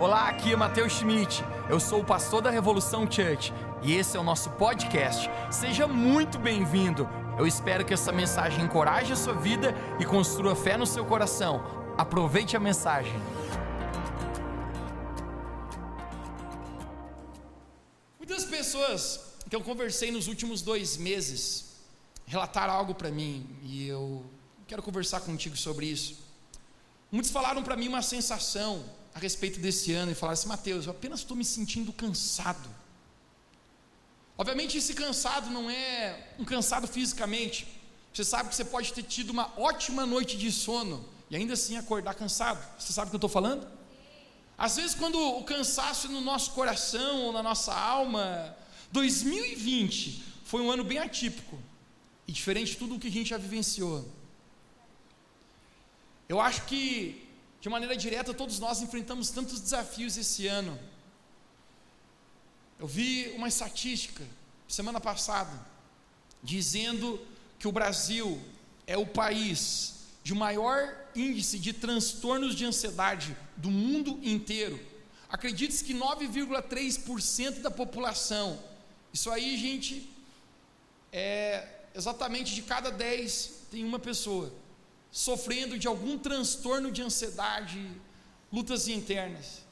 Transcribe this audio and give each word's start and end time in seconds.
Olá, 0.00 0.30
aqui 0.30 0.50
é 0.50 0.56
Matheus 0.56 0.94
Schmidt. 0.94 1.44
Eu 1.68 1.78
sou 1.78 2.00
o 2.00 2.04
pastor 2.04 2.40
da 2.40 2.48
Revolução 2.48 3.02
Church 3.02 3.52
e 3.82 3.92
esse 3.92 4.16
é 4.16 4.20
o 4.20 4.22
nosso 4.22 4.48
podcast. 4.52 5.28
Seja 5.52 5.86
muito 5.86 6.38
bem-vindo. 6.38 7.06
Eu 7.38 7.46
espero 7.46 7.84
que 7.84 7.92
essa 7.92 8.10
mensagem 8.10 8.64
encoraje 8.64 9.12
a 9.12 9.16
sua 9.16 9.34
vida 9.34 9.74
e 10.00 10.06
construa 10.06 10.56
fé 10.56 10.78
no 10.78 10.86
seu 10.86 11.04
coração. 11.04 11.62
Aproveite 11.98 12.56
a 12.56 12.60
mensagem. 12.60 13.12
Muitas 18.18 18.46
pessoas 18.46 19.34
que 19.50 19.54
eu 19.54 19.60
conversei 19.60 20.10
nos 20.10 20.28
últimos 20.28 20.62
dois 20.62 20.96
meses 20.96 21.76
relataram 22.24 22.72
algo 22.72 22.94
para 22.94 23.10
mim 23.10 23.46
e 23.62 23.86
eu 23.86 24.24
quero 24.66 24.82
conversar 24.82 25.20
contigo 25.20 25.58
sobre 25.58 25.84
isso. 25.84 26.16
Muitos 27.12 27.30
falaram 27.30 27.62
para 27.62 27.76
mim 27.76 27.88
uma 27.88 28.00
sensação 28.00 28.82
a 29.14 29.18
respeito 29.18 29.58
desse 29.60 29.92
ano 29.92 30.12
e 30.12 30.14
falaram 30.14 30.34
assim: 30.34 30.48
Mateus, 30.48 30.86
eu 30.86 30.92
apenas 30.92 31.20
estou 31.20 31.36
me 31.36 31.44
sentindo 31.44 31.92
cansado. 31.92 32.68
Obviamente, 34.36 34.78
esse 34.78 34.94
cansado 34.94 35.50
não 35.50 35.70
é 35.70 36.32
um 36.38 36.44
cansado 36.44 36.88
fisicamente. 36.88 37.66
Você 38.12 38.24
sabe 38.24 38.48
que 38.48 38.54
você 38.54 38.64
pode 38.64 38.92
ter 38.92 39.02
tido 39.02 39.30
uma 39.30 39.52
ótima 39.58 40.06
noite 40.06 40.36
de 40.36 40.50
sono 40.50 41.04
e 41.28 41.36
ainda 41.36 41.52
assim 41.52 41.76
acordar 41.76 42.14
cansado. 42.14 42.60
Você 42.78 42.92
sabe 42.92 43.08
o 43.08 43.10
que 43.10 43.16
eu 43.16 43.18
estou 43.18 43.30
falando? 43.30 43.66
Às 44.56 44.76
vezes, 44.76 44.94
quando 44.94 45.18
o 45.18 45.44
cansaço 45.44 46.06
é 46.06 46.10
no 46.10 46.20
nosso 46.20 46.52
coração 46.52 47.22
ou 47.26 47.32
na 47.32 47.42
nossa 47.42 47.74
alma, 47.74 48.56
2020 48.92 50.24
foi 50.44 50.60
um 50.62 50.70
ano 50.70 50.84
bem 50.84 50.98
atípico 50.98 51.58
e 52.26 52.32
diferente 52.32 52.72
de 52.72 52.76
tudo 52.76 52.96
o 52.96 52.98
que 52.98 53.08
a 53.08 53.10
gente 53.10 53.30
já 53.30 53.38
vivenciou. 53.38 54.06
Eu 56.28 56.40
acho 56.40 56.64
que 56.66 57.19
de 57.60 57.68
maneira 57.68 57.96
direta, 57.96 58.32
todos 58.32 58.58
nós 58.58 58.80
enfrentamos 58.80 59.30
tantos 59.30 59.60
desafios 59.60 60.16
esse 60.16 60.46
ano. 60.46 60.78
Eu 62.78 62.86
vi 62.86 63.28
uma 63.36 63.48
estatística 63.48 64.24
semana 64.66 65.00
passada 65.00 65.52
dizendo 66.42 67.20
que 67.58 67.68
o 67.68 67.72
Brasil 67.72 68.40
é 68.86 68.96
o 68.96 69.06
país 69.06 70.06
de 70.22 70.34
maior 70.34 70.96
índice 71.14 71.58
de 71.58 71.72
transtornos 71.72 72.54
de 72.54 72.64
ansiedade 72.64 73.36
do 73.56 73.70
mundo 73.70 74.18
inteiro. 74.22 74.80
Acredite-se 75.28 75.84
que 75.84 75.94
9,3% 75.94 77.60
da 77.60 77.70
população. 77.70 78.58
Isso 79.12 79.30
aí, 79.30 79.58
gente, 79.58 80.10
é 81.12 81.68
exatamente 81.94 82.54
de 82.54 82.62
cada 82.62 82.90
10 82.90 83.66
tem 83.70 83.84
uma 83.84 83.98
pessoa 83.98 84.52
sofrendo 85.10 85.78
de 85.78 85.86
algum 85.86 86.18
transtorno 86.18 86.90
de 86.90 87.02
ansiedade, 87.02 87.84
lutas 88.52 88.88
internas. 88.88 89.62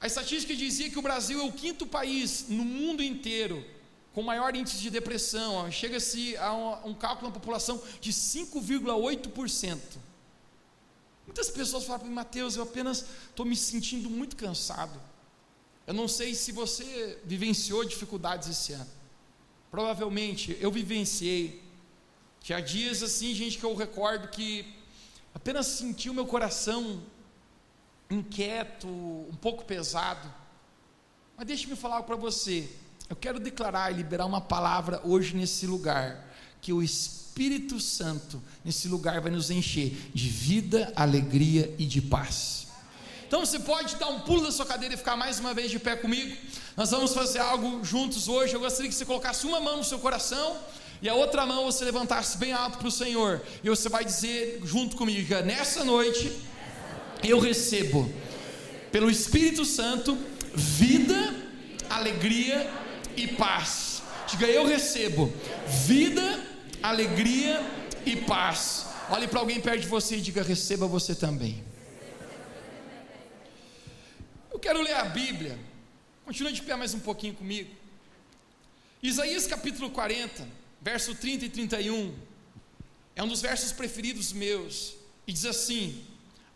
A 0.00 0.06
estatística 0.06 0.54
dizia 0.54 0.88
que 0.88 0.98
o 0.98 1.02
Brasil 1.02 1.40
é 1.40 1.44
o 1.44 1.52
quinto 1.52 1.86
país 1.86 2.46
no 2.48 2.64
mundo 2.64 3.02
inteiro 3.02 3.64
com 4.12 4.22
maior 4.22 4.54
índice 4.56 4.78
de 4.78 4.90
depressão, 4.90 5.70
chega-se 5.70 6.36
a 6.36 6.52
um, 6.52 6.90
um 6.90 6.94
cálculo 6.94 7.28
na 7.28 7.34
população 7.34 7.80
de 8.00 8.12
5,8%. 8.12 9.78
Muitas 11.26 11.48
pessoas 11.48 11.84
falam 11.84 12.00
para 12.00 12.08
mim, 12.08 12.14
Mateus, 12.14 12.56
eu 12.56 12.64
apenas 12.64 13.04
estou 13.28 13.46
me 13.46 13.54
sentindo 13.54 14.10
muito 14.10 14.34
cansado. 14.34 15.00
Eu 15.86 15.94
não 15.94 16.08
sei 16.08 16.34
se 16.34 16.50
você 16.50 17.18
vivenciou 17.24 17.84
dificuldades 17.84 18.48
esse 18.48 18.72
ano. 18.72 18.90
Provavelmente 19.70 20.56
eu 20.60 20.70
vivenciei. 20.72 21.62
Tinha 22.40 22.60
dias 22.60 23.02
assim, 23.02 23.34
gente, 23.34 23.58
que 23.58 23.64
eu 23.64 23.74
recordo 23.74 24.28
que 24.28 24.66
apenas 25.34 25.66
senti 25.66 26.08
o 26.08 26.14
meu 26.14 26.26
coração 26.26 27.02
inquieto, 28.10 28.88
um 28.88 29.36
pouco 29.40 29.64
pesado. 29.64 30.32
Mas 31.36 31.46
deixe-me 31.46 31.76
falar 31.76 32.02
para 32.02 32.16
você. 32.16 32.68
Eu 33.08 33.16
quero 33.16 33.38
declarar 33.38 33.92
e 33.92 33.94
liberar 33.94 34.26
uma 34.26 34.40
palavra 34.40 35.00
hoje 35.04 35.36
nesse 35.36 35.66
lugar, 35.66 36.28
que 36.60 36.72
o 36.72 36.82
Espírito 36.82 37.78
Santo 37.78 38.42
nesse 38.64 38.88
lugar 38.88 39.20
vai 39.20 39.30
nos 39.30 39.50
encher 39.50 40.10
de 40.14 40.28
vida, 40.28 40.92
alegria 40.96 41.74
e 41.78 41.86
de 41.86 42.00
paz. 42.00 42.68
Então 43.26 43.40
você 43.40 43.60
pode 43.60 43.94
dar 43.96 44.08
um 44.08 44.20
pulo 44.20 44.42
da 44.42 44.50
sua 44.50 44.66
cadeira 44.66 44.94
e 44.94 44.96
ficar 44.98 45.16
mais 45.16 45.38
uma 45.38 45.54
vez 45.54 45.70
de 45.70 45.78
pé 45.78 45.94
comigo. 45.94 46.36
Nós 46.76 46.90
vamos 46.90 47.14
fazer 47.14 47.38
algo 47.38 47.84
juntos 47.84 48.26
hoje. 48.26 48.54
Eu 48.54 48.60
gostaria 48.60 48.88
que 48.88 48.94
você 48.94 49.04
colocasse 49.04 49.46
uma 49.46 49.60
mão 49.60 49.76
no 49.76 49.84
seu 49.84 50.00
coração 50.00 50.58
e 51.02 51.08
a 51.08 51.14
outra 51.14 51.46
mão 51.46 51.64
você 51.64 51.84
levantasse 51.84 52.36
bem 52.36 52.52
alto 52.52 52.78
para 52.78 52.88
o 52.88 52.90
Senhor, 52.90 53.42
e 53.64 53.68
você 53.68 53.88
vai 53.88 54.04
dizer 54.04 54.60
junto 54.64 54.96
comigo: 54.96 55.34
nessa 55.42 55.84
noite 55.84 56.30
eu 57.22 57.38
recebo, 57.38 58.12
pelo 58.92 59.10
Espírito 59.10 59.64
Santo, 59.64 60.16
vida, 60.54 61.34
alegria 61.88 62.70
e 63.16 63.26
paz. 63.28 64.02
Diga, 64.28 64.46
eu 64.46 64.66
recebo 64.66 65.32
vida, 65.86 66.46
alegria 66.82 67.60
e 68.04 68.16
paz. 68.16 68.86
Olhe 69.08 69.26
para 69.26 69.40
alguém 69.40 69.60
perto 69.60 69.80
de 69.80 69.88
você 69.88 70.16
e 70.16 70.20
diga: 70.20 70.42
receba 70.42 70.86
você 70.86 71.14
também. 71.14 71.64
Eu 74.52 74.58
quero 74.58 74.82
ler 74.82 74.94
a 74.94 75.04
Bíblia. 75.04 75.58
Continua 76.26 76.52
de 76.52 76.60
pé 76.60 76.76
mais 76.76 76.92
um 76.92 77.00
pouquinho 77.00 77.34
comigo. 77.34 77.70
Isaías 79.02 79.46
capítulo 79.46 79.90
40 79.90 80.59
verso 80.80 81.14
30 81.14 81.44
e 81.44 81.48
31, 81.50 82.14
é 83.14 83.22
um 83.22 83.28
dos 83.28 83.40
versos 83.40 83.72
preferidos 83.72 84.32
meus, 84.32 84.94
e 85.26 85.32
diz 85.32 85.44
assim: 85.44 86.04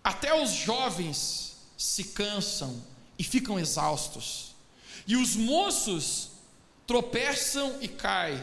Até 0.03 0.35
os 0.41 0.51
jovens 0.51 1.57
se 1.77 2.05
cansam 2.05 2.83
e 3.19 3.25
ficam 3.25 3.59
exaustos, 3.59 4.55
e 5.07 5.17
os 5.17 5.37
moços 5.37 6.31
tropeçam 6.87 7.79
e 7.81 7.89
caem. 7.89 8.43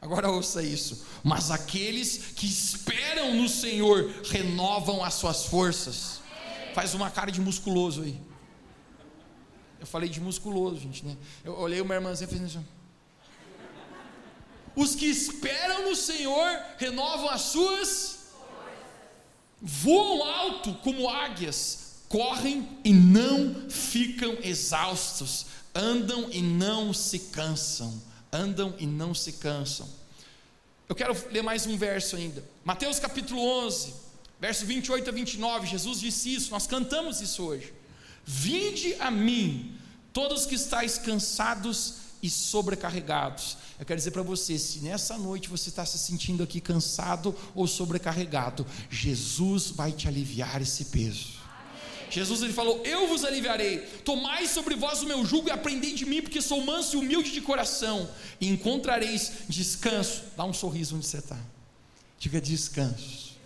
Agora 0.00 0.30
ouça 0.30 0.62
isso. 0.62 1.04
Mas 1.24 1.50
aqueles 1.50 2.32
que 2.36 2.46
esperam 2.46 3.34
no 3.34 3.48
Senhor 3.48 4.08
renovam 4.30 5.02
as 5.02 5.14
suas 5.14 5.46
forças. 5.46 6.20
Faz 6.72 6.94
uma 6.94 7.10
cara 7.10 7.32
de 7.32 7.40
musculoso 7.40 8.02
aí. 8.02 8.20
Eu 9.80 9.86
falei 9.86 10.08
de 10.08 10.20
musculoso, 10.20 10.78
gente, 10.80 11.04
né? 11.04 11.16
Eu 11.44 11.58
olhei 11.58 11.80
uma 11.80 11.94
irmãzinha 11.94 12.28
e 12.28 12.32
fiz 12.32 12.42
assim. 12.42 12.64
Os 14.78 14.94
que 14.94 15.06
esperam 15.06 15.90
no 15.90 15.96
Senhor 15.96 16.48
renovam 16.76 17.28
as 17.30 17.40
suas, 17.40 18.18
voam 19.60 20.22
alto 20.22 20.72
como 20.84 21.08
águias, 21.08 21.94
correm 22.08 22.78
e 22.84 22.92
não 22.92 23.68
ficam 23.68 24.38
exaustos, 24.40 25.46
andam 25.74 26.30
e 26.30 26.40
não 26.40 26.94
se 26.94 27.18
cansam, 27.18 28.00
andam 28.32 28.72
e 28.78 28.86
não 28.86 29.12
se 29.12 29.32
cansam. 29.32 29.88
Eu 30.88 30.94
quero 30.94 31.12
ler 31.32 31.42
mais 31.42 31.66
um 31.66 31.76
verso 31.76 32.14
ainda. 32.14 32.44
Mateus 32.64 33.00
capítulo 33.00 33.42
11, 33.66 33.92
verso 34.38 34.64
28 34.64 35.10
a 35.10 35.12
29. 35.12 35.66
Jesus 35.66 35.98
disse 35.98 36.32
isso, 36.32 36.52
nós 36.52 36.68
cantamos 36.68 37.20
isso 37.20 37.42
hoje. 37.42 37.74
Vinde 38.24 38.94
a 39.00 39.10
mim, 39.10 39.76
todos 40.12 40.46
que 40.46 40.54
estáis 40.54 40.98
cansados 40.98 42.07
e 42.22 42.28
sobrecarregados. 42.30 43.56
Eu 43.78 43.86
quero 43.86 43.98
dizer 43.98 44.10
para 44.10 44.22
você: 44.22 44.58
se 44.58 44.80
nessa 44.80 45.16
noite 45.16 45.48
você 45.48 45.68
está 45.68 45.84
se 45.84 45.98
sentindo 45.98 46.42
aqui 46.42 46.60
cansado 46.60 47.34
ou 47.54 47.66
sobrecarregado, 47.66 48.66
Jesus 48.90 49.70
vai 49.70 49.92
te 49.92 50.08
aliviar 50.08 50.60
esse 50.60 50.86
peso. 50.86 51.38
Jesus 52.10 52.42
ele 52.42 52.52
falou: 52.52 52.82
Eu 52.84 53.08
vos 53.08 53.24
aliviarei. 53.24 53.80
Tomai 54.04 54.46
sobre 54.46 54.74
vós 54.74 55.02
o 55.02 55.06
meu 55.06 55.24
jugo 55.24 55.48
e 55.48 55.52
aprendei 55.52 55.94
de 55.94 56.06
mim, 56.06 56.22
porque 56.22 56.40
sou 56.40 56.64
manso 56.64 56.96
e 56.96 56.98
humilde 56.98 57.30
de 57.30 57.40
coração, 57.40 58.08
e 58.40 58.48
encontrareis 58.48 59.32
descanso. 59.48 60.22
Dá 60.36 60.44
um 60.44 60.52
sorriso 60.52 60.96
onde 60.96 61.06
você 61.06 61.18
está. 61.18 61.38
Diga 62.18 62.40
descanso 62.40 63.36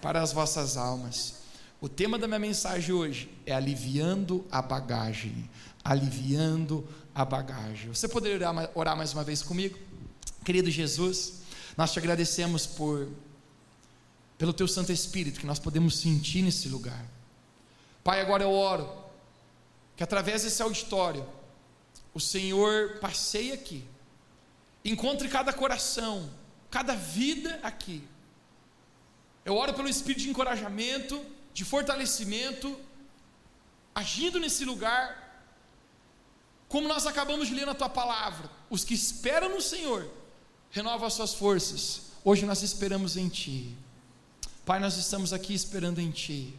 para 0.00 0.20
as 0.20 0.32
vossas 0.32 0.76
almas. 0.76 1.42
O 1.80 1.88
tema 1.88 2.18
da 2.18 2.26
minha 2.26 2.38
mensagem 2.38 2.94
hoje 2.94 3.30
é 3.46 3.52
aliviando 3.52 4.44
a 4.50 4.60
bagagem. 4.60 5.48
Aliviando 5.84 6.86
a 7.14 7.24
bagagem. 7.24 7.88
Você 7.88 8.08
poderia 8.08 8.48
orar, 8.74 8.96
mais 8.96 9.12
uma 9.12 9.24
vez 9.24 9.42
comigo? 9.42 9.78
Querido 10.44 10.70
Jesus, 10.70 11.42
nós 11.76 11.92
te 11.92 11.98
agradecemos 11.98 12.66
por 12.66 13.08
pelo 14.38 14.52
teu 14.52 14.66
Santo 14.66 14.90
Espírito 14.90 15.38
que 15.38 15.46
nós 15.46 15.60
podemos 15.60 15.98
sentir 15.98 16.42
nesse 16.42 16.68
lugar. 16.68 17.06
Pai, 18.02 18.20
agora 18.20 18.42
eu 18.42 18.50
oro 18.50 18.90
que 19.96 20.02
através 20.02 20.42
desse 20.42 20.60
auditório 20.60 21.24
o 22.12 22.18
Senhor 22.18 22.98
passeie 22.98 23.52
aqui, 23.52 23.84
encontre 24.84 25.28
cada 25.28 25.52
coração, 25.52 26.28
cada 26.70 26.94
vida 26.96 27.60
aqui. 27.62 28.02
Eu 29.44 29.54
oro 29.54 29.74
pelo 29.74 29.88
espírito 29.88 30.22
de 30.22 30.30
encorajamento, 30.30 31.24
de 31.54 31.64
fortalecimento, 31.64 32.78
agindo 33.94 34.40
nesse 34.40 34.64
lugar 34.64 35.31
como 36.72 36.88
nós 36.88 37.06
acabamos 37.06 37.48
de 37.48 37.54
ler 37.54 37.66
na 37.66 37.74
tua 37.74 37.90
palavra, 37.90 38.50
os 38.70 38.82
que 38.82 38.94
esperam 38.94 39.50
no 39.50 39.60
Senhor 39.60 40.10
renovam 40.70 41.06
as 41.06 41.12
suas 41.12 41.34
forças. 41.34 42.04
Hoje 42.24 42.46
nós 42.46 42.62
esperamos 42.62 43.14
em 43.14 43.28
Ti. 43.28 43.76
Pai, 44.64 44.80
nós 44.80 44.96
estamos 44.96 45.34
aqui 45.34 45.52
esperando 45.52 45.98
em 45.98 46.10
Ti. 46.10 46.56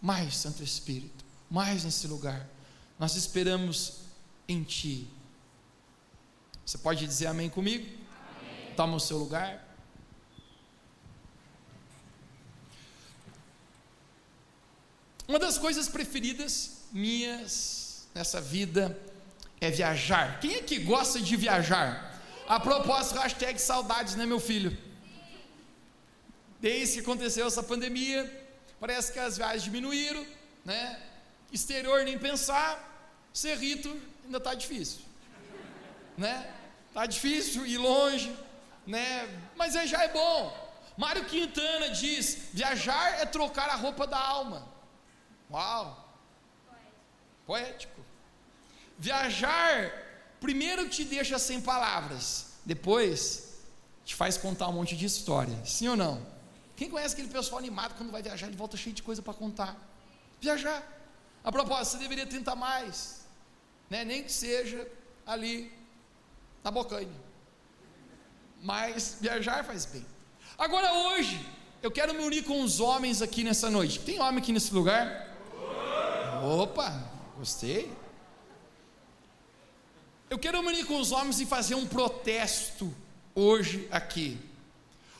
Mais, 0.00 0.36
Santo 0.36 0.62
Espírito, 0.62 1.24
mais 1.50 1.82
nesse 1.82 2.06
lugar. 2.06 2.48
Nós 3.00 3.16
esperamos 3.16 3.94
em 4.46 4.62
Ti. 4.62 5.08
Você 6.64 6.78
pode 6.78 7.04
dizer 7.04 7.26
amém 7.26 7.50
comigo? 7.50 7.84
Amém. 7.84 8.74
Toma 8.76 8.96
o 8.96 9.00
seu 9.00 9.18
lugar. 9.18 9.76
Uma 15.26 15.40
das 15.40 15.58
coisas 15.58 15.88
preferidas 15.88 16.82
minhas 16.92 18.06
nessa 18.14 18.40
vida 18.40 18.96
é 19.60 19.70
viajar. 19.70 20.40
Quem 20.40 20.56
é 20.56 20.62
que 20.62 20.78
gosta 20.78 21.20
de 21.20 21.36
viajar? 21.36 22.14
A 22.48 22.60
propósito, 22.60 23.18
hashtag 23.18 23.60
saudades, 23.60 24.14
né, 24.14 24.24
meu 24.24 24.38
filho? 24.38 24.76
Desde 26.60 26.94
que 26.94 27.00
aconteceu 27.00 27.46
essa 27.46 27.62
pandemia, 27.62 28.20
parece 28.78 29.12
que 29.12 29.18
as 29.18 29.36
viagens 29.36 29.64
diminuíram, 29.64 30.24
né? 30.64 31.00
Exterior 31.52 32.04
nem 32.04 32.18
pensar, 32.18 32.70
Cerrito 33.32 34.00
ainda 34.24 34.38
está 34.38 34.54
difícil, 34.54 35.00
né? 36.16 36.52
Tá 36.94 37.04
difícil 37.04 37.66
ir 37.66 37.78
longe, 37.78 38.34
né? 38.86 39.28
Mas 39.56 39.74
já 39.74 40.04
é 40.04 40.08
bom. 40.08 40.66
Mário 40.96 41.24
Quintana 41.26 41.90
diz: 41.90 42.48
viajar 42.52 43.20
é 43.20 43.26
trocar 43.26 43.68
a 43.68 43.74
roupa 43.74 44.06
da 44.06 44.18
alma. 44.18 44.66
Uau! 45.50 46.04
Poético. 47.46 48.05
Viajar, 48.98 49.92
primeiro 50.40 50.88
te 50.88 51.04
deixa 51.04 51.38
sem 51.38 51.60
palavras, 51.60 52.46
depois 52.64 53.60
te 54.04 54.14
faz 54.14 54.38
contar 54.38 54.68
um 54.68 54.72
monte 54.72 54.96
de 54.96 55.04
história. 55.04 55.56
Sim 55.64 55.88
ou 55.88 55.96
não? 55.96 56.24
Quem 56.76 56.88
conhece 56.88 57.14
aquele 57.14 57.28
pessoal 57.28 57.58
animado 57.58 57.94
quando 57.96 58.10
vai 58.10 58.22
viajar, 58.22 58.46
ele 58.46 58.56
volta 58.56 58.76
cheio 58.76 58.94
de 58.94 59.02
coisa 59.02 59.20
para 59.20 59.34
contar? 59.34 59.76
Viajar. 60.40 60.82
A 61.42 61.50
propósito, 61.50 61.92
você 61.92 61.98
deveria 61.98 62.26
tentar 62.26 62.54
mais, 62.54 63.24
né? 63.88 64.04
nem 64.04 64.22
que 64.22 64.32
seja 64.32 64.86
ali 65.26 65.72
na 66.62 66.70
bocanha. 66.70 67.08
Mas 68.62 69.18
viajar 69.20 69.64
faz 69.64 69.86
bem. 69.86 70.04
Agora 70.58 70.92
hoje, 70.92 71.38
eu 71.82 71.90
quero 71.90 72.14
me 72.14 72.24
unir 72.24 72.44
com 72.44 72.62
os 72.62 72.80
homens 72.80 73.22
aqui 73.22 73.44
nessa 73.44 73.70
noite. 73.70 74.00
Tem 74.00 74.20
homem 74.20 74.42
aqui 74.42 74.52
nesse 74.52 74.72
lugar? 74.72 75.36
Opa, 76.42 77.04
gostei. 77.36 77.92
Eu 80.36 80.40
quero 80.40 80.60
unir 80.60 80.84
com 80.84 81.00
os 81.00 81.12
homens 81.12 81.40
e 81.40 81.46
fazer 81.46 81.74
um 81.76 81.86
protesto 81.86 82.94
hoje 83.34 83.88
aqui. 83.90 84.38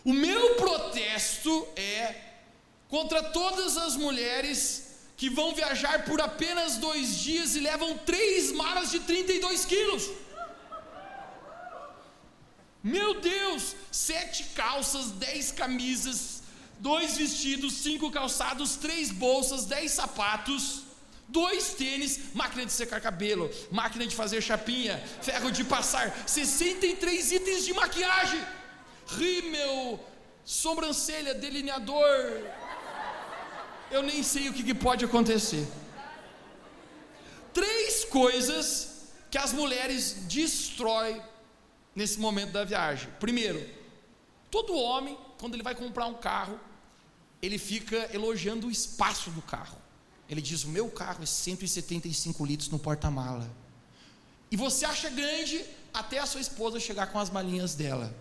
O 0.04 0.12
meu 0.12 0.56
protesto 0.56 1.66
é 1.74 2.14
contra 2.86 3.22
todas 3.22 3.78
as 3.78 3.96
mulheres 3.96 4.98
que 5.16 5.30
vão 5.30 5.54
viajar 5.54 6.04
por 6.04 6.20
apenas 6.20 6.76
dois 6.76 7.16
dias 7.16 7.56
e 7.56 7.60
levam 7.60 7.96
três 7.96 8.52
malas 8.52 8.90
de 8.90 9.00
32 9.00 9.64
quilos. 9.64 10.10
Meu 12.82 13.18
Deus, 13.18 13.74
sete 13.90 14.44
calças, 14.54 15.12
dez 15.12 15.50
camisas, 15.50 16.42
dois 16.78 17.16
vestidos, 17.16 17.72
cinco 17.72 18.10
calçados, 18.10 18.76
três 18.76 19.10
bolsas, 19.10 19.64
dez 19.64 19.92
sapatos 19.92 20.82
dois 21.28 21.74
tênis, 21.74 22.34
máquina 22.34 22.64
de 22.64 22.72
secar 22.72 23.00
cabelo, 23.00 23.50
máquina 23.70 24.06
de 24.06 24.14
fazer 24.14 24.40
chapinha, 24.40 24.98
ferro 25.20 25.50
de 25.50 25.64
passar, 25.64 26.14
63 26.26 27.32
itens 27.32 27.64
de 27.64 27.72
maquiagem, 27.74 28.44
rímel, 29.06 30.00
sobrancelha, 30.44 31.34
delineador. 31.34 32.42
Eu 33.90 34.02
nem 34.02 34.22
sei 34.22 34.48
o 34.48 34.52
que, 34.52 34.62
que 34.62 34.74
pode 34.74 35.04
acontecer. 35.04 35.66
Três 37.52 38.04
coisas 38.04 39.10
que 39.30 39.38
as 39.38 39.52
mulheres 39.52 40.24
destroem 40.28 41.20
nesse 41.94 42.18
momento 42.18 42.52
da 42.52 42.64
viagem. 42.64 43.08
Primeiro, 43.18 43.64
todo 44.50 44.76
homem, 44.76 45.18
quando 45.38 45.54
ele 45.54 45.62
vai 45.62 45.74
comprar 45.74 46.06
um 46.06 46.14
carro, 46.14 46.60
ele 47.40 47.58
fica 47.58 48.08
elogiando 48.12 48.66
o 48.66 48.70
espaço 48.70 49.30
do 49.30 49.42
carro. 49.42 49.85
Ele 50.28 50.40
diz: 50.40 50.64
O 50.64 50.68
meu 50.68 50.90
carro 50.90 51.22
é 51.22 51.26
175 51.26 52.44
litros 52.44 52.68
no 52.68 52.78
porta-mala. 52.78 53.48
E 54.50 54.56
você 54.56 54.84
acha 54.84 55.10
grande 55.10 55.64
até 55.92 56.18
a 56.18 56.26
sua 56.26 56.40
esposa 56.40 56.78
chegar 56.78 57.08
com 57.08 57.18
as 57.18 57.30
malinhas 57.30 57.74
dela. 57.74 58.14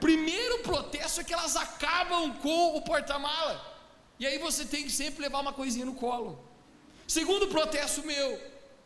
Primeiro 0.00 0.60
protesto 0.60 1.20
é 1.20 1.24
que 1.24 1.32
elas 1.32 1.56
acabam 1.56 2.34
com 2.38 2.76
o 2.76 2.82
porta-mala. 2.82 3.68
E 4.18 4.26
aí 4.26 4.38
você 4.38 4.64
tem 4.64 4.84
que 4.84 4.90
sempre 4.90 5.22
levar 5.22 5.40
uma 5.40 5.52
coisinha 5.52 5.84
no 5.84 5.94
colo. 5.94 6.42
Segundo 7.06 7.48
protesto 7.48 8.04
meu, 8.04 8.40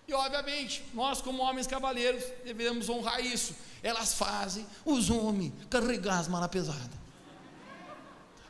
e 0.07 0.13
obviamente, 0.13 0.85
nós 0.93 1.21
como 1.21 1.43
homens 1.43 1.67
cavaleiros 1.67 2.25
devemos 2.45 2.89
honrar 2.89 3.25
isso. 3.25 3.55
Elas 3.83 4.15
fazem 4.15 4.67
os 4.85 5.11
homens 5.11 5.53
carregar 5.71 6.19
as 6.19 6.29
malas 6.29 6.49
pesadas. 6.49 7.05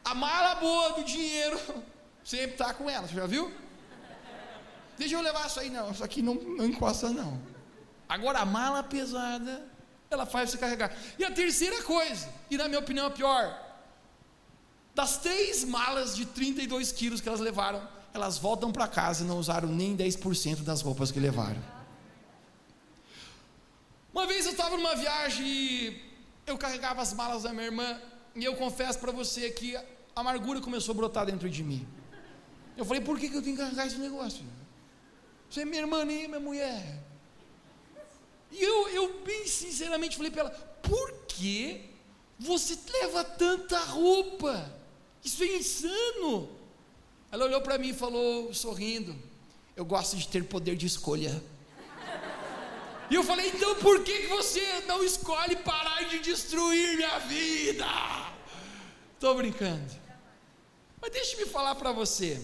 A 0.04 0.14
mala 0.14 0.56
boa 0.56 0.92
do 0.92 1.04
dinheiro 1.04 1.58
sempre 2.24 2.52
está 2.52 2.74
com 2.74 2.88
ela, 2.88 3.06
você 3.06 3.14
já 3.14 3.26
viu? 3.26 3.52
Deixa 4.98 5.14
eu 5.14 5.20
levar 5.20 5.46
isso 5.46 5.60
aí, 5.60 5.70
não. 5.70 5.90
Isso 5.90 6.04
aqui 6.04 6.22
não, 6.22 6.34
não 6.34 6.66
encosta, 6.66 7.10
não. 7.10 7.40
Agora 8.08 8.40
a 8.40 8.46
mala 8.46 8.82
pesada, 8.82 9.66
ela 10.10 10.26
faz 10.26 10.50
você 10.50 10.58
carregar. 10.58 10.94
E 11.18 11.24
a 11.24 11.30
terceira 11.30 11.82
coisa, 11.82 12.28
e 12.50 12.56
na 12.56 12.68
minha 12.68 12.80
opinião 12.80 13.06
a 13.06 13.10
pior, 13.10 13.60
das 14.94 15.16
três 15.18 15.64
malas 15.64 16.14
de 16.14 16.24
32 16.26 16.92
quilos 16.92 17.20
que 17.20 17.28
elas 17.28 17.40
levaram, 17.40 17.82
elas 18.12 18.38
voltam 18.38 18.70
para 18.70 18.86
casa 18.86 19.24
e 19.24 19.26
não 19.26 19.38
usaram 19.38 19.68
nem 19.68 19.96
10% 19.96 20.62
das 20.62 20.80
roupas 20.82 21.10
que 21.10 21.18
levaram. 21.18 21.60
Uma 24.12 24.26
vez 24.26 24.46
eu 24.46 24.52
estava 24.52 24.76
numa 24.76 24.94
viagem 24.94 25.44
e 25.44 26.02
eu 26.46 26.56
carregava 26.56 27.02
as 27.02 27.12
malas 27.12 27.42
da 27.42 27.52
minha 27.52 27.64
irmã, 27.64 28.00
e 28.36 28.44
eu 28.44 28.54
confesso 28.54 28.98
para 28.98 29.10
você 29.10 29.50
que 29.50 29.76
a 29.76 29.84
amargura 30.14 30.60
começou 30.60 30.92
a 30.92 30.96
brotar 30.96 31.26
dentro 31.26 31.50
de 31.50 31.64
mim. 31.64 31.86
Eu 32.76 32.84
falei, 32.84 33.02
por 33.02 33.18
que, 33.18 33.28
que 33.28 33.36
eu 33.36 33.42
tenho 33.42 33.56
que 33.56 33.62
carregar 33.62 33.86
esse 33.86 33.98
negócio? 33.98 34.44
Você 35.54 35.60
é 35.60 35.64
minha 35.64 35.82
irmã, 35.82 36.04
nem 36.04 36.26
minha 36.26 36.40
mulher. 36.40 37.00
E 38.50 38.60
eu, 38.60 38.88
eu 38.88 39.20
bem 39.20 39.46
sinceramente 39.46 40.16
falei 40.16 40.32
para 40.32 40.40
ela: 40.40 40.50
por 40.82 41.12
que 41.28 41.90
você 42.36 42.76
leva 42.92 43.22
tanta 43.22 43.78
roupa? 43.78 44.68
Isso 45.22 45.44
é 45.44 45.56
insano. 45.56 46.50
Ela 47.30 47.44
olhou 47.44 47.60
para 47.60 47.78
mim 47.78 47.90
e 47.90 47.94
falou, 47.94 48.52
sorrindo: 48.52 49.14
Eu 49.76 49.84
gosto 49.84 50.16
de 50.16 50.26
ter 50.26 50.42
poder 50.42 50.74
de 50.74 50.86
escolha. 50.86 51.40
E 53.08 53.14
eu 53.14 53.22
falei: 53.22 53.46
Então 53.50 53.76
por 53.76 54.02
que 54.02 54.26
você 54.26 54.80
não 54.88 55.04
escolhe 55.04 55.54
parar 55.54 56.02
de 56.08 56.18
destruir 56.18 56.96
minha 56.96 57.20
vida? 57.20 57.86
Estou 59.14 59.36
brincando. 59.36 59.94
Mas 61.00 61.12
deixe-me 61.12 61.46
falar 61.46 61.76
para 61.76 61.92
você. 61.92 62.42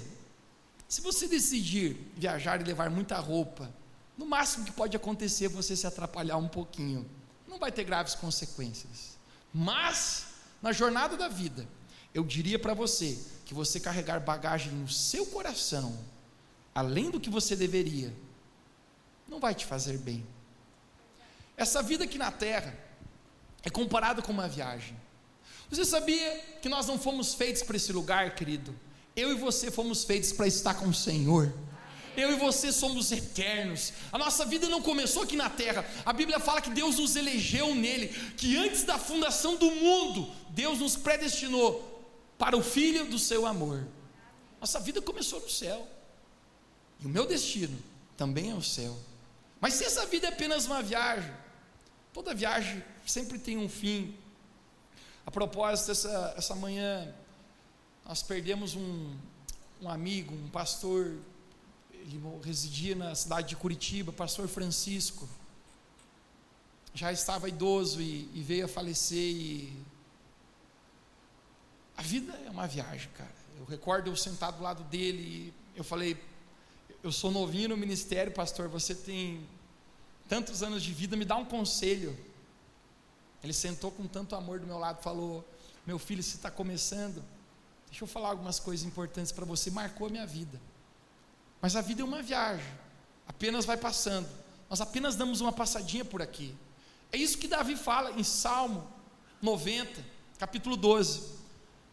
Se 0.90 1.00
você 1.00 1.28
decidir 1.28 1.96
viajar 2.16 2.60
e 2.60 2.64
levar 2.64 2.90
muita 2.90 3.16
roupa, 3.16 3.72
no 4.18 4.26
máximo 4.26 4.64
que 4.64 4.72
pode 4.72 4.96
acontecer 4.96 5.44
é 5.44 5.48
você 5.48 5.76
se 5.76 5.86
atrapalhar 5.86 6.36
um 6.36 6.48
pouquinho. 6.48 7.08
Não 7.46 7.60
vai 7.60 7.70
ter 7.70 7.84
graves 7.84 8.16
consequências. 8.16 9.16
Mas, 9.54 10.26
na 10.60 10.72
jornada 10.72 11.16
da 11.16 11.28
vida, 11.28 11.64
eu 12.12 12.24
diria 12.24 12.58
para 12.58 12.74
você 12.74 13.16
que 13.44 13.54
você 13.54 13.78
carregar 13.78 14.18
bagagem 14.18 14.72
no 14.72 14.88
seu 14.88 15.24
coração, 15.26 15.96
além 16.74 17.08
do 17.08 17.20
que 17.20 17.30
você 17.30 17.54
deveria, 17.54 18.12
não 19.28 19.38
vai 19.38 19.54
te 19.54 19.66
fazer 19.66 19.96
bem. 19.96 20.26
Essa 21.56 21.84
vida 21.84 22.02
aqui 22.02 22.18
na 22.18 22.32
terra 22.32 22.76
é 23.62 23.70
comparada 23.70 24.22
com 24.22 24.32
uma 24.32 24.48
viagem. 24.48 24.96
Você 25.70 25.84
sabia 25.84 26.36
que 26.60 26.68
nós 26.68 26.88
não 26.88 26.98
fomos 26.98 27.32
feitos 27.32 27.62
para 27.62 27.76
esse 27.76 27.92
lugar, 27.92 28.34
querido? 28.34 28.74
Eu 29.20 29.32
e 29.32 29.34
você 29.34 29.70
fomos 29.70 30.02
feitos 30.02 30.32
para 30.32 30.46
estar 30.46 30.72
com 30.72 30.88
o 30.88 30.94
Senhor. 30.94 31.52
Eu 32.16 32.32
e 32.32 32.36
você 32.36 32.72
somos 32.72 33.12
eternos. 33.12 33.92
A 34.10 34.16
nossa 34.16 34.46
vida 34.46 34.66
não 34.66 34.80
começou 34.80 35.24
aqui 35.24 35.36
na 35.36 35.50
terra. 35.50 35.84
A 36.06 36.12
Bíblia 36.14 36.40
fala 36.40 36.62
que 36.62 36.70
Deus 36.70 36.98
nos 36.98 37.16
elegeu 37.16 37.74
nele, 37.74 38.08
que 38.38 38.56
antes 38.56 38.82
da 38.82 38.98
fundação 38.98 39.56
do 39.56 39.70
mundo, 39.70 40.26
Deus 40.48 40.78
nos 40.78 40.96
predestinou 40.96 42.02
para 42.38 42.56
o 42.56 42.62
filho 42.62 43.04
do 43.04 43.18
seu 43.18 43.44
amor. 43.44 43.86
Nossa 44.58 44.80
vida 44.80 45.02
começou 45.02 45.38
no 45.38 45.50
céu. 45.50 45.86
E 46.98 47.04
o 47.04 47.08
meu 47.08 47.26
destino 47.26 47.78
também 48.16 48.50
é 48.50 48.54
o 48.54 48.62
céu. 48.62 48.96
Mas 49.60 49.74
se 49.74 49.84
essa 49.84 50.06
vida 50.06 50.28
é 50.28 50.30
apenas 50.30 50.64
uma 50.64 50.82
viagem, 50.82 51.30
toda 52.10 52.32
viagem 52.32 52.82
sempre 53.06 53.38
tem 53.38 53.58
um 53.58 53.68
fim. 53.68 54.16
A 55.26 55.30
propósito, 55.30 55.90
essa, 55.90 56.34
essa 56.38 56.54
manhã 56.54 57.14
nós 58.10 58.24
perdemos 58.24 58.74
um, 58.74 59.16
um 59.80 59.88
amigo, 59.88 60.34
um 60.34 60.48
pastor, 60.48 61.16
ele 61.92 62.20
residia 62.42 62.96
na 62.96 63.14
cidade 63.14 63.50
de 63.50 63.54
Curitiba, 63.54 64.10
pastor 64.10 64.48
Francisco. 64.48 65.28
Já 66.92 67.12
estava 67.12 67.48
idoso 67.48 68.02
e, 68.02 68.28
e 68.34 68.42
veio 68.42 68.64
a 68.64 68.68
falecer. 68.68 69.16
E... 69.16 69.72
A 71.96 72.02
vida 72.02 72.32
é 72.44 72.50
uma 72.50 72.66
viagem, 72.66 73.08
cara. 73.12 73.32
Eu 73.60 73.64
recordo 73.64 74.10
eu 74.10 74.16
sentado 74.16 74.56
do 74.56 74.64
lado 74.64 74.82
dele 74.82 75.22
e 75.22 75.78
eu 75.78 75.84
falei, 75.84 76.20
eu 77.04 77.12
sou 77.12 77.30
novinho 77.30 77.68
no 77.68 77.76
ministério, 77.76 78.32
pastor, 78.32 78.66
você 78.66 78.92
tem 78.92 79.46
tantos 80.28 80.64
anos 80.64 80.82
de 80.82 80.92
vida, 80.92 81.16
me 81.16 81.24
dá 81.24 81.36
um 81.36 81.44
conselho. 81.44 82.18
Ele 83.40 83.52
sentou 83.52 83.92
com 83.92 84.04
tanto 84.08 84.34
amor 84.34 84.58
do 84.58 84.66
meu 84.66 84.80
lado, 84.80 85.00
falou: 85.00 85.48
Meu 85.86 85.96
filho, 85.96 86.24
você 86.24 86.34
está 86.34 86.50
começando, 86.50 87.22
deixa 87.90 88.04
eu 88.04 88.08
falar 88.08 88.28
algumas 88.30 88.58
coisas 88.58 88.86
importantes 88.86 89.32
para 89.32 89.44
você, 89.44 89.70
marcou 89.70 90.06
a 90.06 90.10
minha 90.10 90.26
vida. 90.26 90.60
Mas 91.60 91.76
a 91.76 91.80
vida 91.80 92.00
é 92.00 92.04
uma 92.04 92.22
viagem, 92.22 92.64
apenas 93.26 93.64
vai 93.64 93.76
passando, 93.76 94.28
nós 94.70 94.80
apenas 94.80 95.16
damos 95.16 95.40
uma 95.40 95.52
passadinha 95.52 96.04
por 96.04 96.22
aqui. 96.22 96.56
É 97.12 97.18
isso 97.18 97.36
que 97.36 97.48
Davi 97.48 97.76
fala 97.76 98.12
em 98.12 98.22
Salmo 98.22 98.88
90, 99.42 100.02
capítulo 100.38 100.76
12. 100.76 101.40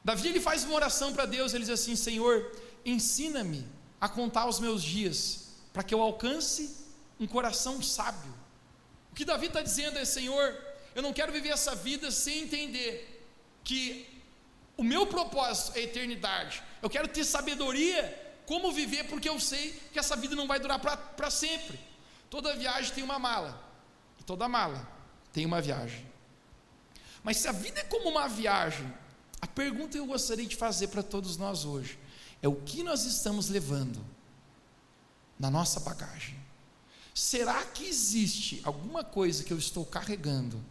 Davi 0.04 0.30
ele 0.30 0.40
faz 0.40 0.64
uma 0.64 0.76
oração 0.76 1.12
para 1.12 1.26
Deus, 1.26 1.54
ele 1.54 1.66
diz 1.66 1.74
assim: 1.74 1.96
Senhor, 1.96 2.56
ensina-me 2.86 3.68
a 4.00 4.08
contar 4.08 4.46
os 4.48 4.60
meus 4.60 4.84
dias, 4.84 5.50
para 5.74 5.84
que 5.84 5.94
eu 5.94 6.02
alcance 6.02 6.86
um 7.20 7.26
coração 7.26 7.82
sábio. 7.82 8.34
O 9.12 9.16
que 9.16 9.26
Davi 9.26 9.48
está 9.48 9.62
dizendo 9.62 9.98
é: 9.98 10.06
Senhor, 10.06 10.56
eu 10.94 11.02
não 11.02 11.12
quero 11.12 11.32
viver 11.32 11.50
essa 11.50 11.76
vida 11.76 12.12
sem 12.12 12.44
entender 12.44 13.26
que 13.64 14.17
o 14.78 14.84
meu 14.84 15.08
propósito 15.08 15.78
é 15.78 15.82
eternidade. 15.82 16.64
Eu 16.82 16.90
quero 16.90 17.08
ter 17.08 17.26
sabedoria 17.26 18.26
como 18.46 18.72
viver, 18.72 19.06
porque 19.06 19.28
eu 19.28 19.40
sei 19.40 19.74
que 19.92 20.00
essa 20.00 20.16
vida 20.16 20.36
não 20.36 20.48
vai 20.48 20.60
durar 20.60 20.80
para 20.80 21.32
sempre. 21.32 21.80
Toda 22.30 22.56
viagem 22.56 22.94
tem 22.94 23.04
uma 23.04 23.18
mala, 23.18 23.62
e 24.20 24.24
toda 24.24 24.48
mala 24.48 24.88
tem 25.34 25.46
uma 25.46 25.60
viagem. 25.60 26.06
Mas 27.24 27.38
se 27.38 27.48
a 27.48 27.52
vida 27.52 27.80
é 27.80 27.84
como 27.84 28.10
uma 28.10 28.28
viagem, 28.28 28.94
a 29.42 29.48
pergunta 29.48 29.94
que 29.94 30.00
eu 30.00 30.06
gostaria 30.06 30.46
de 30.46 30.56
fazer 30.56 30.88
para 30.88 31.04
todos 31.04 31.38
nós 31.38 31.66
hoje 31.66 32.00
é 32.42 32.48
o 32.48 32.56
que 32.56 32.84
nós 32.84 33.06
estamos 33.06 33.50
levando 33.50 34.04
na 35.40 35.50
nossa 35.50 35.80
bagagem. 35.80 36.38
Será 37.14 37.66
que 37.66 37.86
existe 37.86 38.62
alguma 38.64 39.04
coisa 39.04 39.44
que 39.44 39.52
eu 39.52 39.58
estou 39.58 39.86
carregando 39.86 40.64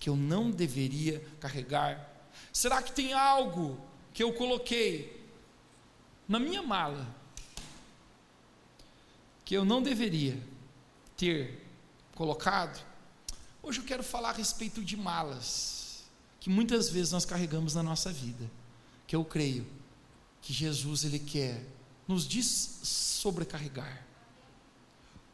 que 0.00 0.08
eu 0.10 0.16
não 0.16 0.50
deveria 0.50 1.24
carregar? 1.38 2.11
Será 2.52 2.82
que 2.82 2.92
tem 2.92 3.12
algo 3.12 3.80
que 4.12 4.22
eu 4.22 4.32
coloquei 4.32 5.24
na 6.28 6.38
minha 6.38 6.62
mala 6.62 7.06
que 9.44 9.54
eu 9.54 9.64
não 9.64 9.82
deveria 9.82 10.40
ter 11.16 11.66
colocado? 12.14 12.84
Hoje 13.62 13.80
eu 13.80 13.84
quero 13.84 14.02
falar 14.02 14.30
a 14.30 14.34
respeito 14.34 14.82
de 14.84 14.96
malas 14.96 16.04
que 16.40 16.50
muitas 16.50 16.88
vezes 16.88 17.12
nós 17.12 17.24
carregamos 17.24 17.74
na 17.74 17.82
nossa 17.82 18.12
vida, 18.12 18.50
que 19.06 19.14
eu 19.14 19.24
creio 19.24 19.64
que 20.40 20.52
Jesus 20.52 21.04
ele 21.04 21.20
quer 21.20 21.64
nos 22.08 22.26
sobrecarregar. 22.82 24.04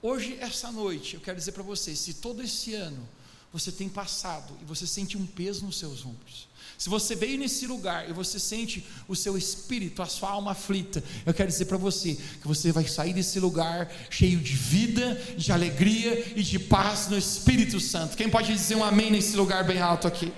Hoje, 0.01 0.37
essa 0.39 0.71
noite, 0.71 1.15
eu 1.15 1.21
quero 1.21 1.39
dizer 1.39 1.53
para 1.53 1.63
você: 1.63 1.97
se 1.97 2.15
todo 2.15 2.43
esse 2.43 2.75
ano 2.75 3.09
você 3.53 3.73
tem 3.73 3.89
passado 3.89 4.57
e 4.61 4.65
você 4.65 4.87
sente 4.87 5.17
um 5.17 5.27
peso 5.27 5.65
nos 5.65 5.79
seus 5.79 6.05
ombros, 6.05 6.49
se 6.79 6.89
você 6.89 7.17
veio 7.17 7.37
nesse 7.37 7.67
lugar 7.67 8.09
e 8.09 8.13
você 8.13 8.39
sente 8.39 8.87
o 9.09 9.17
seu 9.17 9.37
espírito, 9.37 10.01
a 10.01 10.07
sua 10.07 10.31
alma 10.31 10.53
aflita, 10.53 11.03
eu 11.27 11.35
quero 11.35 11.49
dizer 11.49 11.65
para 11.65 11.77
você 11.77 12.15
que 12.15 12.47
você 12.47 12.71
vai 12.71 12.87
sair 12.87 13.13
desse 13.13 13.41
lugar 13.41 13.91
cheio 14.09 14.39
de 14.39 14.55
vida, 14.55 15.15
de 15.37 15.51
alegria 15.51 16.35
e 16.37 16.43
de 16.43 16.57
paz 16.57 17.09
no 17.09 17.19
Espírito 17.19 17.81
Santo. 17.81 18.17
Quem 18.17 18.31
pode 18.31 18.53
dizer 18.53 18.77
um 18.77 18.85
amém 18.85 19.11
nesse 19.11 19.37
lugar 19.37 19.65
bem 19.65 19.81
alto 19.81 20.07
aqui? 20.07 20.33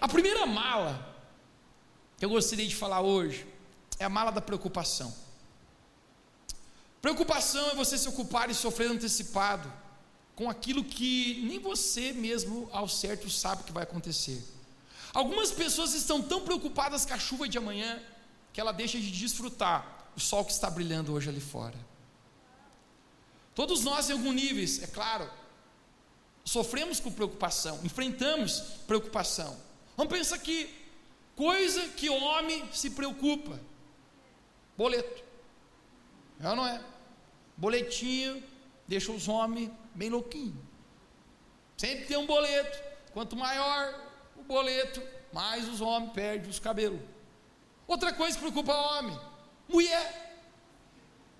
A 0.00 0.08
primeira 0.08 0.46
mala 0.46 1.14
que 2.16 2.24
eu 2.24 2.30
gostaria 2.30 2.66
de 2.66 2.74
falar 2.74 3.02
hoje 3.02 3.46
é 3.98 4.06
a 4.06 4.08
mala 4.08 4.30
da 4.30 4.40
preocupação. 4.40 5.14
Preocupação 7.02 7.72
é 7.72 7.74
você 7.74 7.98
se 7.98 8.08
ocupar 8.08 8.48
e 8.48 8.54
sofrer 8.54 8.90
antecipado 8.90 9.70
com 10.34 10.50
aquilo 10.50 10.84
que 10.84 11.40
nem 11.44 11.58
você 11.58 12.12
mesmo 12.12 12.68
ao 12.72 12.88
certo 12.88 13.30
sabe 13.30 13.64
que 13.64 13.72
vai 13.72 13.84
acontecer. 13.84 14.42
Algumas 15.12 15.52
pessoas 15.52 15.94
estão 15.94 16.20
tão 16.20 16.40
preocupadas 16.40 17.06
com 17.06 17.14
a 17.14 17.18
chuva 17.18 17.48
de 17.48 17.56
amanhã 17.56 18.02
que 18.52 18.60
ela 18.60 18.72
deixa 18.72 18.98
de 18.98 19.10
desfrutar 19.10 20.10
o 20.16 20.20
sol 20.20 20.44
que 20.44 20.52
está 20.52 20.68
brilhando 20.68 21.12
hoje 21.12 21.28
ali 21.28 21.40
fora. 21.40 21.78
Todos 23.54 23.82
nós, 23.84 24.10
em 24.10 24.12
algum 24.12 24.32
nível, 24.32 24.64
é 24.82 24.86
claro, 24.88 25.30
sofremos 26.44 26.98
com 26.98 27.12
preocupação, 27.12 27.78
enfrentamos 27.84 28.60
preocupação. 28.86 29.56
Vamos 29.96 30.12
pensar 30.12 30.34
aqui, 30.34 30.68
coisa 31.36 31.88
que 31.90 32.10
o 32.10 32.20
homem 32.20 32.68
se 32.72 32.90
preocupa. 32.90 33.60
Boleto. 34.76 35.22
É 36.40 36.48
ou 36.48 36.56
não 36.56 36.66
é? 36.66 36.82
Boletinho 37.56 38.42
deixa 38.88 39.12
os 39.12 39.28
homens 39.28 39.70
bem 39.94 40.10
louquinhos. 40.10 40.62
Sempre 41.76 42.06
tem 42.06 42.16
um 42.16 42.26
boleto. 42.26 42.82
Quanto 43.12 43.36
maior 43.36 43.94
o 44.36 44.42
boleto, 44.42 45.02
mais 45.32 45.68
os 45.68 45.80
homens 45.80 46.12
perdem 46.12 46.50
os 46.50 46.58
cabelos. 46.58 47.00
Outra 47.86 48.12
coisa 48.12 48.36
que 48.36 48.40
preocupa 48.40 48.74
o 48.74 48.98
homem: 48.98 49.18
mulher. 49.68 50.22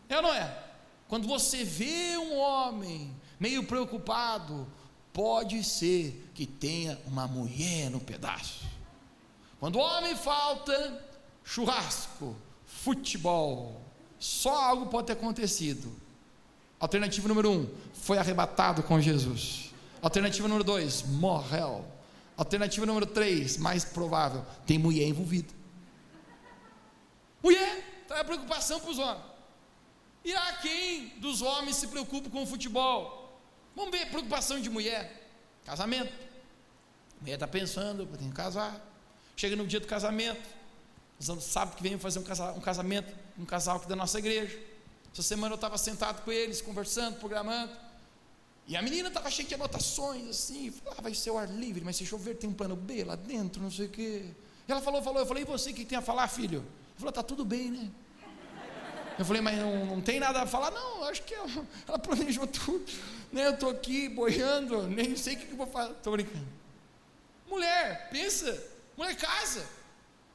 É 0.08 0.16
ou 0.16 0.23
não 0.23 0.34
é? 0.34 0.64
Quando 1.08 1.26
você 1.26 1.64
vê 1.64 2.16
um 2.16 2.37
homem 2.37 3.14
meio 3.38 3.64
preocupado, 3.64 4.66
pode 5.12 5.62
ser 5.64 6.30
que 6.34 6.46
tenha 6.46 7.00
uma 7.06 7.26
mulher 7.26 7.90
no 7.90 8.00
pedaço. 8.00 8.64
Quando 9.58 9.76
o 9.76 9.80
homem 9.80 10.14
falta, 10.16 11.04
churrasco 11.42 12.37
futebol. 12.84 13.80
Só 14.18 14.54
algo 14.54 14.87
pode 14.87 15.06
ter 15.06 15.14
acontecido. 15.14 15.94
Alternativa 16.78 17.28
número 17.28 17.50
um, 17.50 17.69
foi 17.95 18.19
arrebatado 18.19 18.83
com 18.83 19.00
Jesus. 19.00 19.73
Alternativa 20.02 20.47
número 20.47 20.64
dois, 20.64 21.02
morreu. 21.02 21.85
Alternativa 22.37 22.85
número 22.85 23.07
três, 23.07 23.57
mais 23.57 23.85
provável, 23.85 24.45
tem 24.66 24.78
mulher 24.78 25.07
envolvida. 25.07 25.52
Mulher, 27.43 28.04
traz 28.09 28.23
preocupação 28.25 28.81
para 28.81 28.90
os 28.90 28.99
homens. 28.99 29.25
E 30.25 30.35
há 30.35 30.52
quem 30.54 31.09
dos 31.21 31.43
homens 31.43 31.76
se 31.76 31.87
preocupa 31.88 32.28
com 32.31 32.43
o 32.43 32.47
futebol? 32.47 33.40
Vamos 33.76 33.90
ver, 33.90 34.07
preocupação 34.07 34.61
de 34.61 34.71
mulher, 34.71 35.28
casamento. 35.64 36.12
A 36.12 37.21
mulher 37.21 37.35
está 37.35 37.47
pensando, 37.47 38.02
eu 38.02 38.19
tenho 38.19 38.31
que 38.31 38.37
casar. 38.37 38.81
Chega 39.37 39.57
no 39.57 39.66
dia 39.66 39.81
do 39.81 39.87
casamento, 39.87 40.43
sábado 41.40 41.76
que 41.76 41.83
vem 41.83 41.99
fazer 41.99 42.19
um 42.19 42.61
casamento, 42.61 43.12
um 43.38 43.45
casal 43.45 43.76
aqui 43.76 43.88
da 43.88 43.97
nossa 43.97 44.19
igreja. 44.19 44.59
Essa 45.14 45.23
semana 45.23 45.52
eu 45.52 45.54
estava 45.54 45.78
sentado 45.78 46.25
com 46.25 46.33
eles, 46.33 46.61
conversando, 46.61 47.21
programando. 47.21 47.71
E 48.66 48.76
a 48.76 48.83
menina 48.83 49.06
estava 49.06 49.30
cheia 49.30 49.47
de 49.47 49.54
anotações, 49.54 50.28
assim, 50.28 50.75
ah, 50.88 51.00
vai 51.00 51.14
ser 51.14 51.30
o 51.30 51.38
ar 51.38 51.49
livre, 51.49 51.85
mas 51.85 51.94
se 51.94 52.04
chover 52.04 52.35
tem 52.35 52.50
um 52.50 52.52
plano 52.52 52.75
B 52.75 53.04
lá 53.04 53.14
dentro, 53.14 53.62
não 53.62 53.71
sei 53.71 53.87
o 53.87 53.90
quê. 53.90 54.25
E 54.66 54.73
ela 54.73 54.80
falou, 54.80 55.00
falou, 55.00 55.21
eu 55.21 55.26
falei, 55.26 55.44
e 55.44 55.47
você, 55.47 55.73
que 55.73 55.85
tem 55.85 55.97
a 55.97 56.02
falar, 56.02 56.26
filho? 56.26 56.59
Ele 56.59 56.99
falou, 56.99 57.12
tá 57.12 57.23
tudo 57.23 57.44
bem, 57.44 57.71
né? 57.71 57.90
Eu 59.16 59.25
falei, 59.25 59.40
mas 59.40 59.56
não, 59.56 59.87
não 59.87 60.00
tem 60.00 60.18
nada 60.18 60.42
a 60.42 60.47
falar? 60.49 60.73
Não, 60.73 61.04
acho 61.04 61.23
que 61.23 61.33
ela, 61.33 61.49
ela 61.87 61.99
planejou 62.00 62.49
tudo. 62.49 62.90
Né? 63.33 63.47
Eu 63.47 63.52
estou 63.52 63.71
aqui 63.71 64.09
boiando, 64.09 64.88
nem 64.88 65.16
sei 65.16 65.35
o 65.35 65.38
que, 65.38 65.47
que 65.47 65.52
eu 65.52 65.56
vou 65.56 65.68
fazer. 65.68 65.92
Estou 65.92 66.12
brincando. 66.12 66.44
Mulher, 67.47 68.09
pensa, 68.11 68.61
mulher 68.97 69.14
casa. 69.16 69.64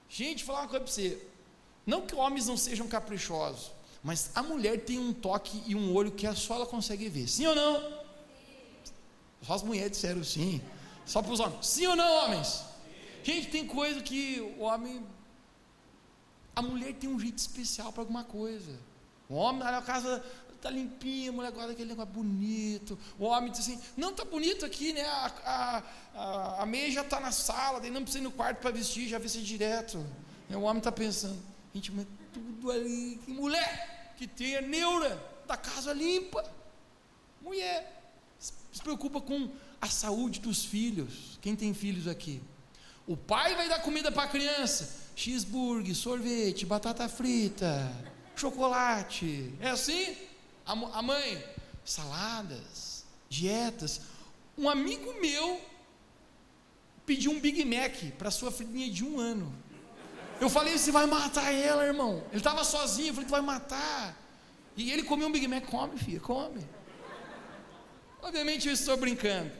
Gente, 0.07 0.45
vou 0.45 0.55
falar 0.55 0.65
uma 0.65 0.69
coisa 0.69 0.85
para 0.85 0.93
você. 0.93 1.21
Não 1.85 2.05
que 2.05 2.15
homens 2.15 2.47
não 2.47 2.55
sejam 2.55 2.87
caprichosos, 2.87 3.73
mas 4.03 4.31
a 4.33 4.41
mulher 4.41 4.81
tem 4.85 4.97
um 4.97 5.13
toque 5.13 5.61
e 5.65 5.75
um 5.75 5.93
olho 5.93 6.11
que 6.11 6.31
só 6.33 6.55
ela 6.55 6.65
consegue 6.65 7.09
ver. 7.09 7.27
Sim 7.27 7.47
ou 7.47 7.55
não? 7.55 7.99
Só 9.41 9.53
as 9.53 9.63
mulheres 9.63 9.91
disseram 9.91 10.23
sim. 10.23 10.61
Só 11.05 11.21
para 11.21 11.33
os 11.33 11.39
homens. 11.39 11.67
Sim 11.67 11.87
ou 11.87 11.95
não, 11.95 12.25
homens? 12.25 12.63
Gente, 13.23 13.47
tem 13.47 13.65
coisa 13.65 14.01
que 14.01 14.39
o 14.57 14.61
homem. 14.61 15.05
A 16.55 16.61
mulher 16.61 16.93
tem 16.93 17.09
um 17.09 17.19
jeito 17.19 17.37
especial 17.37 17.91
para 17.91 18.01
alguma 18.01 18.23
coisa. 18.23 18.79
O 19.27 19.35
homem, 19.35 19.61
a 19.63 19.81
casa 19.81 20.23
está 20.55 20.69
limpinha, 20.69 21.29
a 21.29 21.33
mulher 21.33 21.51
guarda 21.51 21.71
aquele 21.73 21.89
negócio 21.89 22.11
bonito. 22.11 22.97
O 23.17 23.25
homem 23.25 23.51
diz 23.51 23.61
assim: 23.61 23.79
não, 23.97 24.11
está 24.11 24.23
bonito 24.23 24.65
aqui, 24.65 24.93
né? 24.93 25.03
A, 25.03 25.31
a, 25.45 25.83
a, 26.15 26.63
a 26.63 26.65
meia 26.65 26.91
já 26.91 27.01
está 27.01 27.19
na 27.19 27.31
sala, 27.31 27.79
daí 27.79 27.89
não 27.89 28.01
precisa 28.03 28.19
ir 28.19 28.23
no 28.23 28.31
quarto 28.31 28.59
para 28.59 28.71
vestir, 28.71 29.07
já 29.07 29.17
vestir 29.17 29.41
direto. 29.41 30.05
O 30.49 30.61
homem 30.61 30.77
está 30.77 30.91
pensando: 30.91 31.39
gente, 31.73 31.91
mas 31.91 32.05
tudo 32.33 32.71
ali, 32.71 33.19
que 33.25 33.31
mulher 33.31 34.13
que 34.17 34.27
tem 34.27 34.57
a 34.57 34.61
neura 34.61 35.21
da 35.47 35.55
casa 35.55 35.93
limpa. 35.93 36.43
Mulher 37.41 38.13
se 38.37 38.81
preocupa 38.81 39.21
com 39.21 39.49
a 39.81 39.87
saúde 39.87 40.39
dos 40.39 40.65
filhos. 40.65 41.39
Quem 41.41 41.55
tem 41.55 41.73
filhos 41.73 42.07
aqui? 42.07 42.41
O 43.07 43.17
pai 43.17 43.55
vai 43.55 43.67
dar 43.67 43.81
comida 43.81 44.11
para 44.11 44.23
a 44.23 44.27
criança: 44.27 45.07
cheeseburger, 45.15 45.95
sorvete, 45.95 46.65
batata 46.65 47.07
frita, 47.09 47.91
chocolate. 48.35 49.53
É 49.59 49.69
assim? 49.69 50.15
A, 50.65 51.01
mãe, 51.01 51.43
saladas, 51.83 53.03
dietas. 53.27 54.01
Um 54.57 54.69
amigo 54.69 55.19
meu 55.19 55.59
pediu 57.05 57.31
um 57.31 57.39
Big 57.39 57.65
Mac 57.65 57.95
para 58.17 58.29
sua 58.29 58.51
filhinha 58.51 58.91
de 58.91 59.03
um 59.03 59.19
ano. 59.19 59.51
Eu 60.39 60.49
falei, 60.49 60.77
você 60.77 60.91
vai 60.91 61.05
matar 61.05 61.53
ela, 61.53 61.85
irmão. 61.85 62.23
Ele 62.29 62.37
estava 62.37 62.63
sozinho, 62.63 63.09
eu 63.09 63.13
falei, 63.13 63.27
tu 63.27 63.31
vai 63.31 63.41
matar. 63.41 64.17
E 64.75 64.91
ele 64.91 65.03
comeu 65.03 65.27
um 65.27 65.31
Big 65.31 65.47
Mac, 65.47 65.65
come, 65.65 65.97
filha, 65.97 66.19
come. 66.19 66.65
Obviamente 68.21 68.67
eu 68.67 68.73
estou 68.73 68.95
brincando. 68.95 69.51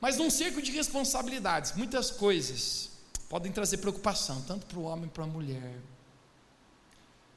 Mas 0.00 0.18
num 0.18 0.28
cerco 0.28 0.60
de 0.60 0.70
responsabilidades, 0.70 1.72
muitas 1.72 2.10
coisas 2.10 2.90
podem 3.28 3.50
trazer 3.50 3.78
preocupação, 3.78 4.42
tanto 4.42 4.66
para 4.66 4.78
o 4.78 4.82
homem 4.82 5.08
para 5.08 5.24
a 5.24 5.26
mulher. 5.26 5.80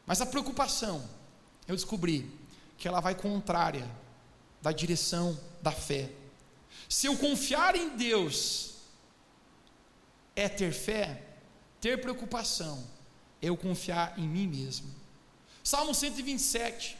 Mas 0.05 0.19
a 0.19 0.25
preocupação, 0.25 1.07
eu 1.67 1.75
descobri 1.75 2.29
que 2.77 2.87
ela 2.87 2.99
vai 2.99 3.15
contrária 3.15 3.89
da 4.61 4.71
direção 4.71 5.39
da 5.61 5.71
fé. 5.71 6.09
Se 6.89 7.07
eu 7.07 7.17
confiar 7.17 7.75
em 7.75 7.95
Deus 7.95 8.73
é 10.37 10.47
ter 10.47 10.71
fé, 10.71 11.23
ter 11.81 11.99
preocupação, 11.99 12.87
eu 13.41 13.57
confiar 13.57 14.17
em 14.19 14.27
mim 14.27 14.47
mesmo. 14.47 14.93
Salmo 15.63 15.95
127 15.95 16.95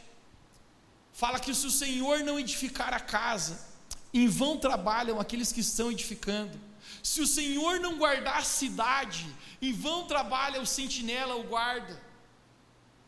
fala 1.12 1.38
que 1.38 1.54
se 1.54 1.66
o 1.66 1.70
Senhor 1.70 2.18
não 2.24 2.38
edificar 2.38 2.92
a 2.92 2.98
casa, 2.98 3.64
em 4.12 4.26
vão 4.26 4.58
trabalham 4.58 5.20
aqueles 5.20 5.52
que 5.52 5.60
estão 5.60 5.92
edificando. 5.92 6.58
Se 7.00 7.20
o 7.20 7.26
Senhor 7.28 7.78
não 7.78 7.96
guardar 7.96 8.38
a 8.38 8.44
cidade, 8.44 9.24
em 9.62 9.72
vão 9.72 10.08
trabalha 10.08 10.60
o 10.60 10.66
sentinela, 10.66 11.36
o 11.36 11.44
guarda. 11.44 12.00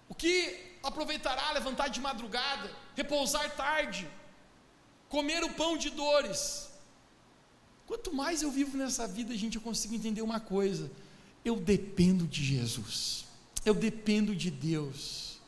O 0.08 0.14
que 0.14 0.78
aproveitará 0.80 1.50
levantar 1.50 1.88
de 1.88 2.00
madrugada, 2.00 2.70
repousar 2.94 3.50
tarde, 3.56 4.08
comer 5.08 5.42
o 5.42 5.54
pão 5.54 5.76
de 5.76 5.90
dores? 5.90 6.69
Quanto 7.90 8.14
mais 8.14 8.40
eu 8.40 8.52
vivo 8.52 8.76
nessa 8.76 9.04
vida, 9.08 9.36
gente, 9.36 9.56
eu 9.56 9.60
consigo 9.60 9.92
entender 9.92 10.22
uma 10.22 10.38
coisa: 10.38 10.88
eu 11.44 11.56
dependo 11.56 12.24
de 12.24 12.44
Jesus, 12.44 13.24
eu 13.64 13.74
dependo 13.74 14.32
de 14.32 14.48
Deus. 14.48 15.40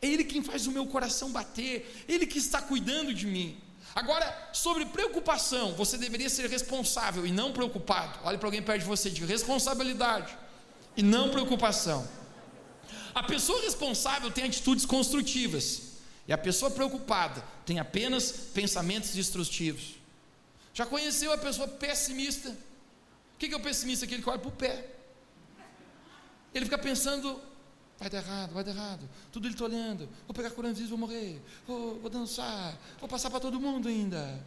É 0.00 0.06
Ele 0.06 0.22
quem 0.22 0.40
faz 0.40 0.68
o 0.68 0.70
meu 0.70 0.86
coração 0.86 1.32
bater, 1.32 2.04
Ele 2.08 2.24
que 2.24 2.38
está 2.38 2.62
cuidando 2.62 3.12
de 3.12 3.26
mim. 3.26 3.58
Agora, 3.96 4.50
sobre 4.52 4.86
preocupação, 4.86 5.74
você 5.74 5.98
deveria 5.98 6.30
ser 6.30 6.48
responsável 6.48 7.26
e 7.26 7.32
não 7.32 7.52
preocupado. 7.52 8.20
Olhe 8.22 8.38
para 8.38 8.46
alguém 8.46 8.62
perto 8.62 8.82
de 8.82 8.86
você, 8.86 9.10
diga 9.10 9.26
responsabilidade 9.26 10.38
e 10.96 11.02
não 11.02 11.30
preocupação. 11.30 12.08
A 13.12 13.24
pessoa 13.24 13.60
responsável 13.62 14.30
tem 14.30 14.44
atitudes 14.44 14.86
construtivas, 14.86 15.94
e 16.28 16.32
a 16.32 16.38
pessoa 16.38 16.70
preocupada 16.70 17.42
tem 17.66 17.80
apenas 17.80 18.30
pensamentos 18.30 19.10
destrutivos. 19.10 19.97
Já 20.78 20.86
conheceu 20.86 21.32
a 21.32 21.38
pessoa 21.38 21.66
pessimista? 21.66 22.50
O 22.50 23.38
que 23.38 23.52
é 23.52 23.56
o 23.56 23.60
pessimista? 23.60 24.04
Aquele 24.04 24.22
que 24.22 24.30
olha 24.30 24.38
para 24.38 24.48
o 24.48 24.52
pé. 24.52 24.74
Ele 26.54 26.64
fica 26.66 26.78
pensando 26.78 27.28
Vai 27.98 28.08
dar 28.08 28.18
errado, 28.18 28.52
vai 28.52 28.62
dar 28.62 28.70
errado. 28.70 29.08
Tudo 29.32 29.48
ele 29.48 29.54
está 29.54 29.64
olhando. 29.64 30.08
Vou 30.24 30.32
pegar 30.32 30.52
coronavírus, 30.52 30.88
vou 30.88 30.96
morrer. 30.96 31.42
Vou, 31.66 31.98
vou 31.98 32.08
dançar. 32.08 32.78
Vou 33.00 33.08
passar 33.08 33.28
para 33.28 33.40
todo 33.40 33.58
mundo 33.58 33.88
ainda. 33.88 34.40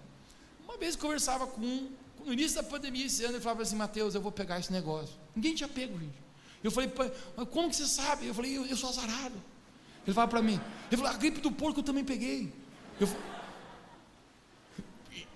Uma 0.64 0.78
vez 0.78 0.96
conversava 0.96 1.46
com 1.46 1.60
um, 1.60 1.92
no 2.26 2.32
início 2.32 2.62
da 2.62 2.64
pandemia 2.64 3.06
esse 3.08 3.26
ano, 3.26 3.34
ele 3.34 3.44
falava 3.44 3.62
assim: 3.64 3.76
Mateus, 3.76 4.16
eu 4.16 4.22
vou 4.22 4.32
pegar 4.32 4.58
esse 4.58 4.72
negócio. 4.72 5.14
Ninguém 5.36 5.54
tinha 5.54 5.68
pego, 5.68 6.00
gente. 6.00 6.16
Eu 6.64 6.72
falei, 6.72 6.90
como 7.50 7.70
que 7.70 7.76
você 7.76 7.88
sabe? 7.88 8.28
Eu 8.28 8.34
falei, 8.34 8.58
eu, 8.58 8.66
eu 8.66 8.78
sou 8.78 8.90
azarado. 8.90 9.36
Ele 10.06 10.14
falava 10.14 10.30
para 10.30 10.42
mim, 10.42 10.62
ele 10.90 10.96
falou, 10.96 11.12
a 11.12 11.18
gripe 11.18 11.42
do 11.42 11.52
porco 11.52 11.82
eu 11.82 11.84
também 11.84 12.06
peguei. 12.06 12.54
Eu 13.02 13.08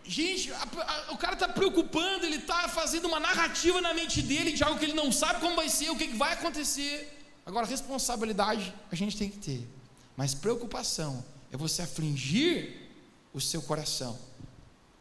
Gente, 0.07 0.51
a, 0.51 0.63
a, 0.63 1.13
o 1.13 1.17
cara 1.17 1.33
está 1.33 1.49
preocupando, 1.49 2.25
ele 2.25 2.37
está 2.37 2.69
fazendo 2.69 3.07
uma 3.07 3.19
narrativa 3.19 3.81
na 3.81 3.93
mente 3.93 4.21
dele 4.21 4.51
de 4.51 4.63
algo 4.63 4.77
que 4.77 4.85
ele 4.85 4.93
não 4.93 5.11
sabe 5.11 5.39
como 5.39 5.55
vai 5.55 5.67
ser, 5.67 5.89
o 5.89 5.97
que, 5.97 6.07
que 6.07 6.15
vai 6.15 6.33
acontecer. 6.33 7.11
Agora, 7.45 7.65
responsabilidade 7.65 8.73
a 8.91 8.95
gente 8.95 9.17
tem 9.17 9.29
que 9.29 9.37
ter, 9.37 9.67
mas 10.15 10.33
preocupação 10.33 11.23
é 11.51 11.57
você 11.57 11.81
afligir 11.81 12.89
o 13.33 13.41
seu 13.41 13.61
coração. 13.61 14.17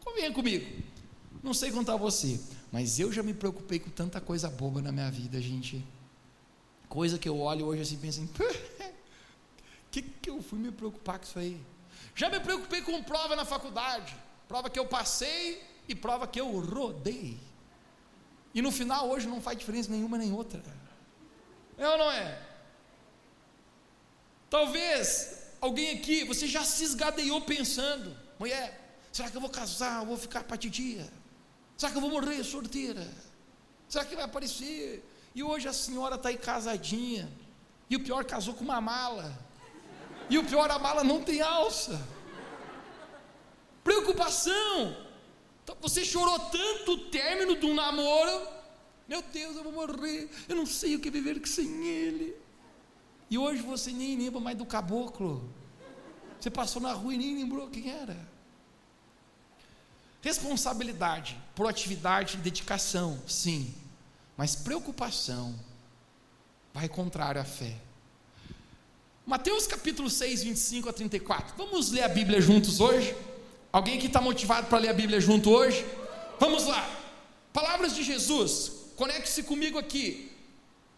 Convenha 0.03 0.31
comigo, 0.31 0.83
não 1.43 1.53
sei 1.53 1.71
contar 1.71 1.97
você, 1.97 2.39
mas 2.71 2.99
eu 2.99 3.11
já 3.11 3.21
me 3.21 3.33
preocupei 3.33 3.79
com 3.79 3.89
tanta 3.89 4.19
coisa 4.19 4.49
boba 4.49 4.81
na 4.81 4.91
minha 4.91 5.09
vida, 5.11 5.39
gente. 5.41 5.85
Coisa 6.89 7.17
que 7.17 7.27
eu 7.27 7.39
olho 7.39 7.65
hoje 7.65 7.81
assim, 7.81 7.97
penso 7.97 8.21
assim, 8.21 8.29
que, 9.91 10.01
que 10.01 10.29
eu 10.29 10.41
fui 10.41 10.59
me 10.59 10.71
preocupar 10.71 11.19
com 11.19 11.25
isso 11.25 11.39
aí? 11.39 11.59
Já 12.15 12.29
me 12.29 12.39
preocupei 12.39 12.81
com 12.81 13.01
prova 13.03 13.35
na 13.35 13.45
faculdade, 13.45 14.15
prova 14.47 14.69
que 14.69 14.79
eu 14.79 14.85
passei 14.85 15.63
e 15.87 15.95
prova 15.95 16.27
que 16.27 16.39
eu 16.39 16.59
rodei. 16.59 17.39
E 18.53 18.61
no 18.61 18.71
final, 18.71 19.09
hoje, 19.09 19.27
não 19.27 19.41
faz 19.41 19.57
diferença 19.57 19.91
nenhuma 19.91 20.17
nem 20.17 20.31
outra. 20.31 20.63
É 21.77 21.87
ou 21.87 21.97
não 21.97 22.11
é? 22.11 22.41
Talvez 24.49 25.51
alguém 25.59 25.97
aqui, 25.97 26.23
você 26.23 26.47
já 26.47 26.63
se 26.63 26.83
esgadeou 26.83 27.41
pensando: 27.41 28.15
mulher, 28.39 28.99
será 29.11 29.29
que 29.29 29.35
eu 29.35 29.41
vou 29.41 29.49
casar? 29.49 30.01
Eu 30.01 30.05
vou 30.07 30.17
ficar 30.17 30.43
para 30.43 30.57
titia? 30.57 31.05
Será 31.77 31.91
que 31.91 31.97
eu 31.97 32.01
vou 32.01 32.09
morrer 32.09 32.43
sorteira? 32.43 33.05
Será 33.89 34.05
que 34.05 34.15
vai 34.15 34.25
aparecer? 34.25 35.03
E 35.33 35.43
hoje 35.43 35.67
a 35.67 35.73
senhora 35.73 36.15
está 36.15 36.29
aí 36.29 36.37
casadinha. 36.37 37.29
E 37.89 37.97
o 37.97 37.99
pior, 37.99 38.23
casou 38.23 38.53
com 38.53 38.63
uma 38.63 38.79
mala. 38.79 39.37
E 40.29 40.37
o 40.37 40.43
pior, 40.45 40.71
a 40.71 40.79
mala 40.79 41.03
não 41.03 41.21
tem 41.21 41.41
alça. 41.41 42.01
Preocupação. 43.85 44.97
Então, 45.63 45.77
você 45.81 46.03
chorou 46.03 46.37
tanto 46.39 46.91
o 46.91 46.97
término 47.09 47.55
de 47.55 47.65
um 47.65 47.73
namoro 47.73 48.55
meu 49.07 49.21
Deus, 49.21 49.55
eu 49.55 49.63
vou 49.63 49.71
morrer. 49.71 50.29
Eu 50.47 50.55
não 50.55 50.65
sei 50.65 50.95
o 50.95 50.99
que 50.99 51.11
viver 51.11 51.39
sem 51.47 51.85
Ele. 51.85 52.35
E 53.29 53.37
hoje 53.37 53.61
você 53.61 53.91
nem 53.91 54.17
lembra 54.17 54.39
mais 54.39 54.57
do 54.57 54.65
caboclo. 54.65 55.47
Você 56.39 56.49
passou 56.49 56.81
na 56.81 56.91
rua 56.91 57.13
e 57.13 57.17
nem 57.17 57.35
lembrou 57.35 57.67
quem 57.67 57.89
era. 57.89 58.17
Responsabilidade, 60.21 61.37
proatividade 61.53 62.37
dedicação, 62.37 63.21
sim. 63.27 63.73
Mas 64.35 64.55
preocupação 64.55 65.55
vai 66.73 66.89
contrário 66.89 67.39
à 67.39 67.45
fé. 67.45 67.75
Mateus 69.25 69.65
capítulo 69.65 70.09
6, 70.09 70.43
25 70.43 70.89
a 70.89 70.93
34. 70.93 71.55
Vamos 71.55 71.91
ler 71.91 72.03
a 72.03 72.09
Bíblia 72.09 72.41
juntos 72.41 72.79
hoje? 72.79 73.15
Alguém 73.75 73.99
que 73.99 74.07
está 74.07 74.21
motivado 74.21 74.67
para 74.67 74.77
ler 74.77 74.87
a 74.87 74.93
Bíblia 74.93 75.19
junto 75.19 75.51
hoje? 75.51 75.85
Vamos 76.39 76.65
lá. 76.65 76.89
Palavras 77.51 77.93
de 77.93 78.03
Jesus, 78.03 78.71
conecte-se 78.95 79.43
comigo 79.43 79.77
aqui. 79.77 80.31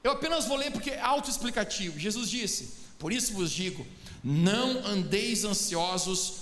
Eu 0.04 0.12
apenas 0.12 0.46
vou 0.46 0.56
ler 0.56 0.72
porque 0.72 0.92
é 0.92 1.02
autoexplicativo. 1.02 1.98
Jesus 1.98 2.30
disse: 2.30 2.76
Por 3.00 3.12
isso 3.12 3.34
vos 3.34 3.50
digo, 3.50 3.84
não 4.24 4.86
andeis 4.86 5.44
ansiosos 5.44 6.36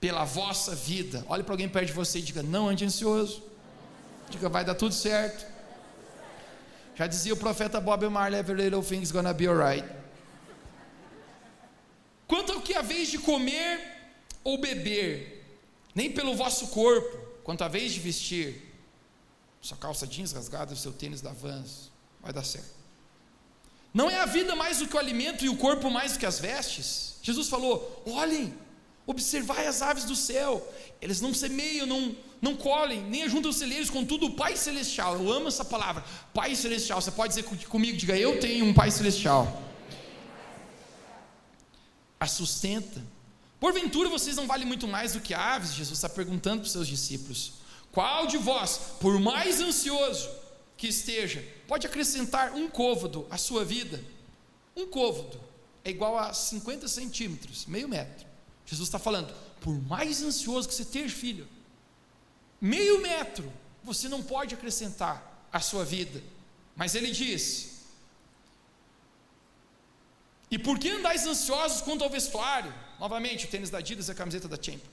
pela 0.00 0.24
vossa 0.24 0.74
vida. 0.74 1.22
Olhe 1.28 1.42
para 1.42 1.52
alguém 1.52 1.68
perto 1.68 1.88
de 1.88 1.92
você 1.92 2.20
e 2.20 2.22
diga: 2.22 2.42
Não 2.42 2.70
ande 2.70 2.86
ansioso. 2.86 3.42
Diga: 4.30 4.48
Vai 4.48 4.64
dar 4.64 4.76
tudo 4.76 4.94
certo. 4.94 5.44
Já 6.94 7.06
dizia 7.06 7.34
o 7.34 7.36
profeta 7.36 7.78
Bob 7.82 8.08
Marley: 8.08 8.40
Every 8.40 8.62
little 8.62 8.82
thing's 8.82 9.12
gonna 9.12 9.34
be 9.34 9.46
alright. 9.46 9.86
Quanto 12.26 12.52
ao 12.52 12.62
que 12.62 12.72
a 12.72 12.80
vez 12.80 13.10
de 13.10 13.18
comer 13.18 13.78
ou 14.42 14.56
beber, 14.56 15.35
nem 15.96 16.12
pelo 16.12 16.36
vosso 16.36 16.66
corpo, 16.66 17.16
quanto 17.42 17.64
a 17.64 17.68
vez 17.68 17.90
de 17.90 18.00
vestir, 18.00 18.62
sua 19.62 19.78
calça 19.78 20.06
jeans 20.06 20.30
rasgada, 20.30 20.74
o 20.74 20.76
seu 20.76 20.92
tênis 20.92 21.22
da 21.22 21.32
Vans, 21.32 21.90
vai 22.20 22.34
dar 22.34 22.44
certo. 22.44 22.76
Não 23.94 24.10
é 24.10 24.20
a 24.20 24.26
vida 24.26 24.54
mais 24.54 24.78
do 24.78 24.86
que 24.86 24.94
o 24.94 24.98
alimento 24.98 25.42
e 25.42 25.48
o 25.48 25.56
corpo 25.56 25.90
mais 25.90 26.12
do 26.12 26.18
que 26.18 26.26
as 26.26 26.38
vestes? 26.38 27.14
Jesus 27.22 27.48
falou: 27.48 28.02
olhem, 28.06 28.52
observai 29.06 29.66
as 29.66 29.80
aves 29.80 30.04
do 30.04 30.14
céu, 30.14 30.70
eles 31.00 31.22
não 31.22 31.32
semeiam, 31.32 31.86
não, 31.86 32.14
não 32.42 32.54
colhem, 32.54 33.02
nem 33.02 33.22
ajuntam 33.22 33.50
celeiros, 33.50 33.88
contudo 33.88 34.26
o 34.26 34.34
Pai 34.34 34.54
Celestial, 34.54 35.14
eu 35.14 35.32
amo 35.32 35.48
essa 35.48 35.64
palavra, 35.64 36.04
Pai 36.34 36.54
Celestial, 36.54 37.00
você 37.00 37.10
pode 37.10 37.34
dizer 37.34 37.44
comigo, 37.44 37.96
diga, 37.96 38.18
eu 38.18 38.38
tenho 38.38 38.66
um 38.66 38.74
Pai 38.74 38.90
Celestial, 38.90 39.62
a 42.20 42.26
sustenta, 42.26 43.02
porventura 43.60 44.08
vocês 44.08 44.36
não 44.36 44.46
valem 44.46 44.66
muito 44.66 44.86
mais 44.86 45.12
do 45.12 45.20
que 45.20 45.34
aves? 45.34 45.74
Jesus 45.74 45.98
está 45.98 46.08
perguntando 46.08 46.60
para 46.60 46.66
os 46.66 46.72
seus 46.72 46.88
discípulos, 46.88 47.54
qual 47.92 48.26
de 48.26 48.36
vós, 48.36 48.78
por 49.00 49.18
mais 49.18 49.60
ansioso 49.60 50.28
que 50.76 50.88
esteja, 50.88 51.42
pode 51.66 51.86
acrescentar 51.86 52.54
um 52.54 52.68
côvado 52.68 53.26
à 53.30 53.38
sua 53.38 53.64
vida? 53.64 54.02
Um 54.76 54.86
côvado 54.86 55.40
é 55.84 55.90
igual 55.90 56.18
a 56.18 56.32
50 56.32 56.86
centímetros, 56.88 57.64
meio 57.66 57.88
metro. 57.88 58.26
Jesus 58.66 58.88
está 58.88 58.98
falando, 58.98 59.32
por 59.60 59.80
mais 59.82 60.22
ansioso 60.22 60.68
que 60.68 60.74
você 60.74 60.82
esteja, 60.82 61.14
filho, 61.14 61.48
meio 62.60 63.00
metro 63.00 63.50
você 63.82 64.08
não 64.08 64.22
pode 64.22 64.52
acrescentar 64.52 65.48
à 65.52 65.60
sua 65.60 65.84
vida. 65.84 66.20
Mas 66.74 66.94
ele 66.94 67.12
diz: 67.12 67.75
E 70.50 70.58
por 70.58 70.78
que 70.78 70.90
andais 70.90 71.26
ansiosos 71.26 71.80
quanto 71.80 72.04
ao 72.04 72.10
vestuário? 72.10 72.72
Novamente, 73.00 73.46
o 73.46 73.48
tênis 73.48 73.70
da 73.70 73.78
Adidas 73.78 74.08
e 74.08 74.10
a 74.12 74.14
camiseta 74.14 74.48
da 74.48 74.56
Champions. 74.56 74.90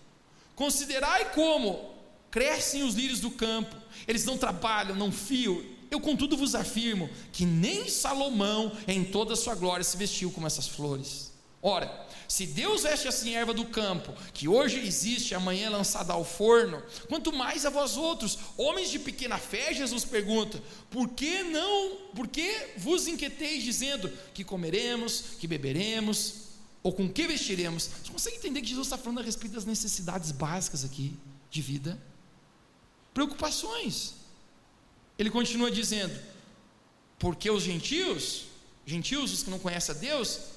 Considerai 0.55 1.31
como 1.31 1.93
crescem 2.31 2.83
os 2.83 2.95
lírios 2.95 3.19
do 3.19 3.29
campo, 3.29 3.75
eles 4.07 4.25
não 4.25 4.37
trabalham, 4.37 4.95
não 4.95 5.11
fiam. 5.11 5.63
Eu, 5.91 5.99
contudo, 5.99 6.35
vos 6.35 6.55
afirmo 6.55 7.09
que 7.31 7.45
nem 7.45 7.87
Salomão, 7.87 8.71
em 8.87 9.03
toda 9.03 9.33
a 9.33 9.35
sua 9.35 9.53
glória, 9.53 9.83
se 9.83 9.95
vestiu 9.95 10.31
como 10.31 10.47
essas 10.47 10.67
flores. 10.67 11.32
Ora, 11.65 12.05
se 12.27 12.45
Deus 12.45 12.83
veste 12.83 13.07
assim 13.07 13.37
a 13.37 13.39
erva 13.39 13.53
do 13.53 13.63
campo, 13.63 14.13
que 14.33 14.49
hoje 14.49 14.85
existe, 14.85 15.33
amanhã 15.33 15.67
é 15.67 15.69
lançada 15.69 16.11
ao 16.11 16.25
forno, 16.25 16.83
quanto 17.07 17.31
mais 17.31 17.65
a 17.65 17.69
vós 17.69 17.95
outros, 17.95 18.37
homens 18.57 18.91
de 18.91 18.99
pequena 18.99 19.37
fé, 19.37 19.73
Jesus 19.73 20.03
pergunta: 20.03 20.61
por 20.91 21.07
que 21.07 21.41
não, 21.43 21.95
por 22.13 22.27
que 22.27 22.71
vos 22.75 23.07
inquieteis 23.07 23.63
dizendo 23.63 24.11
que 24.33 24.43
comeremos, 24.43 25.37
que 25.39 25.47
beberemos, 25.47 26.49
ou 26.83 26.91
com 26.91 27.07
que 27.07 27.25
vestiremos? 27.25 27.89
Você 28.03 28.11
consegue 28.11 28.35
entender 28.35 28.59
que 28.59 28.67
Jesus 28.67 28.87
está 28.87 28.97
falando 28.97 29.19
a 29.19 29.23
respeito 29.23 29.53
das 29.53 29.63
necessidades 29.63 30.33
básicas 30.33 30.83
aqui 30.83 31.17
de 31.49 31.61
vida? 31.61 31.97
Preocupações. 33.13 34.15
Ele 35.17 35.29
continua 35.29 35.71
dizendo: 35.71 36.13
porque 37.17 37.49
os 37.49 37.63
gentios, 37.63 38.47
gentios, 38.85 39.31
os 39.31 39.43
que 39.43 39.49
não 39.49 39.59
conhecem 39.59 39.95
a 39.95 39.97
Deus, 39.97 40.52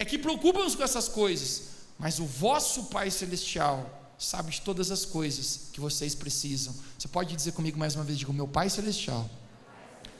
é 0.00 0.04
que 0.06 0.18
preocupam-se 0.18 0.74
com 0.74 0.82
essas 0.82 1.08
coisas, 1.08 1.64
mas 1.98 2.18
o 2.18 2.24
vosso 2.24 2.84
Pai 2.84 3.10
Celestial 3.10 4.14
sabe 4.18 4.50
de 4.50 4.62
todas 4.62 4.90
as 4.90 5.04
coisas 5.04 5.68
que 5.74 5.78
vocês 5.78 6.14
precisam. 6.14 6.74
Você 6.98 7.06
pode 7.06 7.36
dizer 7.36 7.52
comigo 7.52 7.78
mais 7.78 7.94
uma 7.94 8.02
vez: 8.02 8.18
digo, 8.18 8.32
meu 8.32 8.48
Pai 8.48 8.70
Celestial 8.70 9.28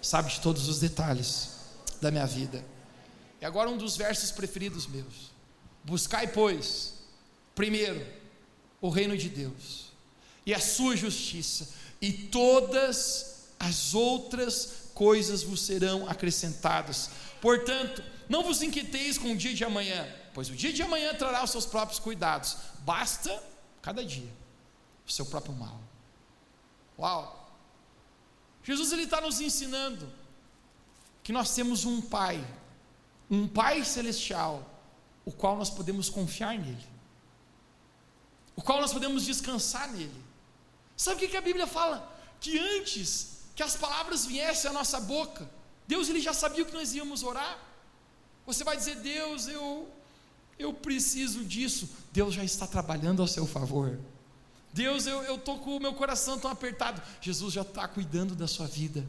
sabe 0.03 0.31
de 0.31 0.41
todos 0.41 0.69
os 0.69 0.81
detalhes 0.81 1.53
da 1.99 2.11
minha 2.11 2.27
vida. 2.27 2.63
E 3.41 3.45
agora 3.47 3.71
um 3.71 3.79
dos 3.79 3.97
versos 3.97 4.31
preferidos 4.31 4.87
meus. 4.87 5.33
Buscai, 5.83 6.27
pois, 6.27 6.93
primeiro 7.55 8.07
o 8.83 8.91
reino 8.91 9.17
de 9.17 9.31
Deus 9.31 9.87
e 10.45 10.53
a 10.53 10.61
sua 10.61 10.95
justiça, 10.95 11.71
e 12.03 12.13
todas 12.13 13.47
as 13.59 13.95
outras 13.95 14.90
coisas 15.01 15.43
vos 15.43 15.63
serão 15.63 16.07
acrescentadas. 16.07 17.09
Portanto, 17.41 18.05
não 18.29 18.43
vos 18.43 18.61
inquieteis 18.61 19.17
com 19.17 19.33
o 19.33 19.37
dia 19.37 19.55
de 19.55 19.65
amanhã, 19.65 20.07
pois 20.35 20.51
o 20.51 20.55
dia 20.55 20.75
de 20.75 20.83
amanhã 20.83 21.15
trará 21.15 21.43
os 21.43 21.51
seus 21.51 21.65
próprios 21.65 21.99
cuidados. 21.99 22.59
Basta 22.81 23.43
cada 23.81 24.05
dia 24.05 24.31
o 25.09 25.11
seu 25.11 25.25
próprio 25.25 25.55
mal. 25.55 25.81
Uau! 26.99 27.51
Jesus 28.63 28.93
ele 28.93 29.05
está 29.05 29.23
nos 29.23 29.41
ensinando 29.41 30.07
que 31.23 31.33
nós 31.33 31.55
temos 31.55 31.87
um 31.87 32.03
Pai, 32.03 32.47
um 33.31 33.49
Pai 33.49 33.83
celestial, 33.87 34.69
o 35.25 35.33
qual 35.33 35.57
nós 35.57 35.71
podemos 35.71 36.11
confiar 36.11 36.59
nele, 36.59 36.87
o 38.55 38.61
qual 38.61 38.83
nós 38.83 38.93
podemos 38.93 39.25
descansar 39.25 39.91
nele. 39.91 40.23
Sabe 40.95 41.25
o 41.25 41.29
que 41.31 41.35
a 41.39 41.41
Bíblia 41.41 41.67
fala? 41.67 42.07
Que 42.39 42.59
antes 42.59 43.40
que 43.61 43.65
as 43.65 43.77
palavras 43.77 44.25
viessem 44.25 44.71
à 44.71 44.73
nossa 44.73 44.99
boca, 44.99 45.47
Deus 45.87 46.09
ele 46.09 46.19
já 46.19 46.33
sabia 46.33 46.63
o 46.63 46.67
que 46.67 46.73
nós 46.73 46.95
íamos 46.95 47.23
orar. 47.23 47.59
Você 48.47 48.65
vai 48.65 48.75
dizer, 48.75 48.97
Deus, 49.01 49.49
eu, 49.49 49.87
eu 50.59 50.73
preciso 50.73 51.45
disso. 51.45 51.87
Deus 52.11 52.33
já 52.33 52.43
está 52.43 52.67
trabalhando 52.67 53.21
ao 53.21 53.29
seu 53.29 53.47
favor. 53.47 54.01
Deus, 54.73 55.07
eu 55.07 55.35
estou 55.35 55.59
com 55.59 55.77
o 55.77 55.79
meu 55.79 55.93
coração 55.93 56.39
tão 56.39 56.51
apertado. 56.51 57.03
Jesus 57.21 57.53
já 57.53 57.61
está 57.61 57.87
cuidando 57.87 58.35
da 58.35 58.47
sua 58.47 58.67
vida. 58.67 59.07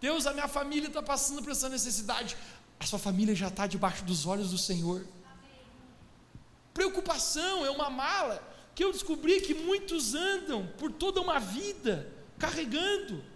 Deus, 0.00 0.26
a 0.26 0.32
minha 0.32 0.48
família 0.48 0.88
está 0.88 1.02
passando 1.02 1.42
por 1.42 1.52
essa 1.52 1.68
necessidade. 1.68 2.38
A 2.78 2.86
sua 2.86 2.98
família 2.98 3.34
já 3.34 3.48
está 3.48 3.66
debaixo 3.66 4.06
dos 4.06 4.24
olhos 4.24 4.52
do 4.52 4.56
Senhor. 4.56 5.06
Preocupação 6.72 7.66
é 7.66 7.70
uma 7.70 7.90
mala 7.90 8.42
que 8.74 8.82
eu 8.82 8.90
descobri 8.90 9.42
que 9.42 9.52
muitos 9.52 10.14
andam 10.14 10.66
por 10.78 10.90
toda 10.90 11.20
uma 11.20 11.38
vida 11.38 12.10
carregando. 12.38 13.28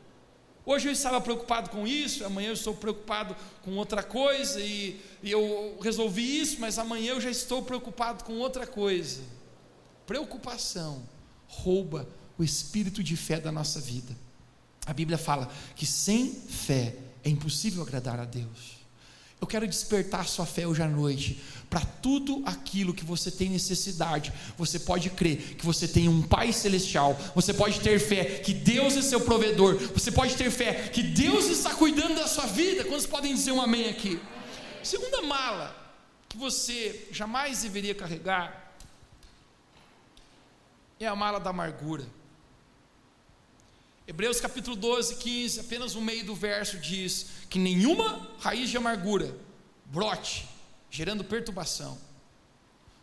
Hoje 0.66 0.88
eu 0.88 0.92
estava 0.92 1.20
preocupado 1.20 1.68
com 1.68 1.86
isso, 1.86 2.24
amanhã 2.24 2.48
eu 2.48 2.54
estou 2.54 2.74
preocupado 2.74 3.36
com 3.62 3.76
outra 3.76 4.02
coisa, 4.02 4.60
e, 4.60 4.98
e, 5.22 5.30
eu 5.30 5.78
resolvi 5.82 6.40
isso, 6.40 6.58
mas 6.58 6.78
amanhã 6.78 7.12
eu 7.12 7.20
já 7.20 7.30
estou 7.30 7.62
preocupado 7.62 8.24
com 8.24 8.34
outra 8.38 8.66
coisa. 8.66 9.22
Preocupação 10.06 11.02
rouba 11.46 12.08
o 12.38 12.42
espírito 12.42 13.02
de 13.02 13.16
fé 13.16 13.38
da 13.38 13.52
nossa 13.52 13.78
vida. 13.78 14.16
A 14.86 14.92
Bíblia 14.92 15.18
fala 15.18 15.50
que 15.76 15.84
sem 15.84 16.32
fé 16.32 16.96
é 17.22 17.28
impossível 17.28 17.82
agradar 17.82 18.18
a 18.18 18.24
Deus. 18.24 18.83
Eu 19.44 19.46
quero 19.46 19.68
despertar 19.68 20.26
sua 20.26 20.46
fé 20.46 20.66
hoje 20.66 20.80
à 20.80 20.88
noite, 20.88 21.38
para 21.68 21.82
tudo 21.82 22.42
aquilo 22.46 22.94
que 22.94 23.04
você 23.04 23.30
tem 23.30 23.50
necessidade. 23.50 24.32
Você 24.56 24.78
pode 24.78 25.10
crer 25.10 25.36
que 25.56 25.66
você 25.66 25.86
tem 25.86 26.08
um 26.08 26.22
Pai 26.22 26.50
Celestial, 26.50 27.14
você 27.34 27.52
pode 27.52 27.78
ter 27.80 28.00
fé 28.00 28.24
que 28.38 28.54
Deus 28.54 28.96
é 28.96 29.02
seu 29.02 29.20
provedor, 29.20 29.76
você 29.92 30.10
pode 30.10 30.34
ter 30.34 30.50
fé 30.50 30.88
que 30.88 31.02
Deus 31.02 31.44
está 31.50 31.74
cuidando 31.74 32.14
da 32.14 32.26
sua 32.26 32.46
vida. 32.46 32.84
Quantos 32.84 33.04
podem 33.04 33.34
dizer 33.34 33.52
um 33.52 33.60
amém 33.60 33.90
aqui? 33.90 34.18
Segunda 34.82 35.20
mala 35.20 35.76
que 36.26 36.38
você 36.38 37.06
jamais 37.12 37.60
deveria 37.60 37.94
carregar 37.94 38.74
é 40.98 41.06
a 41.06 41.14
mala 41.14 41.38
da 41.38 41.50
amargura. 41.50 42.06
Hebreus 44.06 44.38
capítulo 44.38 44.76
12, 44.76 45.16
15, 45.16 45.60
apenas 45.60 45.94
o 45.94 46.00
meio 46.00 46.26
do 46.26 46.34
verso 46.34 46.76
diz 46.78 47.26
que 47.48 47.58
nenhuma 47.58 48.30
raiz 48.38 48.68
de 48.68 48.76
amargura 48.76 49.34
brote, 49.86 50.46
gerando 50.90 51.24
perturbação. 51.24 51.98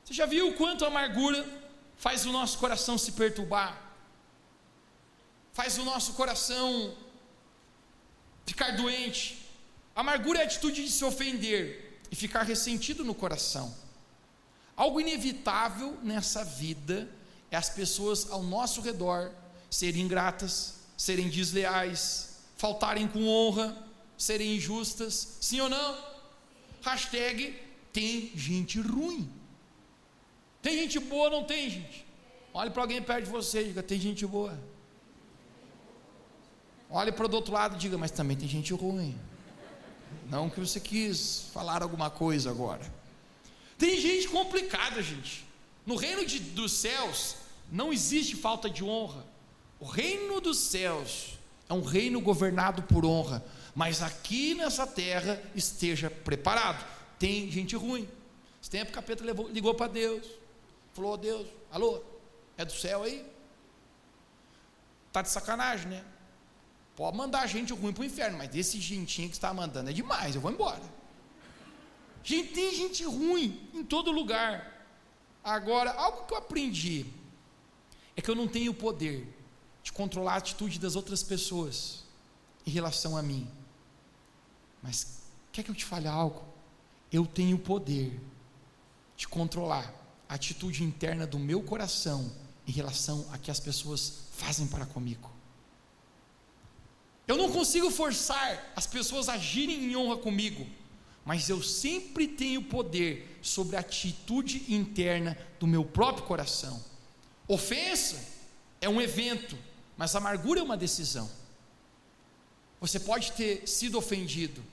Você 0.03 0.13
já 0.13 0.27
viu 0.27 0.49
o 0.49 0.53
quanto 0.53 0.85
a 0.85 0.89
amargura 0.89 1.43
faz 1.97 2.25
o 2.25 2.31
nosso 2.31 2.59
coração 2.59 2.99
se 2.99 3.13
perturbar? 3.13 3.81
Faz 5.53 5.79
o 5.79 5.83
nosso 5.83 6.13
coração 6.13 6.95
ficar 8.45 8.71
doente. 8.71 9.49
A 9.95 10.01
amargura 10.01 10.39
é 10.39 10.43
a 10.43 10.45
atitude 10.45 10.83
de 10.83 10.91
se 10.91 11.03
ofender 11.03 11.99
e 12.11 12.15
ficar 12.15 12.43
ressentido 12.43 13.03
no 13.03 13.15
coração. 13.15 13.73
Algo 14.75 15.01
inevitável 15.01 15.97
nessa 16.03 16.43
vida 16.43 17.09
é 17.49 17.57
as 17.57 17.69
pessoas 17.69 18.29
ao 18.29 18.43
nosso 18.43 18.81
redor 18.81 19.31
serem 19.69 20.03
ingratas, 20.03 20.80
serem 21.01 21.29
desleais, 21.29 22.37
faltarem 22.55 23.07
com 23.07 23.27
honra, 23.27 23.75
serem 24.15 24.55
injustas, 24.57 25.37
sim 25.41 25.59
ou 25.59 25.67
não? 25.67 25.97
Hashtag 26.83 27.59
tem 27.91 28.31
gente 28.35 28.79
ruim. 28.79 29.27
Tem 30.61 30.77
gente 30.77 30.99
boa, 30.99 31.27
não 31.31 31.43
tem 31.43 31.71
gente? 31.71 32.05
Olhe 32.53 32.69
para 32.69 32.83
alguém 32.83 33.01
perto 33.01 33.25
de 33.25 33.31
você 33.31 33.61
e 33.61 33.67
diga: 33.69 33.81
tem 33.81 33.99
gente 33.99 34.27
boa. 34.27 34.55
Olhe 36.87 37.11
para 37.11 37.25
o 37.25 37.33
outro 37.33 37.51
lado 37.51 37.77
e 37.77 37.79
diga: 37.79 37.97
mas 37.97 38.11
também 38.11 38.37
tem 38.37 38.47
gente 38.47 38.71
ruim. 38.71 39.17
Não 40.29 40.51
que 40.51 40.59
você 40.59 40.79
quis 40.79 41.45
falar 41.51 41.81
alguma 41.81 42.11
coisa 42.11 42.51
agora. 42.51 42.85
Tem 43.75 43.99
gente 43.99 44.27
complicada, 44.27 45.01
gente. 45.01 45.47
No 45.83 45.95
reino 45.95 46.23
de, 46.27 46.39
dos 46.39 46.73
céus 46.73 47.37
não 47.71 47.91
existe 47.91 48.35
falta 48.35 48.69
de 48.69 48.83
honra. 48.83 49.30
O 49.81 49.85
reino 49.85 50.39
dos 50.39 50.59
céus 50.59 51.39
é 51.67 51.73
um 51.73 51.81
reino 51.81 52.21
governado 52.21 52.83
por 52.83 53.03
honra, 53.03 53.43
mas 53.73 54.03
aqui 54.03 54.53
nessa 54.53 54.85
terra 54.85 55.41
esteja 55.55 56.07
preparado. 56.07 56.85
Tem 57.17 57.49
gente 57.49 57.75
ruim. 57.75 58.07
Esse 58.61 58.69
tempo 58.69 58.91
o 58.91 58.93
capeta 58.93 59.23
levou, 59.23 59.49
ligou 59.49 59.73
para 59.73 59.91
Deus, 59.91 60.23
falou: 60.93 61.17
Deus, 61.17 61.47
alô, 61.71 61.99
é 62.59 62.63
do 62.63 62.71
céu 62.71 63.01
aí? 63.01 63.25
Tá 65.11 65.23
de 65.23 65.29
sacanagem, 65.31 65.87
né? 65.87 66.05
Pode 66.95 67.17
mandar 67.17 67.47
gente 67.47 67.73
ruim 67.73 67.91
para 67.91 68.03
o 68.03 68.05
inferno, 68.05 68.37
mas 68.37 68.49
desse 68.49 68.79
gentinho 68.79 69.29
que 69.29 69.35
está 69.35 69.51
mandando 69.51 69.89
é 69.89 69.93
demais, 69.93 70.35
eu 70.35 70.41
vou 70.41 70.51
embora. 70.51 70.83
Gente, 72.23 72.53
tem 72.53 72.71
gente 72.75 73.03
ruim 73.03 73.67
em 73.73 73.83
todo 73.83 74.11
lugar. 74.11 74.85
Agora, 75.43 75.91
algo 75.93 76.27
que 76.27 76.33
eu 76.35 76.37
aprendi 76.37 77.07
é 78.15 78.21
que 78.21 78.29
eu 78.29 78.35
não 78.35 78.47
tenho 78.47 78.75
poder 78.75 79.40
de 79.83 79.91
controlar 79.91 80.33
a 80.33 80.37
atitude 80.37 80.79
das 80.79 80.95
outras 80.95 81.23
pessoas 81.23 82.03
em 82.65 82.71
relação 82.71 83.17
a 83.17 83.21
mim. 83.21 83.47
Mas 84.81 85.21
quer 85.51 85.63
que 85.63 85.71
eu 85.71 85.75
te 85.75 85.85
fale 85.85 86.07
algo? 86.07 86.43
Eu 87.11 87.25
tenho 87.25 87.57
o 87.57 87.59
poder 87.59 88.19
de 89.17 89.27
controlar 89.27 89.93
a 90.27 90.35
atitude 90.35 90.83
interna 90.83 91.27
do 91.27 91.37
meu 91.37 91.61
coração 91.61 92.31
em 92.67 92.71
relação 92.71 93.27
a 93.31 93.37
que 93.37 93.51
as 93.51 93.59
pessoas 93.59 94.23
fazem 94.31 94.67
para 94.67 94.85
comigo. 94.85 95.29
Eu 97.27 97.37
não 97.37 97.51
consigo 97.51 97.89
forçar 97.91 98.71
as 98.75 98.87
pessoas 98.87 99.29
a 99.29 99.33
agirem 99.33 99.85
em 99.85 99.95
honra 99.95 100.17
comigo, 100.17 100.65
mas 101.23 101.49
eu 101.49 101.61
sempre 101.61 102.27
tenho 102.27 102.63
poder 102.63 103.39
sobre 103.41 103.75
a 103.75 103.79
atitude 103.79 104.73
interna 104.73 105.37
do 105.59 105.67
meu 105.67 105.85
próprio 105.85 106.25
coração. 106.25 106.83
Ofensa 107.47 108.19
é 108.79 108.89
um 108.89 109.01
evento, 109.01 109.57
mas 110.01 110.15
amargura 110.15 110.59
é 110.59 110.63
uma 110.63 110.75
decisão. 110.75 111.29
Você 112.79 112.99
pode 112.99 113.33
ter 113.33 113.67
sido 113.67 113.99
ofendido, 113.99 114.63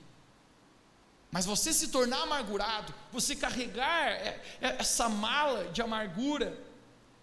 mas 1.29 1.45
você 1.45 1.71
se 1.71 1.89
tornar 1.89 2.23
amargurado, 2.23 2.91
você 3.11 3.35
carregar 3.35 4.07
é, 4.07 4.41
é, 4.59 4.77
essa 4.79 5.07
mala 5.07 5.65
de 5.65 5.83
amargura, 5.83 6.59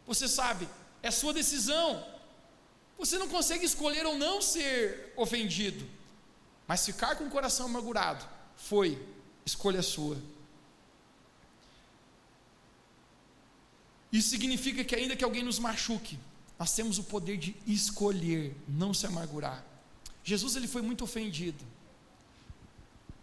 você 0.06 0.28
sabe, 0.28 0.68
é 1.02 1.10
sua 1.10 1.32
decisão. 1.32 2.06
Você 2.96 3.18
não 3.18 3.26
consegue 3.26 3.64
escolher 3.64 4.06
ou 4.06 4.16
não 4.16 4.40
ser 4.40 5.12
ofendido, 5.16 5.84
Mas 6.68 6.86
ficar 6.86 7.16
com 7.16 7.24
o 7.24 7.30
coração 7.30 7.66
amargurado 7.66 8.24
foi 8.56 9.04
escolha 9.44 9.82
sua. 9.82 10.16
Isso 14.12 14.28
significa 14.28 14.84
que, 14.84 14.94
ainda 14.94 15.16
que 15.16 15.24
alguém 15.24 15.42
nos 15.42 15.58
machuque, 15.58 16.16
nós 16.58 16.72
temos 16.74 16.98
o 16.98 17.04
poder 17.04 17.36
de 17.36 17.56
escolher 17.66 18.56
não 18.66 18.94
se 18.94 19.06
amargurar. 19.06 19.64
Jesus 20.24 20.56
ele 20.56 20.66
foi 20.66 20.82
muito 20.82 21.04
ofendido. 21.04 21.64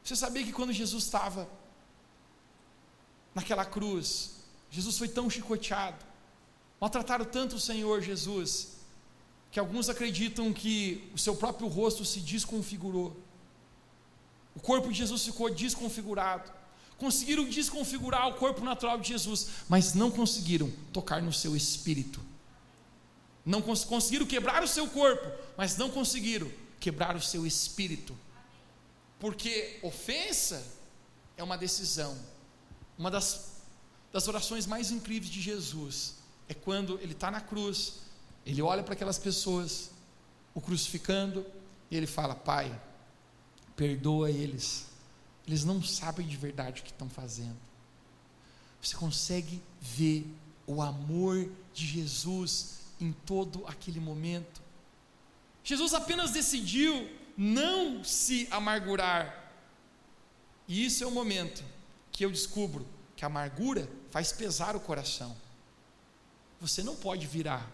Você 0.04 0.15
sabia 0.15 0.43
que 0.43 0.52
quando 0.52 0.72
Jesus 0.72 1.04
estava 1.04 1.50
naquela 3.34 3.65
cruz, 3.65 4.32
Jesus 4.69 4.98
foi 4.98 5.08
tão 5.08 5.30
chicoteado, 5.30 6.06
maltrataram 6.80 7.26
tanto 7.26 7.56
o 7.56 7.60
Senhor 7.60 8.02
Jesus, 8.02 8.74
que 9.52 9.60
alguns 9.60 9.89
acreditam 9.89 10.52
que 10.52 11.10
o 11.13 11.17
seu 11.17 11.36
próprio 11.36 11.67
rosto 11.67 12.04
se 12.04 12.19
desconfigurou. 12.19 13.15
O 14.56 14.60
corpo 14.60 14.89
de 14.89 14.98
Jesus 14.98 15.24
ficou 15.24 15.54
desconfigurado. 15.54 16.52
Conseguiram 16.98 17.46
desconfigurar 17.46 18.28
o 18.30 18.36
corpo 18.36 18.63
natural 18.63 19.00
de 19.00 19.10
Jesus, 19.10 19.50
mas 19.67 19.93
não 19.93 20.10
conseguiram 20.10 20.72
tocar 20.91 21.22
no 21.22 21.34
seu 21.34 21.56
espírito. 21.56 22.19
Não 23.46 23.62
cons 23.62 23.84
conseguiram 23.84 24.26
quebrar 24.26 24.64
o 24.64 24.68
seu 24.68 24.88
corpo, 24.88 25.30
mas 25.58 25.78
não 25.78 25.90
conseguiram 25.90 26.50
quebrar 26.80 27.16
o 27.16 27.22
seu 27.22 27.46
espírito. 27.46 28.18
Porque 29.20 29.80
ofensa 29.82 30.66
é 31.38 31.44
uma 31.44 31.58
decisão. 31.58 32.18
Uma 32.98 33.12
das, 33.12 33.54
das 34.12 34.28
orações 34.28 34.66
mais 34.66 34.92
incríveis 34.92 35.32
de 35.32 35.42
Jesus 35.42 36.16
é 36.48 36.54
quando 36.54 37.00
ele 37.02 37.14
está 37.14 37.32
na 37.32 37.42
cruz, 37.42 38.00
ele 38.46 38.62
olha 38.62 38.84
para 38.84 38.94
aquelas 38.94 39.18
pessoas, 39.18 39.92
o 40.54 40.62
crucificando, 40.62 41.46
e 41.90 41.98
ele 41.98 42.08
fala: 42.08 42.36
Pai, 42.36 42.80
perdoa 43.76 44.30
eles, 44.30 44.86
eles 45.48 45.64
não 45.64 45.82
sabem 45.84 46.28
de 46.28 46.38
verdade 46.38 46.82
o 46.82 46.84
que 46.84 46.92
estão 46.92 47.10
fazendo. 47.10 47.58
Você 48.82 48.96
consegue 48.96 49.62
ver 49.82 50.28
o 50.68 50.82
amor 50.82 51.50
de 51.74 51.86
Jesus 51.86 52.83
em 53.04 53.12
todo 53.12 53.66
aquele 53.68 54.00
momento. 54.00 54.62
Jesus 55.63 55.94
apenas 55.94 56.32
decidiu 56.32 57.10
não 57.38 58.04
se 58.04 58.48
amargurar. 58.50 59.52
E 60.68 60.86
isso 60.86 61.04
é 61.04 61.08
o 61.08 61.12
momento 61.12 61.63
que 62.12 62.24
eu 62.24 62.32
descubro 62.32 62.88
que 63.16 63.26
a 63.26 63.28
amargura 63.28 63.89
faz 64.10 64.32
pesar 64.32 64.76
o 64.76 64.80
coração. 64.80 65.36
Você 66.62 66.82
não 66.82 66.96
pode 66.96 67.28
virar 67.28 67.70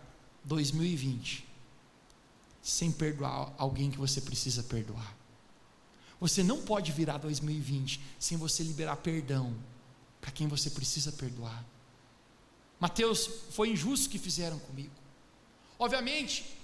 2020 0.45 1.47
sem 2.61 2.91
perdoar 2.91 3.53
alguém 3.57 3.91
que 3.91 3.97
você 3.97 4.19
precisa 4.19 4.63
perdoar. 4.63 5.15
Você 6.19 6.41
não 6.43 6.61
pode 6.63 6.91
virar 6.91 7.19
2020 7.19 8.01
sem 8.17 8.37
você 8.37 8.63
liberar 8.63 8.97
perdão 8.97 9.55
para 10.19 10.31
quem 10.31 10.47
você 10.47 10.69
precisa 10.69 11.11
perdoar. 11.11 11.63
Mateus, 12.79 13.29
foi 13.51 13.69
injusto 13.69 14.07
o 14.07 14.09
que 14.09 14.17
fizeram 14.17 14.57
comigo. 14.59 14.98
Obviamente, 15.79 16.59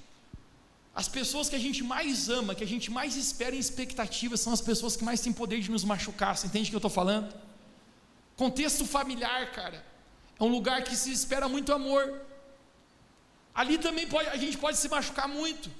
as 0.94 1.08
pessoas 1.08 1.48
que 1.50 1.56
a 1.56 1.64
gente 1.66 1.82
mais 1.84 2.30
ama, 2.30 2.54
que 2.54 2.64
a 2.64 2.68
gente 2.68 2.92
mais 2.92 3.16
espera 3.16 3.56
em 3.56 3.60
expectativa, 3.60 4.36
são 4.36 4.52
as 4.52 4.62
pessoas 4.62 4.96
que 4.98 5.04
mais 5.04 5.22
têm 5.22 5.32
poder 5.32 5.62
de 5.62 5.72
nos 5.72 5.86
machucar. 5.86 6.38
Você 6.38 6.48
entende 6.48 6.68
o 6.68 6.72
que 6.72 6.76
eu 6.76 6.80
estou 6.80 6.92
falando? 6.92 7.34
Contexto 8.36 8.86
familiar, 8.86 9.52
cara, 9.54 9.84
é 10.40 10.44
um 10.44 10.48
lugar 10.48 10.84
que 10.84 10.96
se 10.96 11.12
espera 11.12 11.48
muito 11.48 11.72
amor. 11.74 12.22
Ali 13.54 13.78
também 13.78 14.06
pode, 14.06 14.28
a 14.28 14.36
gente 14.36 14.58
pode 14.58 14.78
se 14.78 14.90
machucar 14.90 15.28
muito. 15.30 15.72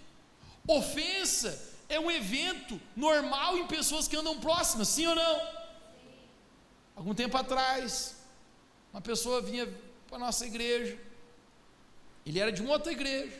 Ofensa 0.66 1.52
é 1.90 2.00
um 2.00 2.10
evento 2.10 2.80
normal 2.96 3.58
em 3.58 3.68
pessoas 3.68 4.08
que 4.08 4.16
andam 4.16 4.40
próximas, 4.40 4.88
sim 4.88 5.06
ou 5.08 5.16
não? 5.16 5.42
Algum 6.96 7.14
tempo 7.14 7.36
atrás, 7.38 8.16
uma 8.94 9.02
pessoa 9.02 9.42
vinha 9.42 9.68
para 10.08 10.16
a 10.16 10.20
nossa 10.20 10.46
igreja, 10.46 10.98
ele 12.26 12.40
era 12.40 12.52
de 12.52 12.62
uma 12.62 12.72
outra 12.72 12.92
igreja. 12.92 13.40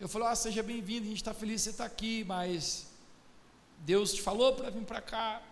Eu 0.00 0.08
falei: 0.08 0.28
ah, 0.28 0.34
seja 0.34 0.62
bem-vindo, 0.62 1.06
a 1.06 1.08
gente 1.08 1.18
está 1.18 1.34
feliz 1.34 1.60
que 1.60 1.64
você 1.64 1.70
está 1.70 1.84
aqui, 1.84 2.24
mas 2.24 2.86
Deus 3.80 4.12
te 4.14 4.22
falou 4.22 4.54
para 4.54 4.70
vir 4.70 4.84
para 4.84 5.00
cá. 5.00 5.42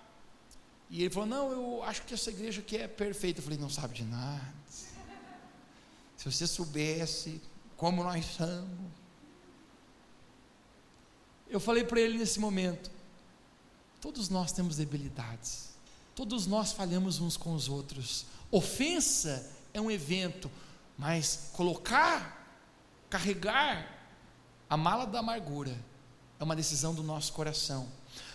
E 0.88 1.02
ele 1.02 1.10
falou: 1.10 1.28
não, 1.28 1.50
eu 1.50 1.82
acho 1.82 2.02
que 2.02 2.14
essa 2.14 2.30
igreja 2.30 2.60
aqui 2.60 2.76
é 2.76 2.88
perfeita. 2.88 3.40
Eu 3.40 3.44
falei: 3.44 3.58
não 3.58 3.70
sabe 3.70 3.94
de 3.94 4.04
nada. 4.04 4.54
Se 6.16 6.30
você 6.30 6.46
soubesse 6.46 7.40
como 7.76 8.02
nós 8.02 8.24
somos. 8.24 8.90
Eu 11.48 11.60
falei 11.60 11.84
para 11.84 12.00
ele 12.00 12.18
nesse 12.18 12.40
momento: 12.40 12.90
todos 14.00 14.28
nós 14.28 14.52
temos 14.52 14.76
debilidades, 14.76 15.70
todos 16.14 16.46
nós 16.46 16.72
falhamos 16.72 17.20
uns 17.20 17.36
com 17.36 17.54
os 17.54 17.68
outros. 17.68 18.26
Ofensa 18.50 19.50
é 19.74 19.80
um 19.80 19.90
evento, 19.90 20.50
mas 20.96 21.50
colocar, 21.52 22.35
carregar 23.08 23.96
a 24.68 24.76
mala 24.76 25.06
da 25.06 25.20
amargura 25.20 25.76
é 26.38 26.44
uma 26.44 26.56
decisão 26.56 26.94
do 26.94 27.02
nosso 27.02 27.32
coração. 27.32 27.88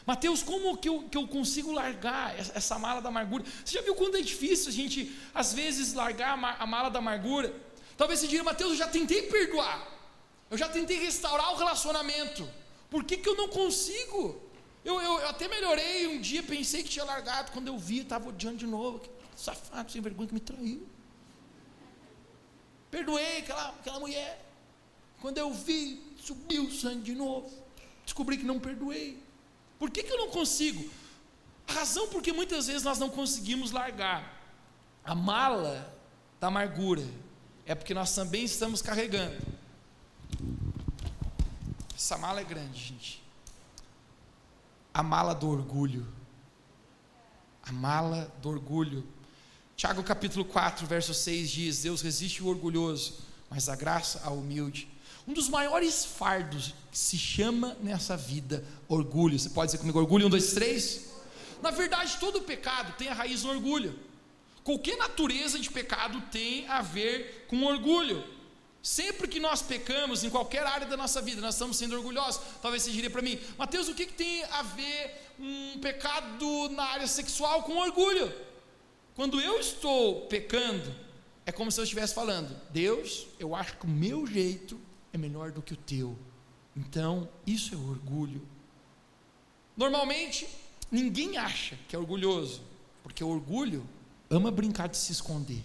Mateus, 0.06 0.42
como 0.42 0.78
que 0.78 0.90
eu, 0.90 1.04
que 1.04 1.18
eu 1.18 1.28
consigo 1.28 1.72
largar 1.72 2.38
essa 2.40 2.78
mala 2.80 3.02
da 3.02 3.10
amargura? 3.10 3.44
Você 3.64 3.78
já 3.78 3.82
viu 3.82 3.96
quando 3.96 4.18
é 4.18 4.22
difícil 4.22 4.70
a 4.70 4.72
gente, 4.72 5.16
às 5.34 5.54
vezes, 5.54 5.94
largar 5.94 6.32
a 6.34 6.66
mala 6.66 6.90
da 6.90 7.00
amargura? 7.00 7.54
Talvez 7.96 8.20
você 8.20 8.28
diga, 8.28 8.44
Mateus, 8.44 8.72
eu 8.72 8.78
já 8.78 8.88
tentei 8.88 9.24
perdoar, 9.24 9.88
eu 10.50 10.58
já 10.58 10.68
tentei 10.68 11.00
restaurar 11.00 11.54
o 11.54 11.58
relacionamento, 11.58 12.50
por 12.90 13.04
que, 13.04 13.18
que 13.18 13.30
eu 13.30 13.36
não 13.36 13.48
consigo? 13.48 14.42
Eu, 14.84 15.00
eu, 15.00 15.20
eu 15.20 15.30
até 15.30 15.48
melhorei 15.48 16.08
um 16.08 16.20
dia, 16.20 16.42
pensei 16.42 16.82
que 16.82 16.90
tinha 16.90 17.06
largado, 17.06 17.52
quando 17.52 17.68
eu 17.68 17.78
vi, 17.78 18.00
estava 18.00 18.30
odiando 18.30 18.58
de 18.58 18.66
novo, 18.66 19.00
que 19.00 19.10
safado, 19.36 19.92
sem 19.92 20.02
vergonha 20.02 20.28
que 20.28 20.34
me 20.34 20.40
traiu. 20.40 20.88
Perdoei 22.90 23.38
aquela, 23.38 23.70
aquela 23.70 24.00
mulher, 24.00 24.51
quando 25.22 25.38
eu 25.38 25.54
vi, 25.54 26.16
subiu 26.20 26.66
o 26.66 26.72
sangue 26.72 27.04
de 27.04 27.16
novo, 27.16 27.50
descobri 28.04 28.38
que 28.38 28.44
não 28.44 28.60
perdoei. 28.60 29.22
Por 29.80 29.90
que, 29.90 30.04
que 30.04 30.12
eu 30.12 30.18
não 30.18 30.30
consigo? 30.30 30.90
A 31.68 31.74
razão 31.74 32.10
porque 32.10 32.34
muitas 32.34 32.68
vezes 32.68 32.84
nós 32.84 33.00
não 33.00 33.10
conseguimos 33.10 33.72
largar 33.72 34.42
a 35.04 35.16
mala 35.16 35.96
da 36.40 36.48
amargura 36.48 37.04
é 37.66 37.76
porque 37.76 37.94
nós 37.94 38.14
também 38.14 38.44
estamos 38.44 38.82
carregando. 38.82 39.40
Essa 41.96 42.18
mala 42.18 42.42
é 42.42 42.44
grande, 42.44 42.80
gente. 42.80 43.24
A 44.94 45.02
mala 45.02 45.34
do 45.34 45.48
orgulho. 45.50 46.08
A 47.64 47.72
mala 47.72 48.32
do 48.42 48.50
orgulho. 48.50 49.08
Tiago 49.76 50.04
capítulo 50.04 50.44
4, 50.44 50.86
verso 50.86 51.14
6 51.14 51.50
diz: 51.50 51.82
Deus 51.84 52.02
resiste 52.02 52.44
o 52.44 52.48
orgulhoso, 52.48 53.20
mas 53.50 53.70
a 53.70 53.76
graça 53.76 54.22
ao 54.24 54.38
humilde. 54.38 54.88
Um 55.32 55.34
dos 55.34 55.48
maiores 55.48 56.04
fardos 56.04 56.74
que 56.92 56.98
se 56.98 57.18
chama 57.18 57.78
nessa 57.82 58.18
vida 58.18 58.66
orgulho. 58.86 59.40
Você 59.40 59.50
pode 59.50 59.68
dizer 59.68 59.78
comigo 59.78 59.98
orgulho? 59.98 60.28
Um, 60.28 60.30
dois, 60.30 60.52
três? 60.52 61.06
Na 61.62 61.72
verdade, 61.72 62.18
todo 62.20 62.42
pecado 62.42 62.94
tem 62.98 63.08
a 63.08 63.14
raiz 63.14 63.42
no 63.44 63.52
orgulho. 63.52 63.98
Qualquer 64.62 64.98
natureza 64.98 65.58
de 65.58 65.70
pecado 65.70 66.22
tem 66.30 66.68
a 66.68 66.82
ver 66.82 67.46
com 67.48 67.64
orgulho. 67.64 68.22
Sempre 68.84 69.26
que 69.26 69.40
nós 69.40 69.62
pecamos, 69.62 70.26
em 70.26 70.30
qualquer 70.30 70.66
área 70.66 70.86
da 70.86 70.98
nossa 70.98 71.22
vida, 71.22 71.40
nós 71.40 71.56
estamos 71.56 71.78
sendo 71.78 71.96
orgulhosos. 71.96 72.42
Talvez 72.62 72.84
você 72.84 72.92
diria 72.92 73.10
para 73.10 73.22
mim, 73.22 73.40
Mateus, 73.58 73.88
o 73.88 73.96
que, 73.96 74.08
que 74.08 74.14
tem 74.14 74.44
a 74.44 74.64
ver 74.64 75.32
um 75.40 75.80
pecado 75.80 76.68
na 76.72 76.84
área 76.84 77.08
sexual 77.08 77.64
com 77.64 77.78
orgulho? 77.78 78.30
Quando 79.16 79.40
eu 79.40 79.62
estou 79.62 80.26
pecando, 80.26 80.94
é 81.46 81.54
como 81.54 81.72
se 81.72 81.80
eu 81.80 81.86
estivesse 81.86 82.14
falando: 82.14 82.54
Deus, 82.72 83.28
eu 83.40 83.56
acho 83.56 83.78
que 83.78 83.86
o 83.86 83.90
meu 83.90 84.28
jeito 84.28 84.91
é 85.14 85.18
melhor 85.18 85.52
do 85.52 85.62
que 85.62 85.74
o 85.74 85.78
teu. 85.78 86.18
Então, 86.76 87.30
isso 87.46 87.74
é 87.74 87.78
orgulho. 87.78 88.42
Normalmente, 89.76 90.48
ninguém 90.92 91.38
acha 91.38 91.78
que 91.88 91.96
é 91.96 92.00
orgulhoso, 92.00 92.62
porque 93.04 93.24
o 93.24 93.30
orgulho 93.30 93.88
ama 94.30 94.52
brincar 94.52 94.88
de 94.88 94.98
se 94.98 95.12
esconder. 95.12 95.64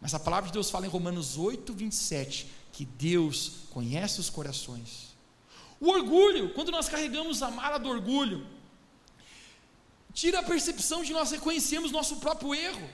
Mas 0.00 0.14
a 0.14 0.18
palavra 0.18 0.48
de 0.48 0.54
Deus 0.54 0.70
fala 0.70 0.86
em 0.86 0.88
Romanos 0.88 1.36
8, 1.36 1.72
27, 1.72 2.50
que 2.72 2.84
Deus 2.84 3.66
conhece 3.70 4.18
os 4.18 4.30
corações. 4.30 5.14
O 5.78 5.90
orgulho, 5.90 6.52
quando 6.54 6.70
nós 6.70 6.88
carregamos 6.88 7.42
a 7.42 7.50
mala 7.50 7.78
do 7.78 7.88
orgulho, 7.88 8.46
tira 10.12 10.40
a 10.40 10.42
percepção 10.42 11.02
de 11.02 11.12
nós 11.12 11.30
reconhecermos 11.30 11.92
nosso 11.92 12.16
próprio 12.16 12.54
erro. 12.54 12.88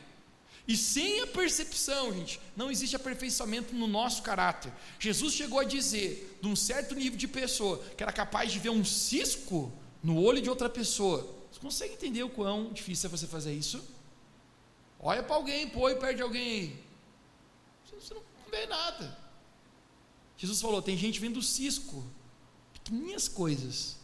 E 0.67 0.77
sem 0.77 1.21
a 1.21 1.27
percepção, 1.29 2.13
gente, 2.13 2.41
não 2.57 2.71
existe 2.71 2.97
aperfeiçoamento 2.97 3.75
no 3.75 3.87
nosso 3.87 4.23
caráter. 4.23 4.73
Jesus 4.99 5.33
chegou 5.33 5.61
a 5.61 5.65
dizer, 5.65 6.39
de 6.43 6.49
um 6.49 6.57
certo 6.57 6.95
nível 6.95 7.17
de 7.17 7.29
pessoa, 7.29 7.79
que 7.97 8.03
era 8.03 8.13
capaz 8.13 8.51
de 8.51 8.59
ver 8.59 8.71
um 8.71 8.85
cisco 8.85 9.73
no 10.03 10.21
olho 10.21 10.43
de 10.43 10.51
outra 10.51 10.69
pessoa, 10.69 11.35
você 11.51 11.61
consegue 11.61 11.95
entender 11.95 12.23
o 12.23 12.29
quão 12.29 12.73
difícil 12.73 13.09
é 13.09 13.11
você 13.11 13.27
fazer 13.27 13.53
isso? 13.53 13.83
Olha 14.99 15.23
para 15.23 15.37
alguém, 15.37 15.69
põe 15.69 15.95
perto 15.95 16.17
de 16.17 16.23
alguém. 16.23 16.79
Você 17.99 18.13
não 18.13 18.23
vê 18.51 18.67
nada. 18.67 19.17
Jesus 20.37 20.61
falou: 20.61 20.83
tem 20.83 20.97
gente 20.97 21.19
vendo 21.21 21.41
cisco, 21.41 22.05
pequenininhas 22.75 23.29
coisas, 23.29 23.97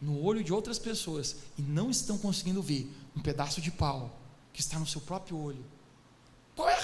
no 0.00 0.22
olho 0.22 0.42
de 0.42 0.52
outras 0.52 0.78
pessoas 0.78 1.36
e 1.56 1.62
não 1.62 1.90
estão 1.90 2.18
conseguindo 2.18 2.62
ver 2.62 2.90
um 3.16 3.20
pedaço 3.20 3.60
de 3.60 3.70
pau 3.70 4.18
que 4.52 4.60
está 4.60 4.78
no 4.78 4.86
seu 4.86 5.00
próprio 5.00 5.36
olho. 5.38 5.64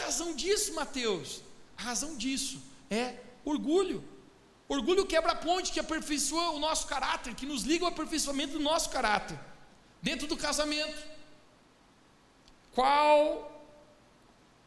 Razão 0.04 0.34
disso, 0.34 0.74
Mateus? 0.74 1.40
A 1.78 1.82
razão 1.82 2.14
disso 2.16 2.60
é 2.90 3.14
orgulho. 3.44 4.04
Orgulho 4.68 5.06
quebra 5.06 5.32
a 5.32 5.36
ponte 5.36 5.72
que 5.72 5.80
aperfeiçoa 5.80 6.50
o 6.50 6.58
nosso 6.58 6.86
caráter, 6.86 7.34
que 7.34 7.46
nos 7.46 7.62
liga 7.62 7.84
ao 7.84 7.90
aperfeiçoamento 7.90 8.52
do 8.54 8.60
nosso 8.60 8.90
caráter, 8.90 9.38
dentro 10.02 10.26
do 10.26 10.36
casamento. 10.36 11.02
Qual 12.74 13.50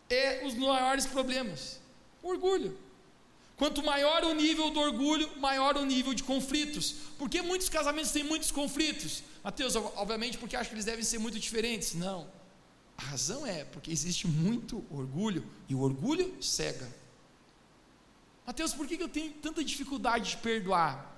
é 0.10 0.44
os 0.46 0.56
maiores 0.56 1.06
problemas? 1.06 1.80
Orgulho. 2.24 2.78
Quanto 3.58 3.84
maior 3.84 4.24
o 4.24 4.34
nível 4.34 4.70
do 4.72 4.80
orgulho, 4.80 5.30
maior 5.38 5.78
o 5.78 5.86
nível 5.86 6.14
de 6.16 6.24
conflitos. 6.24 6.96
Por 7.20 7.30
que 7.30 7.42
muitos 7.42 7.70
casamentos 7.70 8.12
têm 8.12 8.24
muitos 8.24 8.52
conflitos? 8.52 9.24
Mateus, 9.44 9.76
obviamente, 9.76 10.38
porque 10.38 10.56
acho 10.56 10.70
que 10.70 10.76
eles 10.76 10.86
devem 10.86 11.04
ser 11.04 11.20
muito 11.20 11.40
diferentes. 11.40 11.94
Não. 11.94 12.28
A 12.98 13.04
razão 13.04 13.46
é 13.46 13.64
porque 13.64 13.92
existe 13.92 14.28
muito 14.28 14.84
orgulho 14.90 15.46
e 15.70 15.76
o 15.76 15.82
orgulho 15.82 16.42
cega. 16.44 16.88
Mateus, 18.46 18.74
por 18.74 18.88
que 18.88 19.02
eu 19.02 19.10
tenho 19.10 19.34
tanta 19.34 19.64
dificuldade 19.64 20.32
de 20.32 20.38
perdoar? 20.38 21.16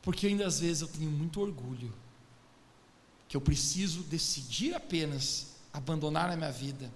Porque 0.00 0.26
ainda 0.26 0.46
às 0.46 0.60
vezes 0.60 0.82
eu 0.82 0.88
tenho 0.88 1.10
muito 1.10 1.40
orgulho, 1.40 1.92
que 3.28 3.36
eu 3.36 3.40
preciso 3.40 4.02
decidir 4.04 4.74
apenas 4.74 5.56
abandonar 5.72 6.30
a 6.30 6.36
minha 6.36 6.52
vida. 6.52 6.90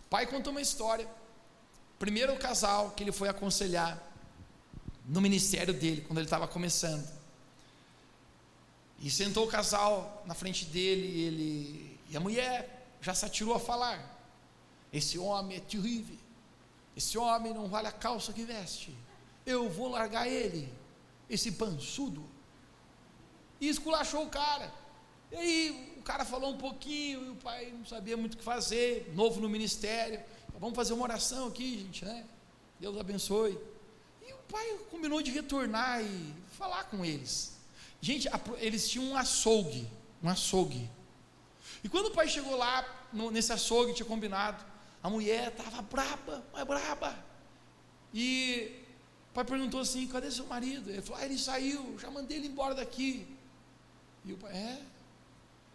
O 0.00 0.08
pai 0.10 0.26
contou 0.26 0.50
uma 0.50 0.60
história 0.60 1.08
Primeiro 1.98 2.34
o 2.34 2.38
casal 2.38 2.90
que 2.90 3.02
ele 3.02 3.12
foi 3.12 3.28
aconselhar 3.28 4.02
no 5.06 5.20
ministério 5.20 5.72
dele, 5.72 6.02
quando 6.02 6.18
ele 6.18 6.26
estava 6.26 6.46
começando. 6.46 7.06
E 8.98 9.10
sentou 9.10 9.44
o 9.44 9.48
casal 9.48 10.22
na 10.26 10.34
frente 10.34 10.64
dele 10.64 11.06
e, 11.06 11.20
ele, 11.24 12.00
e 12.10 12.16
a 12.16 12.20
mulher 12.20 12.86
já 13.00 13.14
se 13.14 13.24
atirou 13.24 13.54
a 13.54 13.60
falar. 13.60 14.14
Esse 14.92 15.18
homem 15.18 15.58
é 15.58 15.60
terrível. 15.60 16.16
Esse 16.96 17.18
homem 17.18 17.52
não 17.52 17.68
vale 17.68 17.88
a 17.88 17.92
calça 17.92 18.32
que 18.32 18.42
veste. 18.42 18.96
Eu 19.44 19.68
vou 19.68 19.88
largar 19.88 20.26
ele, 20.26 20.72
esse 21.28 21.52
pançudo. 21.52 22.24
E 23.60 23.68
esculachou 23.68 24.24
o 24.24 24.30
cara. 24.30 24.72
E 25.30 25.36
aí 25.36 25.94
o 25.98 26.02
cara 26.02 26.24
falou 26.24 26.50
um 26.52 26.58
pouquinho, 26.58 27.24
e 27.26 27.28
o 27.30 27.36
pai 27.36 27.72
não 27.76 27.84
sabia 27.84 28.16
muito 28.16 28.34
o 28.34 28.36
que 28.38 28.44
fazer, 28.44 29.12
novo 29.14 29.40
no 29.40 29.48
ministério. 29.48 30.20
Vamos 30.58 30.74
fazer 30.74 30.94
uma 30.94 31.04
oração 31.04 31.48
aqui, 31.48 31.80
gente, 31.80 32.04
né? 32.04 32.24
Deus 32.80 32.98
abençoe. 32.98 33.58
E 34.26 34.32
o 34.32 34.38
pai 34.48 34.78
combinou 34.90 35.20
de 35.20 35.30
retornar 35.30 36.02
e 36.02 36.34
falar 36.52 36.84
com 36.84 37.04
eles. 37.04 37.55
Gente, 38.00 38.28
eles 38.58 38.88
tinham 38.88 39.06
um 39.06 39.16
açougue, 39.16 39.88
um 40.22 40.28
açougue. 40.28 40.88
E 41.82 41.88
quando 41.88 42.06
o 42.06 42.10
pai 42.10 42.28
chegou 42.28 42.56
lá, 42.56 42.84
no, 43.12 43.30
nesse 43.30 43.52
açougue, 43.52 43.94
tinha 43.94 44.06
combinado, 44.06 44.64
a 45.02 45.10
mulher 45.10 45.48
estava 45.48 45.82
braba, 45.82 46.44
mas 46.52 46.64
braba. 46.64 47.16
E 48.12 48.72
o 49.30 49.34
pai 49.34 49.44
perguntou 49.44 49.80
assim: 49.80 50.06
cadê 50.06 50.30
seu 50.30 50.46
marido? 50.46 50.90
Ele 50.90 51.02
falou: 51.02 51.20
ah, 51.20 51.24
ele 51.24 51.38
saiu, 51.38 51.98
já 51.98 52.10
mandei 52.10 52.38
ele 52.38 52.48
embora 52.48 52.74
daqui. 52.74 53.26
E 54.24 54.32
o 54.32 54.36
pai, 54.36 54.52
é? 54.52 54.82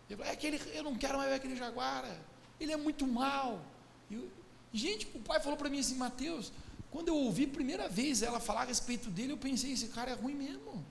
Ele 0.10 0.18
falou: 0.18 0.26
é 0.26 0.32
aquele, 0.32 0.62
eu 0.74 0.84
não 0.84 0.96
quero 0.96 1.18
mais 1.18 1.30
ver 1.30 1.36
aquele 1.36 1.56
jaguara, 1.56 2.20
ele 2.60 2.72
é 2.72 2.78
muito 2.78 3.08
mal. 3.08 3.62
E, 4.10 4.30
Gente, 4.74 5.08
o 5.14 5.20
pai 5.20 5.40
falou 5.40 5.58
para 5.58 5.70
mim 5.70 5.80
assim, 5.80 5.96
Mateus, 5.96 6.52
quando 6.90 7.10
eu 7.10 7.16
ouvi 7.16 7.46
a 7.46 7.50
primeira 7.50 7.90
vez 7.90 8.22
ela 8.22 8.40
falar 8.40 8.62
a 8.62 8.66
respeito 8.66 9.10
dele, 9.10 9.34
eu 9.34 9.38
pensei, 9.38 9.74
esse 9.74 9.90
cara 9.90 10.12
é 10.12 10.14
ruim 10.14 10.34
mesmo. 10.34 10.84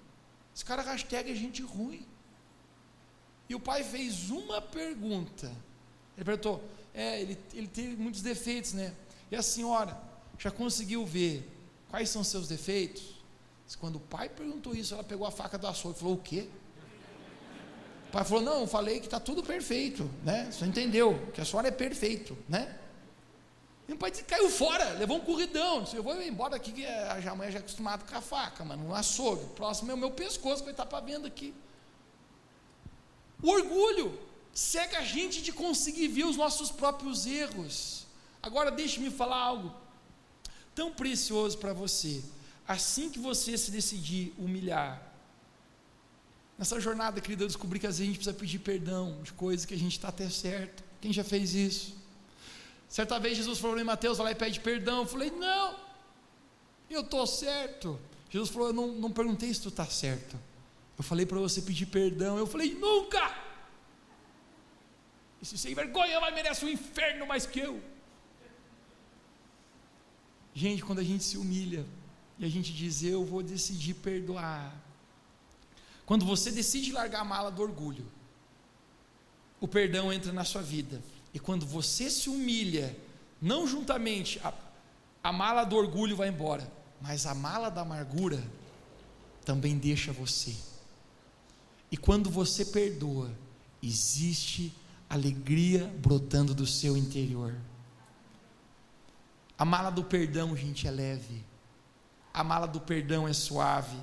Esse 0.60 0.64
cara 0.66 0.82
hashtag 0.82 1.32
é 1.32 1.34
gente 1.34 1.62
ruim. 1.62 2.06
E 3.48 3.54
o 3.54 3.58
pai 3.58 3.82
fez 3.82 4.28
uma 4.28 4.60
pergunta. 4.60 5.50
Ele 6.14 6.22
perguntou, 6.22 6.62
é, 6.92 7.18
ele, 7.18 7.38
ele 7.54 7.66
teve 7.66 7.96
muitos 7.96 8.20
defeitos, 8.20 8.74
né? 8.74 8.92
E 9.30 9.36
a 9.36 9.42
senhora 9.42 9.98
já 10.38 10.50
conseguiu 10.50 11.06
ver 11.06 11.50
quais 11.88 12.10
são 12.10 12.22
seus 12.22 12.46
defeitos? 12.46 13.14
Quando 13.78 13.96
o 13.96 14.00
pai 14.00 14.28
perguntou 14.28 14.74
isso, 14.74 14.92
ela 14.92 15.02
pegou 15.02 15.26
a 15.26 15.30
faca 15.30 15.56
do 15.56 15.66
açougue 15.66 15.96
e 15.96 15.98
falou, 15.98 16.14
o 16.16 16.18
quê? 16.18 16.46
O 18.08 18.12
pai 18.12 18.24
falou, 18.26 18.42
não, 18.42 18.60
eu 18.60 18.66
falei 18.66 19.00
que 19.00 19.06
está 19.06 19.18
tudo 19.18 19.42
perfeito, 19.42 20.10
né? 20.22 20.50
Você 20.52 20.66
entendeu, 20.66 21.26
que 21.32 21.40
a 21.40 21.44
senhora 21.46 21.68
é 21.68 21.70
perfeito, 21.70 22.36
né? 22.46 22.78
O 23.92 23.96
pai 23.96 24.11
disse, 24.11 24.24
caiu 24.24 24.48
fora, 24.48 24.92
levou 24.92 25.18
um 25.18 25.20
corridão. 25.20 25.83
Disse, 25.83 25.96
eu 25.96 26.03
vou 26.03 26.20
embora 26.22 26.57
aqui, 26.57 26.72
que 26.72 26.87
a 26.87 27.20
Jamãe 27.20 27.50
já 27.50 27.59
é 27.59 27.61
acostumado 27.61 28.09
com 28.09 28.16
a 28.16 28.20
faca, 28.20 28.64
mano, 28.64 28.88
um 28.88 28.94
açougue. 28.94 29.44
O 29.44 29.48
próximo 29.48 29.90
é 29.90 29.94
o 29.94 29.98
meu 29.98 30.11
pescoço, 30.11 30.62
que 30.62 30.70
está 30.70 30.87
para 30.87 31.05
venda 31.05 31.26
aqui. 31.26 31.55
O 33.42 33.50
orgulho 33.50 34.18
cega 34.53 34.98
a 34.98 35.05
gente 35.05 35.42
de 35.42 35.53
conseguir 35.53 36.09
ver 36.09 36.24
os 36.24 36.37
nossos 36.37 36.70
próprios 36.70 37.26
erros. 37.26 38.07
Agora 38.42 38.70
deixe-me 38.70 39.11
falar 39.11 39.38
algo 39.38 39.74
tão 40.74 40.92
precioso 40.92 41.59
para 41.59 41.72
você. 41.72 42.22
Assim 42.66 43.11
que 43.11 43.18
você 43.18 43.59
se 43.59 43.70
decidir 43.70 44.33
humilhar, 44.38 45.03
nessa 46.57 46.79
jornada, 46.79 47.20
querida, 47.20 47.44
eu 47.44 47.48
descobri 47.48 47.79
que 47.79 47.87
às 47.87 47.98
vezes 47.98 48.03
a 48.03 48.07
gente 48.07 48.16
precisa 48.16 48.37
pedir 48.37 48.59
perdão 48.61 49.20
de 49.22 49.33
coisas 49.33 49.66
que 49.66 49.74
a 49.74 49.79
gente 49.79 49.92
está 49.92 50.09
até 50.09 50.29
certo. 50.29 50.85
Quem 51.00 51.12
já 51.12 51.24
fez 51.24 51.55
isso? 51.55 51.99
Certa 52.90 53.20
vez 53.20 53.37
Jesus 53.37 53.61
falou 53.61 53.79
em 53.79 53.85
Mateus, 53.85 54.18
vai 54.18 54.26
lá 54.26 54.33
e 54.33 54.35
pede 54.35 54.59
perdão. 54.59 55.03
Eu 55.03 55.07
falei, 55.07 55.31
não, 55.31 55.79
eu 56.90 57.03
estou 57.03 57.24
certo. 57.24 57.98
Jesus 58.29 58.50
falou, 58.50 58.68
eu 58.68 58.74
não, 58.74 58.88
não 58.88 59.12
perguntei 59.12 59.55
se 59.55 59.62
tu 59.62 59.68
está 59.68 59.87
certo. 59.87 60.37
Eu 60.98 61.05
falei 61.05 61.24
para 61.24 61.38
você 61.38 61.62
pedir 61.62 61.87
perdão. 61.87 62.37
Eu 62.37 62.48
falei, 62.48 62.74
nunca! 62.74 63.33
Esse 65.40 65.57
sem 65.57 65.72
vergonha 65.72 66.18
vai 66.18 66.35
merecer 66.35 66.64
o 66.64 66.66
um 66.66 66.72
inferno 66.72 67.24
mais 67.29 67.46
que 67.46 67.61
eu. 67.61 67.81
Gente, 70.53 70.83
quando 70.83 70.98
a 70.98 71.05
gente 71.05 71.22
se 71.22 71.38
humilha 71.38 71.87
e 72.40 72.44
a 72.44 72.48
gente 72.48 72.72
diz, 72.72 73.05
eu 73.05 73.24
vou 73.24 73.40
decidir 73.40 73.94
perdoar. 73.94 74.74
Quando 76.05 76.24
você 76.26 76.50
decide 76.50 76.90
largar 76.90 77.20
a 77.20 77.24
mala 77.24 77.53
do 77.53 77.62
orgulho, 77.62 78.05
o 79.61 79.68
perdão 79.68 80.12
entra 80.12 80.33
na 80.33 80.44
sua 80.44 80.61
vida. 80.61 81.00
E 81.32 81.38
quando 81.38 81.64
você 81.64 82.10
se 82.10 82.28
humilha, 82.28 82.96
não 83.40 83.66
juntamente, 83.66 84.40
a, 84.42 84.52
a 85.22 85.32
mala 85.32 85.64
do 85.64 85.76
orgulho 85.76 86.16
vai 86.16 86.28
embora, 86.28 86.70
mas 87.00 87.26
a 87.26 87.34
mala 87.34 87.70
da 87.70 87.82
amargura 87.82 88.42
também 89.44 89.78
deixa 89.78 90.12
você. 90.12 90.54
E 91.90 91.96
quando 91.96 92.30
você 92.30 92.64
perdoa, 92.64 93.30
existe 93.82 94.72
alegria 95.08 95.86
brotando 95.98 96.54
do 96.54 96.66
seu 96.66 96.96
interior. 96.96 97.54
A 99.58 99.64
mala 99.64 99.90
do 99.90 100.04
perdão, 100.04 100.56
gente, 100.56 100.86
é 100.86 100.90
leve. 100.90 101.44
A 102.32 102.44
mala 102.44 102.66
do 102.66 102.80
perdão 102.80 103.26
é 103.26 103.32
suave. 103.32 103.96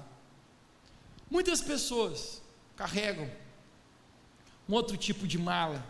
Muitas 1.30 1.62
pessoas 1.62 2.42
carregam 2.76 3.30
um 4.68 4.74
outro 4.74 4.98
tipo 4.98 5.28
de 5.28 5.38
mala 5.38 5.84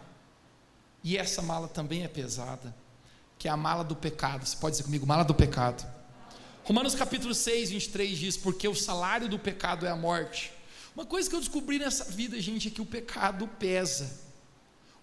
e 1.08 1.18
essa 1.18 1.42
mala 1.42 1.70
também 1.70 2.04
é 2.04 2.08
pesada, 2.10 2.76
que 3.40 3.48
é 3.48 3.52
a 3.52 3.56
mala 3.56 3.82
do 3.82 3.96
pecado. 3.96 4.46
Você 4.46 4.58
pode 4.58 4.74
dizer 4.74 4.84
comigo, 4.84 5.08
mala 5.08 5.24
do 5.24 5.34
pecado. 5.34 5.90
Romanos 6.66 6.96
capítulo 6.96 7.34
6, 7.34 7.70
23 7.70 8.18
diz: 8.18 8.36
Porque 8.36 8.68
o 8.68 8.76
salário 8.76 9.30
do 9.30 9.40
pecado 9.40 9.86
é 9.86 9.90
a 9.90 9.96
morte. 9.96 10.52
Uma 10.94 11.06
coisa 11.06 11.30
que 11.30 11.34
eu 11.38 11.40
descobri 11.40 11.80
nessa 11.80 12.04
vida, 12.12 12.38
gente, 12.42 12.68
é 12.68 12.72
que 12.72 12.82
o 12.82 12.86
pecado 12.86 13.48
pesa. 13.48 14.20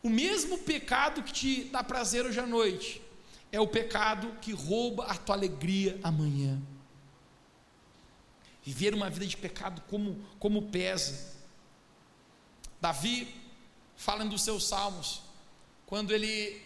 O 0.03 0.11
mesmo 0.11 0.59
pecado 0.59 1.23
que 1.23 1.33
te 1.33 1.65
dá 1.73 1.83
prazer 1.83 2.27
hoje 2.27 2.39
à 2.39 2.47
noite, 2.47 3.01
é 3.51 3.59
o 3.59 3.67
pecado 3.67 4.31
que 4.43 4.53
rouba 4.53 5.07
a 5.07 5.15
tua 5.15 5.35
alegria 5.37 5.99
amanhã. 6.03 6.61
Viver 8.63 8.93
uma 8.93 9.09
vida 9.09 9.27
de 9.27 9.39
pecado 9.39 9.81
como, 9.89 10.23
como 10.39 10.69
pesa. 10.69 11.33
Davi, 12.79 13.35
falando 13.97 14.33
dos 14.33 14.43
seus 14.43 14.69
salmos, 14.69 15.24
quando 15.87 16.13
ele 16.13 16.61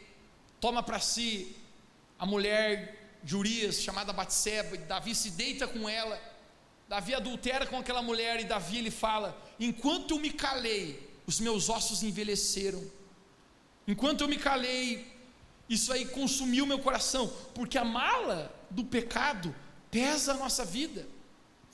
toma 0.60 0.82
para 0.82 1.00
si 1.00 1.56
a 2.18 2.26
mulher 2.26 3.18
de 3.22 3.36
Urias, 3.36 3.80
chamada 3.80 4.12
Batseba, 4.12 4.76
e 4.76 4.78
Davi 4.78 5.14
se 5.14 5.30
deita 5.30 5.66
com 5.66 5.88
ela, 5.88 6.20
Davi 6.88 7.14
adultera 7.14 7.66
com 7.66 7.76
aquela 7.76 8.02
mulher, 8.02 8.40
e 8.40 8.44
Davi 8.44 8.78
ele 8.78 8.90
fala: 8.90 9.36
Enquanto 9.58 10.14
eu 10.14 10.20
me 10.20 10.30
calei, 10.30 11.08
os 11.26 11.40
meus 11.40 11.68
ossos 11.68 12.02
envelheceram, 12.02 12.82
enquanto 13.86 14.22
eu 14.22 14.28
me 14.28 14.38
calei, 14.38 15.06
isso 15.68 15.92
aí 15.92 16.06
consumiu 16.06 16.64
meu 16.64 16.78
coração, 16.78 17.28
porque 17.54 17.76
a 17.76 17.84
mala 17.84 18.54
do 18.70 18.84
pecado 18.84 19.54
pesa 19.90 20.32
a 20.32 20.36
nossa 20.36 20.64
vida. 20.64 21.06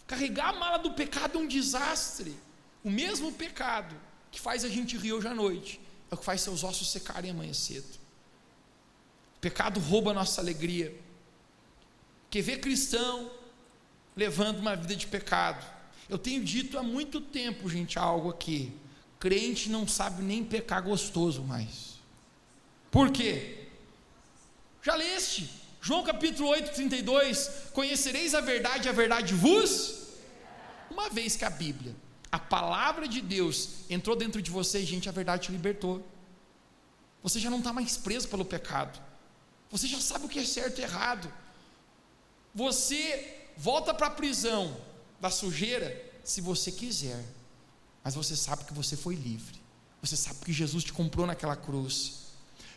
Carregar 0.07 0.51
a 0.51 0.53
mala 0.53 0.79
do 0.79 0.93
pecado 0.93 1.39
é 1.39 1.41
um 1.41 1.47
desastre. 1.47 2.35
O 2.83 2.91
mesmo 2.91 3.33
pecado 3.33 3.97
que 4.31 4.41
faz 4.41 4.65
a 4.65 4.69
gente 4.69 4.97
rir 4.97 5.13
hoje 5.13 5.29
à 5.29 5.35
noite 5.35 5.81
é 6.15 6.17
o 6.17 6.19
que 6.19 6.25
faz 6.25 6.41
seus 6.41 6.65
ossos 6.65 6.91
secarem 6.91 7.31
amanhã 7.31 7.53
cedo. 7.53 7.99
O 9.37 9.41
pecado 9.41 9.79
rouba 9.81 10.13
a 10.13 10.15
nossa 10.15 10.41
alegria. 10.41 10.95
Quer 12.31 12.43
ver 12.43 12.61
cristão 12.61 13.31
levando 14.17 14.59
uma 14.59 14.77
vida 14.77 14.95
de 14.95 15.07
pecado 15.07 15.65
Eu 16.09 16.19
tenho 16.19 16.43
dito 16.45 16.79
há 16.79 16.83
muito 16.83 17.21
tempo, 17.21 17.69
gente, 17.69 17.99
algo 17.99 18.31
aqui. 18.31 18.73
Crente 19.19 19.69
não 19.69 19.89
sabe 19.89 20.23
nem 20.23 20.45
pecar 20.45 20.83
gostoso 20.83 21.43
mais. 21.43 21.95
Por 22.91 23.11
quê? 23.11 23.69
Já 24.83 24.95
leste? 24.95 25.51
João 25.81 26.05
capítulo 26.05 26.49
8, 26.51 26.73
32. 26.73 27.51
Conhecereis 27.73 28.35
a 28.35 28.41
verdade, 28.41 28.89
a 28.89 28.93
verdade 28.93 29.35
vos. 29.35 30.09
Uma 30.91 31.09
vez 31.09 31.37
que 31.37 31.45
a 31.45 31.51
Bíblia, 31.51 31.97
a 32.35 32.39
palavra 32.39 33.07
de 33.07 33.21
Deus, 33.21 33.69
entrou 33.89 34.17
dentro 34.17 34.43
de 34.43 34.51
você, 34.51 34.85
gente, 34.85 35.09
a 35.09 35.13
verdade 35.13 35.45
te 35.45 35.53
libertou. 35.53 36.05
Você 37.23 37.39
já 37.39 37.49
não 37.49 37.59
está 37.59 37.73
mais 37.73 37.97
preso 37.97 38.27
pelo 38.27 38.45
pecado. 38.45 39.01
Você 39.71 39.87
já 39.87 40.01
sabe 40.01 40.27
o 40.27 40.29
que 40.29 40.41
é 40.41 40.45
certo 40.45 40.81
e 40.81 40.83
errado. 40.83 41.33
Você 42.53 43.49
volta 43.57 43.95
para 43.95 44.09
a 44.09 44.11
prisão 44.11 44.77
da 45.21 45.31
sujeira 45.31 46.13
se 46.25 46.41
você 46.41 46.73
quiser, 46.73 47.25
mas 48.03 48.17
você 48.17 48.35
sabe 48.35 48.65
que 48.65 48.75
você 48.75 48.97
foi 48.97 49.15
livre. 49.15 49.63
Você 50.03 50.17
sabe 50.17 50.41
que 50.45 50.53
Jesus 50.53 50.83
te 50.83 50.93
comprou 50.93 51.29
naquela 51.29 51.55
cruz. 51.55 52.33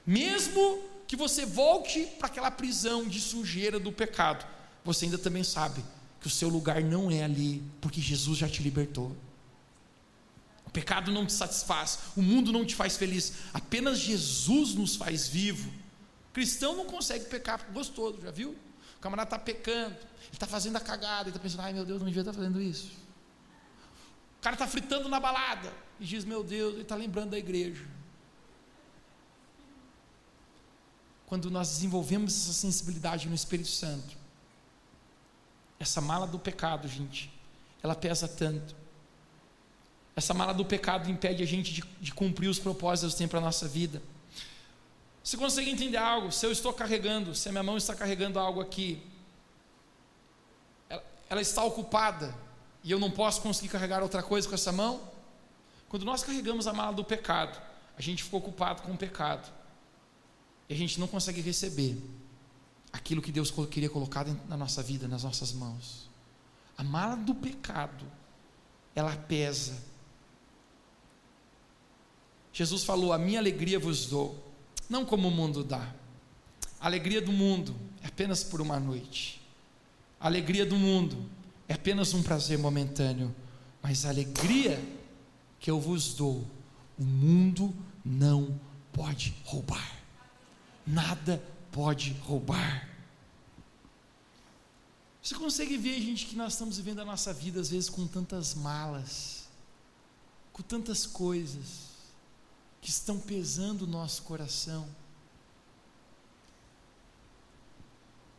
Mesmo 0.05 0.83
que 1.07 1.15
você 1.15 1.47
volte 1.47 2.05
para 2.19 2.27
aquela 2.27 2.51
prisão 2.51 3.07
de 3.07 3.19
sujeira 3.19 3.79
do 3.79 3.91
pecado, 3.91 4.45
você 4.85 5.05
ainda 5.05 5.17
também 5.17 5.43
sabe 5.43 5.83
que 6.21 6.27
o 6.27 6.29
seu 6.29 6.47
lugar 6.47 6.83
não 6.83 7.09
é 7.09 7.23
ali, 7.23 7.63
porque 7.81 7.99
Jesus 7.99 8.37
já 8.37 8.47
te 8.47 8.61
libertou. 8.61 9.15
Pecado 10.78 11.11
não 11.11 11.25
te 11.25 11.34
satisfaz, 11.34 11.97
o 12.15 12.21
mundo 12.21 12.53
não 12.53 12.63
te 12.63 12.75
faz 12.75 12.95
feliz, 12.95 13.34
apenas 13.51 13.97
Jesus 13.97 14.75
nos 14.75 14.95
faz 14.95 15.28
vivo. 15.28 15.71
O 16.30 16.34
cristão 16.34 16.75
não 16.75 16.86
consegue 16.86 17.25
pecar 17.25 17.65
gostoso, 17.73 18.21
já 18.21 18.30
viu? 18.30 18.51
O 18.95 18.99
camarada 19.01 19.25
está 19.25 19.39
pecando, 19.39 19.95
ele 19.95 20.34
está 20.34 20.45
fazendo 20.45 20.75
a 20.75 20.80
cagada, 20.80 21.23
ele 21.23 21.30
está 21.32 21.39
pensando, 21.39 21.61
ai 21.61 21.73
meu 21.73 21.84
Deus, 21.84 21.99
não 21.99 22.05
devia 22.05 22.21
estar 22.21 22.32
tá 22.32 22.38
fazendo 22.38 22.61
isso. 22.61 22.91
O 24.38 24.41
cara 24.41 24.53
está 24.53 24.67
fritando 24.67 25.09
na 25.09 25.19
balada 25.19 25.73
e 25.99 26.05
diz, 26.05 26.23
meu 26.23 26.43
Deus, 26.43 26.73
ele 26.73 26.84
está 26.84 26.95
lembrando 26.95 27.32
da 27.32 27.39
igreja. 27.39 27.84
Quando 31.25 31.49
nós 31.49 31.69
desenvolvemos 31.69 32.36
essa 32.36 32.53
sensibilidade 32.53 33.28
no 33.28 33.34
Espírito 33.34 33.69
Santo, 33.69 34.15
essa 35.80 35.99
mala 36.01 36.28
do 36.28 36.38
pecado, 36.38 36.88
gente, 36.88 37.34
ela 37.82 37.95
pesa 37.95 38.28
tanto. 38.28 38.75
Essa 40.18 40.34
mala 40.34 40.51
do 40.51 40.65
pecado 40.65 41.11
impede 41.11 41.43
a 41.43 41.45
gente 41.45 41.72
de, 41.72 41.84
de 42.01 42.11
cumprir 42.11 42.47
os 42.49 42.57
propósitos 42.57 43.13
que 43.13 43.20
tem 43.20 43.28
para 43.28 43.38
a 43.38 43.41
nossa 43.41 43.68
vida. 43.68 44.01
Você 45.24 45.38
consegue 45.38 45.70
entender 45.70 45.97
algo? 45.97 46.32
Se 46.32 46.43
eu 46.43 46.51
estou 46.51 46.74
carregando, 46.74 47.36
se 47.36 47.47
a 47.47 47.51
minha 47.51 47.61
mão 47.61 47.78
está 47.78 47.93
carregando 47.93 48.39
algo 48.39 48.59
aqui, 48.59 48.99
ela, 50.89 51.03
ela 51.30 51.41
está 51.41 51.63
ocupada 51.63 52.34
e 52.84 52.89
eu 52.89 52.97
não 52.97 53.11
posso 53.11 53.41
conseguir 53.41 53.70
carregar 53.70 54.01
outra 54.01 54.24
coisa 54.24 54.49
com 54.49 54.55
essa 54.55 54.72
mão? 54.72 54.99
Quando 55.88 56.03
nós 56.03 56.24
carregamos 56.24 56.65
a 56.65 56.74
mala 56.74 56.93
do 56.93 57.03
pecado, 57.03 57.61
a 57.95 58.01
gente 58.01 58.24
ficou 58.24 58.39
ocupado 58.39 58.82
com 58.82 58.93
o 58.93 58.97
pecado 58.97 59.47
e 60.68 60.74
a 60.74 60.78
gente 60.78 60.99
não 60.99 61.07
consegue 61.07 61.41
receber 61.41 61.95
aquilo 62.91 63.22
que 63.22 63.32
Deus 63.32 63.53
queria 63.70 63.89
colocar 63.89 64.26
na 64.26 64.57
nossa 64.57 64.82
vida, 64.82 65.07
nas 65.07 65.24
nossas 65.24 65.53
mãos. 65.53 66.09
A 66.76 66.84
mala 66.84 67.15
do 67.15 67.36
pecado, 67.36 68.03
ela 68.95 69.15
pesa. 69.15 69.95
Jesus 72.57 72.83
falou: 72.83 73.13
A 73.13 73.19
minha 73.19 73.37
alegria 73.37 73.77
vos 73.77 74.07
dou 74.07 74.43
não 74.89 75.05
como 75.05 75.27
o 75.27 75.31
mundo 75.31 75.63
dá. 75.63 75.93
A 76.79 76.87
alegria 76.87 77.21
do 77.21 77.31
mundo 77.31 77.75
é 78.01 78.07
apenas 78.07 78.43
por 78.43 78.59
uma 78.59 78.79
noite. 78.79 79.39
A 80.19 80.25
alegria 80.25 80.65
do 80.65 80.75
mundo 80.75 81.23
é 81.67 81.75
apenas 81.75 82.15
um 82.15 82.23
prazer 82.23 82.57
momentâneo, 82.57 83.35
mas 83.79 84.05
a 84.05 84.09
alegria 84.09 84.83
que 85.59 85.69
eu 85.69 85.79
vos 85.79 86.15
dou, 86.15 86.47
o 86.97 87.03
mundo 87.03 87.75
não 88.03 88.59
pode 88.91 89.35
roubar. 89.43 89.95
Nada 90.85 91.39
pode 91.71 92.13
roubar. 92.23 92.89
Você 95.21 95.35
consegue 95.35 95.77
ver, 95.77 96.01
gente, 96.01 96.25
que 96.25 96.35
nós 96.35 96.53
estamos 96.53 96.77
vivendo 96.77 97.01
a 97.01 97.05
nossa 97.05 97.31
vida 97.31 97.59
às 97.61 97.69
vezes 97.69 97.87
com 97.87 98.07
tantas 98.07 98.55
malas, 98.55 99.47
com 100.51 100.63
tantas 100.63 101.05
coisas 101.05 101.86
que 102.82 102.89
estão 102.89 103.19
pesando 103.19 103.84
o 103.84 103.88
nosso 103.88 104.23
coração. 104.23 104.88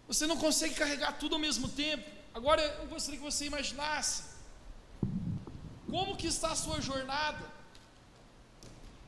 Você 0.07 0.27
não 0.27 0.37
consegue 0.37 0.75
carregar 0.75 1.19
tudo 1.19 1.35
ao 1.35 1.41
mesmo 1.41 1.69
tempo. 1.69 2.09
Agora 2.33 2.63
eu 2.63 2.87
gostaria 2.87 3.19
que 3.19 3.25
você 3.25 3.45
imaginasse 3.45 4.23
como 5.91 6.17
que 6.17 6.27
está 6.27 6.53
a 6.53 6.57
sua 6.57 6.81
jornada. 6.81 7.45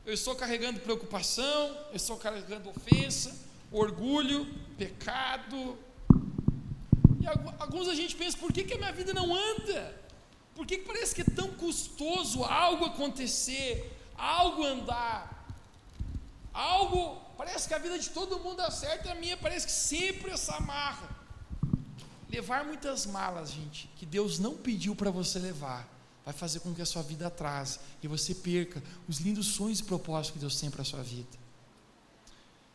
Eu 0.05 0.13
estou 0.13 0.35
carregando 0.35 0.79
preocupação, 0.79 1.77
eu 1.89 1.95
estou 1.95 2.17
carregando 2.17 2.69
ofensa, 2.69 3.35
orgulho, 3.71 4.45
pecado. 4.77 5.77
E 7.19 7.27
alguns 7.59 7.87
a 7.87 7.95
gente 7.95 8.15
pensa, 8.15 8.37
por 8.37 8.51
que, 8.51 8.63
que 8.63 8.73
a 8.73 8.77
minha 8.77 8.91
vida 8.91 9.13
não 9.13 9.33
anda? 9.35 10.01
Por 10.55 10.65
que, 10.65 10.79
que 10.79 10.85
parece 10.85 11.15
que 11.15 11.21
é 11.21 11.35
tão 11.35 11.51
custoso 11.53 12.43
algo 12.43 12.85
acontecer, 12.85 13.91
algo 14.21 14.63
andar, 14.63 15.47
algo, 16.53 17.19
parece 17.35 17.67
que 17.67 17.73
a 17.73 17.79
vida 17.79 17.97
de 17.97 18.11
todo 18.11 18.39
mundo 18.39 18.57
dá 18.57 18.69
certo 18.69 19.07
e 19.07 19.11
a 19.11 19.15
minha 19.15 19.35
parece 19.35 19.65
que 19.65 19.71
sempre 19.71 20.31
essa 20.31 20.55
amarra. 20.57 21.09
Levar 22.29 22.63
muitas 22.63 23.05
malas, 23.05 23.49
gente, 23.49 23.89
que 23.97 24.05
Deus 24.05 24.37
não 24.37 24.55
pediu 24.55 24.95
para 24.95 25.09
você 25.09 25.39
levar, 25.39 25.87
vai 26.23 26.33
fazer 26.33 26.59
com 26.59 26.73
que 26.73 26.81
a 26.81 26.85
sua 26.85 27.01
vida 27.01 27.27
atrase 27.27 27.79
e 28.01 28.07
você 28.07 28.35
perca 28.35 28.81
os 29.07 29.17
lindos 29.17 29.47
sonhos 29.47 29.79
e 29.79 29.83
propósitos 29.83 30.31
que 30.31 30.39
Deus 30.39 30.59
tem 30.59 30.69
para 30.69 30.83
a 30.83 30.85
sua 30.85 31.01
vida. 31.01 31.41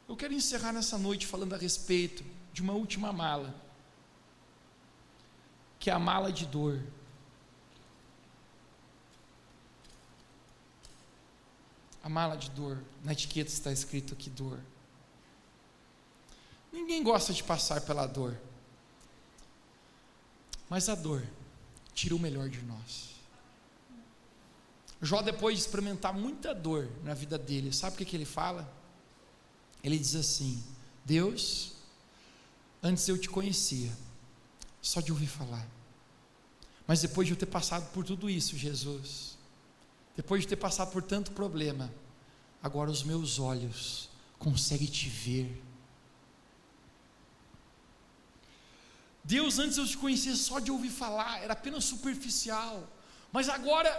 Eu 0.09 0.17
quero 0.17 0.35
encerrar 0.35 0.73
nessa 0.73 0.99
noite 0.99 1.27
falando 1.27 1.55
a 1.55 1.59
respeito 1.59 2.25
de 2.53 2.61
uma 2.61 2.73
última 2.73 3.13
mala, 3.13 3.55
que 5.79 5.91
é 5.91 5.93
a 5.93 5.99
mala 5.99 6.33
de 6.33 6.45
dor. 6.45 6.83
A 12.07 12.09
mala 12.09 12.37
de 12.37 12.49
dor. 12.51 12.79
Na 13.03 13.11
etiqueta 13.11 13.51
está 13.51 13.73
escrito 13.73 14.15
aqui 14.15 14.31
dor. 14.31 14.61
Ninguém 16.73 17.03
gosta 17.03 17.33
de 17.33 17.43
passar 17.43 17.81
pela 17.81 18.07
dor. 18.07 18.39
Mas 20.71 20.89
a 20.89 20.95
dor 20.95 21.27
tira 21.93 22.15
o 22.15 22.19
melhor 22.19 22.49
de 22.49 22.63
nós. 22.63 23.17
Jó, 25.03 25.21
depois 25.21 25.57
de 25.57 25.65
experimentar 25.65 26.15
muita 26.15 26.55
dor 26.55 26.89
na 27.03 27.13
vida 27.13 27.37
dele, 27.37 27.73
sabe 27.73 27.97
o 27.97 27.99
que, 27.99 28.05
que 28.05 28.15
ele 28.15 28.25
fala? 28.25 28.73
Ele 29.83 29.99
diz 29.99 30.15
assim: 30.15 30.63
Deus, 31.05 31.73
antes 32.81 33.09
eu 33.09 33.19
te 33.19 33.29
conhecia, 33.29 33.91
só 34.81 35.01
de 35.01 35.11
ouvir 35.11 35.27
falar. 35.27 35.67
Mas 36.87 37.03
depois 37.03 37.27
de 37.27 37.35
eu 37.35 37.37
ter 37.37 37.47
passado 37.47 37.91
por 37.91 38.05
tudo 38.05 38.31
isso, 38.31 38.57
Jesus, 38.57 39.36
depois 40.17 40.43
de 40.43 40.49
ter 40.49 40.57
passado 40.57 40.91
por 40.91 41.03
tanto 41.03 41.31
problema, 41.33 41.93
agora 42.62 42.91
os 42.91 43.03
meus 43.03 43.39
olhos 43.39 44.09
conseguem 44.39 44.87
te 44.87 45.09
ver. 45.09 45.62
Deus, 49.23 49.59
antes 49.59 49.77
eu 49.77 49.87
te 49.87 49.99
conhecia 49.99 50.35
só 50.35 50.59
de 50.59 50.71
ouvir 50.71 50.89
falar, 50.89 51.43
era 51.43 51.53
apenas 51.53 51.85
superficial. 51.85 52.89
Mas 53.31 53.49
agora, 53.49 53.91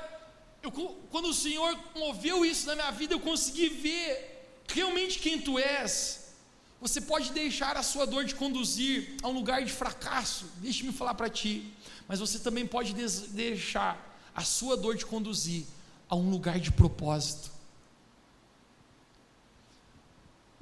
eu, 0.64 0.72
quando 0.72 1.28
o 1.28 1.34
Senhor 1.34 1.78
moveu 1.96 2.44
isso 2.44 2.66
na 2.66 2.76
minha 2.76 2.92
vida, 2.92 3.14
eu 3.14 3.20
consegui 3.20 3.70
ver 3.70 4.64
realmente 4.68 5.20
quem 5.20 5.40
tu 5.40 5.60
és. 5.60 6.34
Você 6.82 7.02
pode 7.02 7.32
deixar 7.32 7.76
a 7.78 7.84
sua 7.84 8.06
dor 8.08 8.26
de 8.26 8.34
conduzir 8.36 9.18
a 9.22 9.28
um 9.28 9.34
lugar 9.34 9.64
de 9.64 9.72
fracasso, 9.72 10.46
deixe-me 10.58 10.92
falar 10.92 11.14
para 11.14 11.30
ti. 11.30 11.74
Mas 12.08 12.20
você 12.20 12.40
também 12.40 12.66
pode 12.66 12.94
deixar 12.94 14.20
a 14.34 14.44
sua 14.44 14.78
dor 14.78 14.96
de 14.96 15.06
conduzir 15.06 15.66
a 16.10 16.16
um 16.16 16.30
lugar 16.30 16.60
de 16.60 16.72
propósito. 16.72 17.52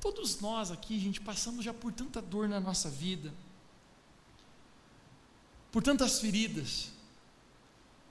Todos 0.01 0.39
nós 0.39 0.71
aqui, 0.71 0.99
gente, 0.99 1.19
passamos 1.21 1.65
já 1.65 1.73
por 1.73 1.91
tanta 1.91 2.21
dor 2.21 2.47
na 2.47 2.59
nossa 2.59 2.89
vida, 2.89 3.33
por 5.71 5.81
tantas 5.81 6.19
feridas. 6.19 6.91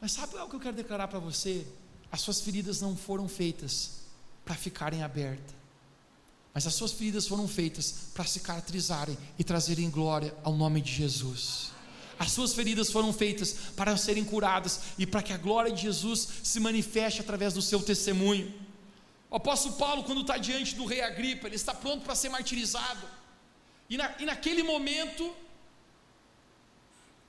Mas 0.01 0.13
sabe 0.13 0.37
o 0.37 0.49
que 0.49 0.57
eu 0.57 0.61
quero 0.61 0.77
declarar 0.77 1.09
para 1.09 1.19
você? 1.19 1.67
As 2.11 2.21
suas 2.21 2.41
feridas 2.41 2.81
não 2.81 2.97
foram 2.97 3.29
feitas 3.29 4.03
para 4.45 4.55
ficarem 4.55 5.03
abertas, 5.03 5.55
mas 6.53 6.67
as 6.67 6.75
suas 6.75 6.93
feridas 6.93 7.27
foram 7.27 7.49
feitas 7.49 8.11
para 8.15 8.25
cicatrizarem 8.25 9.17
e 9.39 9.43
trazerem 9.43 9.91
glória 9.91 10.37
ao 10.45 10.55
nome 10.55 10.81
de 10.81 10.93
Jesus. 10.93 11.74
As 12.19 12.33
suas 12.33 12.55
feridas 12.55 12.91
foram 12.91 13.13
feitas 13.13 13.53
para 13.77 13.97
serem 13.97 14.25
curadas 14.25 14.81
e 14.99 15.07
para 15.07 15.23
que 15.23 15.33
a 15.33 15.37
glória 15.37 15.73
de 15.73 15.83
Jesus 15.83 16.29
se 16.43 16.61
manifeste 16.61 17.21
através 17.21 17.55
do 17.55 17.63
seu 17.63 17.83
testemunho. 17.83 18.53
O 19.31 19.37
apóstolo 19.37 19.75
Paulo, 19.75 20.05
quando 20.05 20.21
está 20.21 20.39
diante 20.39 20.75
do 20.77 20.85
rei 20.85 21.01
Agripa, 21.01 21.49
ele 21.49 21.57
está 21.57 21.75
pronto 21.75 22.05
para 22.05 22.15
ser 22.15 22.29
martirizado. 22.29 23.07
E, 23.91 23.97
na, 23.97 24.15
e 24.19 24.25
naquele 24.25 24.63
momento, 24.63 25.35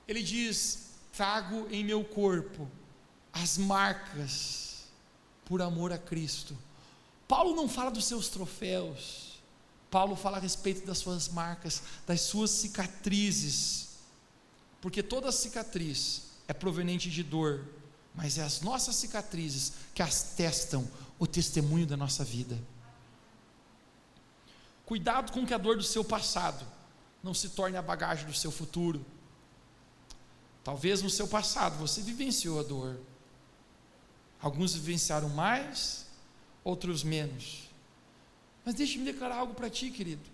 ele 0.07 0.21
diz: 0.21 0.91
Trago 1.15 1.67
em 1.71 1.83
meu 1.83 2.03
corpo 2.03 2.69
as 3.33 3.57
marcas 3.57 4.85
por 5.45 5.61
amor 5.61 5.91
a 5.91 5.97
Cristo. 5.97 6.57
Paulo 7.27 7.55
não 7.55 7.67
fala 7.67 7.89
dos 7.89 8.05
seus 8.05 8.29
troféus, 8.29 9.39
Paulo 9.89 10.15
fala 10.15 10.37
a 10.37 10.39
respeito 10.39 10.85
das 10.85 10.99
suas 10.99 11.29
marcas, 11.29 11.81
das 12.05 12.21
suas 12.21 12.51
cicatrizes, 12.51 13.94
porque 14.85 15.01
toda 15.01 15.31
cicatriz 15.31 16.27
é 16.47 16.53
proveniente 16.53 17.09
de 17.09 17.23
dor, 17.23 17.65
mas 18.13 18.37
é 18.37 18.43
as 18.43 18.61
nossas 18.61 18.95
cicatrizes 18.95 19.73
que 19.95 20.03
atestam 20.03 20.87
o 21.17 21.25
testemunho 21.25 21.87
da 21.87 21.97
nossa 21.97 22.23
vida. 22.23 22.55
Cuidado 24.85 25.31
com 25.31 25.43
que 25.43 25.55
a 25.55 25.57
dor 25.57 25.75
do 25.75 25.81
seu 25.81 26.03
passado 26.03 26.63
não 27.23 27.33
se 27.33 27.49
torne 27.49 27.75
a 27.77 27.81
bagagem 27.81 28.27
do 28.27 28.33
seu 28.35 28.51
futuro. 28.51 29.03
Talvez 30.63 31.01
no 31.01 31.09
seu 31.09 31.27
passado 31.27 31.79
você 31.79 32.03
vivenciou 32.03 32.59
a 32.59 32.63
dor. 32.63 32.99
Alguns 34.39 34.75
vivenciaram 34.75 35.29
mais, 35.29 36.05
outros 36.63 37.03
menos. 37.03 37.71
Mas 38.63 38.75
deixe-me 38.75 39.03
declarar 39.03 39.37
algo 39.37 39.55
para 39.55 39.67
ti, 39.67 39.89
querido. 39.89 40.29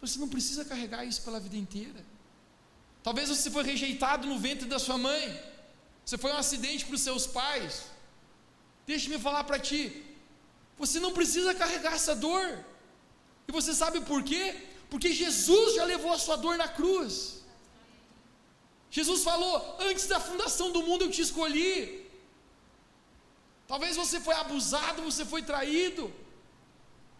Você 0.00 0.20
não 0.20 0.28
precisa 0.28 0.64
carregar 0.64 1.04
isso 1.04 1.22
pela 1.22 1.40
vida 1.40 1.56
inteira. 1.56 2.11
Talvez 3.02 3.28
você 3.28 3.50
foi 3.50 3.64
rejeitado 3.72 4.26
no 4.30 4.38
ventre 4.38 4.66
da 4.74 4.78
sua 4.78 4.96
mãe. 4.96 5.24
Você 6.04 6.16
foi 6.22 6.30
um 6.32 6.36
acidente 6.44 6.84
para 6.84 6.94
os 6.94 7.04
seus 7.08 7.26
pais. 7.26 7.84
Deixe-me 8.86 9.18
falar 9.18 9.44
para 9.44 9.58
ti. 9.58 9.82
Você 10.82 10.98
não 11.00 11.12
precisa 11.12 11.54
carregar 11.54 11.94
essa 11.94 12.14
dor. 12.14 12.46
E 13.48 13.52
você 13.52 13.72
sabe 13.82 14.00
por 14.10 14.22
quê? 14.22 14.44
Porque 14.90 15.12
Jesus 15.12 15.74
já 15.74 15.84
levou 15.84 16.12
a 16.12 16.18
sua 16.18 16.36
dor 16.36 16.56
na 16.62 16.68
cruz. 16.68 17.42
Jesus 18.90 19.22
falou: 19.24 19.54
Antes 19.88 20.06
da 20.06 20.20
fundação 20.20 20.70
do 20.70 20.82
mundo 20.82 21.04
eu 21.04 21.10
te 21.10 21.22
escolhi. 21.22 21.74
Talvez 23.66 23.96
você 23.96 24.20
foi 24.20 24.34
abusado, 24.34 25.02
você 25.02 25.24
foi 25.24 25.42
traído. 25.42 26.12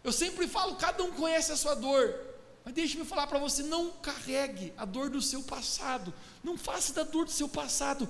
Eu 0.03 0.11
sempre 0.11 0.47
falo: 0.47 0.75
cada 0.75 1.03
um 1.03 1.11
conhece 1.11 1.51
a 1.51 1.57
sua 1.57 1.75
dor. 1.75 2.32
Mas 2.63 2.73
deixe-me 2.73 3.05
falar 3.05 3.27
para 3.27 3.39
você: 3.39 3.63
não 3.63 3.91
carregue 3.91 4.73
a 4.77 4.85
dor 4.85 5.09
do 5.09 5.21
seu 5.21 5.43
passado. 5.43 6.13
Não 6.43 6.57
faça 6.57 6.93
da 6.93 7.03
dor 7.03 7.25
do 7.25 7.31
seu 7.31 7.49
passado 7.49 8.07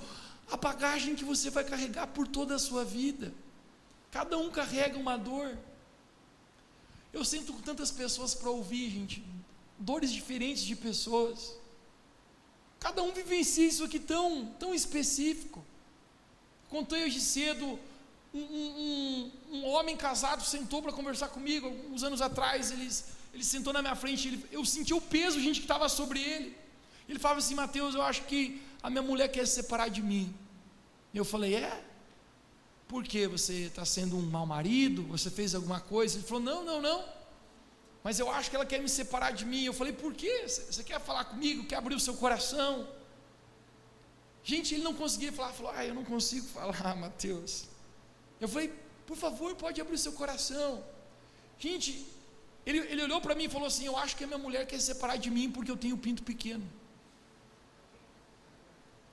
a 0.50 0.56
bagagem 0.56 1.14
que 1.14 1.24
você 1.24 1.50
vai 1.50 1.64
carregar 1.64 2.06
por 2.08 2.26
toda 2.26 2.54
a 2.54 2.58
sua 2.58 2.84
vida. 2.84 3.32
Cada 4.10 4.38
um 4.38 4.50
carrega 4.50 4.98
uma 4.98 5.16
dor. 5.16 5.56
Eu 7.12 7.24
sinto 7.24 7.52
tantas 7.64 7.90
pessoas 7.90 8.34
para 8.34 8.50
ouvir, 8.50 8.90
gente, 8.90 9.24
dores 9.78 10.12
diferentes 10.12 10.62
de 10.62 10.76
pessoas. 10.76 11.54
Cada 12.78 13.02
um 13.02 13.12
vivencia 13.12 13.66
isso 13.66 13.84
aqui 13.84 13.98
tão, 13.98 14.46
tão 14.58 14.74
específico. 14.74 15.64
Contei 16.68 17.04
hoje 17.04 17.20
cedo, 17.20 17.78
um, 18.34 18.40
um, 18.40 19.32
um 19.52 19.66
homem 19.66 19.96
casado 19.96 20.44
sentou 20.44 20.82
para 20.82 20.92
conversar 20.92 21.28
comigo, 21.28 21.66
alguns 21.66 22.02
anos 22.02 22.20
atrás, 22.20 22.72
ele, 22.72 22.90
ele 23.34 23.44
sentou 23.44 23.72
na 23.72 23.82
minha 23.82 23.96
frente, 23.96 24.28
ele, 24.28 24.46
eu 24.50 24.64
senti 24.64 24.94
o 24.94 25.00
peso, 25.00 25.40
gente, 25.40 25.60
que 25.60 25.64
estava 25.64 25.88
sobre 25.88 26.20
ele. 26.20 26.56
Ele 27.08 27.18
falava 27.18 27.40
assim, 27.40 27.54
Mateus, 27.54 27.94
eu 27.94 28.02
acho 28.02 28.22
que 28.22 28.62
a 28.82 28.88
minha 28.88 29.02
mulher 29.02 29.28
quer 29.28 29.46
se 29.46 29.54
separar 29.54 29.88
de 29.88 30.02
mim. 30.02 30.34
E 31.12 31.18
eu 31.18 31.24
falei, 31.24 31.54
é? 31.56 31.84
Porque 32.88 33.26
você 33.26 33.54
está 33.64 33.84
sendo 33.84 34.16
um 34.16 34.22
mau 34.22 34.46
marido? 34.46 35.02
Você 35.04 35.30
fez 35.30 35.54
alguma 35.54 35.80
coisa? 35.80 36.16
Ele 36.16 36.26
falou: 36.26 36.42
Não, 36.42 36.64
não, 36.64 36.80
não. 36.80 37.04
Mas 38.02 38.18
eu 38.18 38.30
acho 38.30 38.50
que 38.50 38.56
ela 38.56 38.66
quer 38.66 38.80
me 38.80 38.88
separar 38.88 39.30
de 39.32 39.44
mim. 39.44 39.64
Eu 39.64 39.72
falei: 39.72 39.92
Por 39.92 40.12
quê? 40.14 40.46
Você 40.46 40.84
quer 40.84 41.00
falar 41.00 41.24
comigo? 41.24 41.64
Quer 41.66 41.76
abrir 41.76 41.94
o 41.94 42.00
seu 42.00 42.14
coração? 42.14 42.86
Gente, 44.42 44.74
ele 44.74 44.84
não 44.84 44.94
conseguia 44.94 45.32
falar. 45.32 45.52
Falou: 45.52 45.72
Ah, 45.74 45.84
eu 45.84 45.94
não 45.94 46.04
consigo 46.04 46.46
falar, 46.46 46.94
Mateus. 46.94 47.64
Eu 48.40 48.48
falei: 48.48 48.72
Por 49.06 49.16
favor, 49.16 49.54
pode 49.56 49.80
abrir 49.80 49.94
o 49.94 49.98
seu 49.98 50.12
coração. 50.12 50.84
Gente, 51.58 52.06
ele, 52.66 52.78
ele 52.78 53.02
olhou 53.02 53.20
para 53.20 53.34
mim 53.34 53.44
e 53.44 53.48
falou 53.48 53.66
assim: 53.66 53.86
Eu 53.86 53.96
acho 53.96 54.16
que 54.16 54.24
a 54.24 54.26
minha 54.26 54.38
mulher 54.38 54.66
quer 54.66 54.78
se 54.80 54.86
separar 54.86 55.16
de 55.16 55.30
mim 55.30 55.50
porque 55.50 55.70
eu 55.70 55.76
tenho 55.76 55.96
pinto 55.96 56.22
pequeno. 56.22 56.64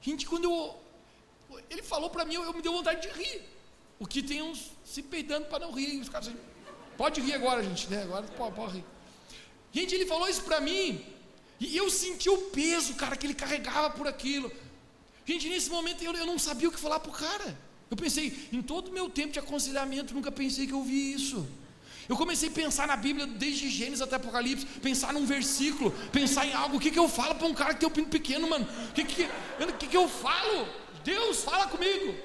Gente, 0.02 0.26
quando 0.26 0.46
eu, 0.46 1.62
ele 1.70 1.84
falou 1.84 2.10
para 2.10 2.26
mim, 2.26 2.36
eu, 2.36 2.44
eu 2.44 2.54
me 2.54 2.62
deu 2.62 2.72
vontade 2.72 3.02
de 3.02 3.10
rir. 3.10 3.44
O 4.00 4.08
que 4.08 4.24
tem 4.24 4.42
uns 4.42 4.72
se 4.84 5.04
peidando 5.04 5.46
para 5.48 5.66
não 5.66 5.72
rir. 5.72 6.00
Os 6.00 6.10
caras 6.10 6.30
assim, 6.30 6.38
pode 6.98 7.22
rir 7.22 7.34
agora, 7.34 7.64
gente, 7.64 7.88
né? 7.90 8.04
Agora 8.04 8.26
pode, 8.28 8.56
pode 8.56 8.74
rir. 8.78 8.86
Gente, 9.72 9.94
ele 9.96 10.06
falou 10.06 10.28
isso 10.28 10.42
para 10.44 10.60
mim. 10.60 11.06
E 11.60 11.78
eu 11.78 11.90
senti 11.90 12.30
o 12.30 12.38
peso, 12.50 12.96
cara, 12.96 13.16
que 13.16 13.28
ele 13.28 13.36
carregava 13.36 13.92
por 13.92 14.08
aquilo. 14.08 14.52
Gente, 15.26 15.48
nesse 15.48 15.70
momento 15.70 16.04
eu, 16.04 16.14
eu 16.14 16.26
não 16.26 16.40
sabia 16.40 16.68
o 16.68 16.72
que 16.72 16.80
falar 16.80 17.00
para 17.00 17.12
o 17.12 17.14
cara. 17.14 17.58
Eu 17.90 17.98
pensei, 17.98 18.50
em 18.52 18.62
todo 18.62 18.88
o 18.88 18.94
meu 18.94 19.10
tempo 19.10 19.34
de 19.34 19.40
aconselhamento, 19.40 20.14
nunca 20.14 20.32
pensei 20.32 20.66
que 20.66 20.74
eu 20.74 20.80
ouvi 20.80 21.14
isso. 21.14 21.46
Eu 22.10 22.18
comecei 22.18 22.50
a 22.50 22.52
pensar 22.52 22.88
na 22.88 22.96
Bíblia, 22.96 23.26
desde 23.26 23.70
Gênesis 23.70 24.02
até 24.02 24.16
Apocalipse, 24.16 24.66
pensar 24.82 25.14
num 25.14 25.26
versículo, 25.26 25.92
pensar 26.12 26.46
em 26.46 26.54
algo. 26.54 26.78
O 26.78 26.80
que, 26.80 26.92
que 26.92 27.00
eu 27.00 27.08
falo 27.08 27.36
para 27.36 27.48
um 27.48 27.54
cara 27.54 27.74
que 27.74 27.80
tem 27.80 27.88
o 27.88 27.92
um 27.92 27.96
pinto 27.96 28.10
pequeno, 28.10 28.50
mano? 28.50 28.68
O 28.90 28.94
que, 28.94 29.04
que, 29.04 29.30
que, 29.80 29.88
que 29.88 29.98
eu 29.98 30.08
falo? 30.08 30.68
Deus, 31.04 31.44
fala 31.44 31.68
comigo. 31.68 32.16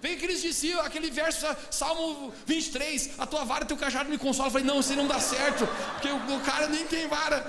Vem 0.00 0.14
aqueles 0.14 0.40
discípulos, 0.40 0.86
aquele 0.86 1.10
verso, 1.10 1.44
Salmo 1.70 2.32
23, 2.46 3.14
a 3.18 3.26
tua 3.26 3.44
vara 3.44 3.64
e 3.64 3.66
teu 3.66 3.76
cajado 3.76 4.08
me 4.08 4.16
consola. 4.16 4.46
Eu 4.46 4.52
falei, 4.52 4.66
não, 4.66 4.78
isso 4.78 4.94
não 4.94 5.08
dá 5.08 5.18
certo, 5.18 5.66
porque 5.94 6.08
o, 6.08 6.36
o 6.36 6.40
cara 6.40 6.68
nem 6.68 6.86
tem 6.86 7.08
vara. 7.08 7.44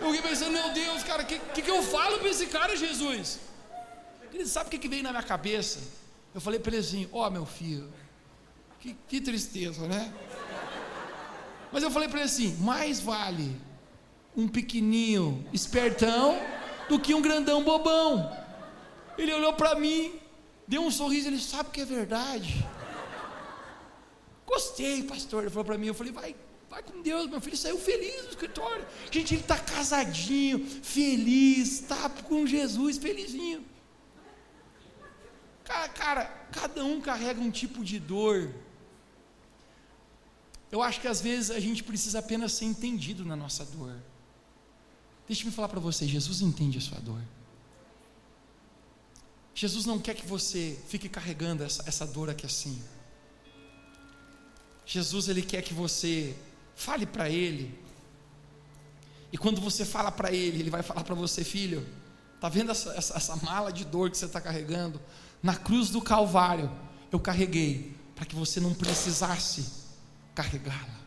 eu 0.00 0.12
fiquei 0.12 0.30
pensando, 0.30 0.52
meu 0.52 0.72
Deus, 0.72 1.02
cara, 1.02 1.22
o 1.22 1.26
que, 1.26 1.38
que, 1.38 1.60
que, 1.60 1.70
eu 1.70 1.82
falo 1.82 2.18
para 2.18 2.28
esse 2.30 2.46
cara, 2.46 2.74
Jesus? 2.74 3.38
Ele 4.32 4.46
sabe 4.46 4.68
o 4.68 4.70
que, 4.70 4.78
que 4.78 4.88
veio 4.88 5.02
na 5.02 5.10
minha 5.10 5.22
cabeça? 5.22 5.78
Eu 6.34 6.40
falei 6.40 6.58
para 6.58 6.72
ele 6.72 6.80
assim, 6.80 7.08
ó 7.12 7.26
oh, 7.26 7.30
meu 7.30 7.44
filho, 7.44 7.92
que, 8.86 8.96
que 9.08 9.20
tristeza, 9.20 9.86
né? 9.88 10.12
Mas 11.72 11.82
eu 11.82 11.90
falei 11.90 12.08
para 12.08 12.20
ele 12.20 12.28
assim, 12.28 12.56
mais 12.60 13.00
vale 13.00 13.60
um 14.36 14.46
pequenininho 14.46 15.44
espertão 15.52 16.38
do 16.88 16.98
que 16.98 17.14
um 17.14 17.22
grandão 17.22 17.64
bobão. 17.64 18.30
Ele 19.18 19.32
olhou 19.32 19.52
para 19.54 19.74
mim, 19.74 20.20
deu 20.68 20.82
um 20.82 20.90
sorriso, 20.90 21.28
ele 21.28 21.40
sabe 21.40 21.70
que 21.70 21.80
é 21.80 21.84
verdade. 21.84 22.64
Gostei, 24.46 25.02
pastor. 25.02 25.42
Ele 25.42 25.50
falou 25.50 25.64
para 25.64 25.78
mim, 25.78 25.88
eu 25.88 25.94
falei, 25.94 26.12
vai, 26.12 26.36
vai 26.70 26.82
com 26.82 27.02
Deus, 27.02 27.28
meu 27.28 27.40
filho 27.40 27.56
saiu 27.56 27.78
feliz 27.78 28.22
do 28.22 28.30
escritório. 28.30 28.86
Gente, 29.10 29.34
ele 29.34 29.40
está 29.40 29.58
casadinho, 29.58 30.64
feliz, 30.82 31.80
está 31.80 32.08
com 32.08 32.46
Jesus, 32.46 32.98
felizinho. 32.98 33.64
Cara, 35.64 35.88
cara, 35.88 36.24
cada 36.52 36.84
um 36.84 37.00
carrega 37.00 37.40
um 37.40 37.50
tipo 37.50 37.82
de 37.82 37.98
dor. 37.98 38.54
Eu 40.70 40.82
acho 40.82 41.00
que 41.00 41.08
às 41.08 41.20
vezes 41.20 41.50
a 41.50 41.60
gente 41.60 41.82
precisa 41.82 42.18
apenas 42.18 42.52
ser 42.52 42.64
entendido 42.64 43.24
na 43.24 43.36
nossa 43.36 43.64
dor. 43.64 43.94
Deixa-me 45.26 45.50
falar 45.50 45.68
para 45.68 45.80
você, 45.80 46.06
Jesus 46.06 46.40
entende 46.40 46.78
a 46.78 46.80
sua 46.80 46.98
dor. 46.98 47.20
Jesus 49.54 49.86
não 49.86 49.98
quer 49.98 50.14
que 50.14 50.26
você 50.26 50.78
fique 50.88 51.08
carregando 51.08 51.64
essa, 51.64 51.82
essa 51.86 52.06
dor 52.06 52.28
aqui 52.28 52.44
assim. 52.44 52.80
Jesus 54.84 55.28
ele 55.28 55.42
quer 55.42 55.62
que 55.62 55.72
você 55.72 56.36
fale 56.74 57.06
para 57.06 57.30
ele. 57.30 57.76
E 59.32 59.38
quando 59.38 59.60
você 59.60 59.84
fala 59.84 60.12
para 60.12 60.30
ele, 60.30 60.60
ele 60.60 60.70
vai 60.70 60.82
falar 60.82 61.02
para 61.02 61.14
você, 61.14 61.42
filho, 61.42 61.86
tá 62.40 62.48
vendo 62.48 62.70
essa, 62.70 62.90
essa, 62.92 63.16
essa 63.16 63.36
mala 63.36 63.72
de 63.72 63.84
dor 63.84 64.10
que 64.10 64.18
você 64.18 64.26
está 64.26 64.40
carregando? 64.40 65.00
Na 65.42 65.56
cruz 65.56 65.90
do 65.90 66.02
Calvário 66.02 66.70
eu 67.10 67.18
carreguei 67.18 67.96
para 68.14 68.26
que 68.26 68.34
você 68.34 68.60
não 68.60 68.74
precisasse 68.74 69.85
carregá-la. 70.36 71.00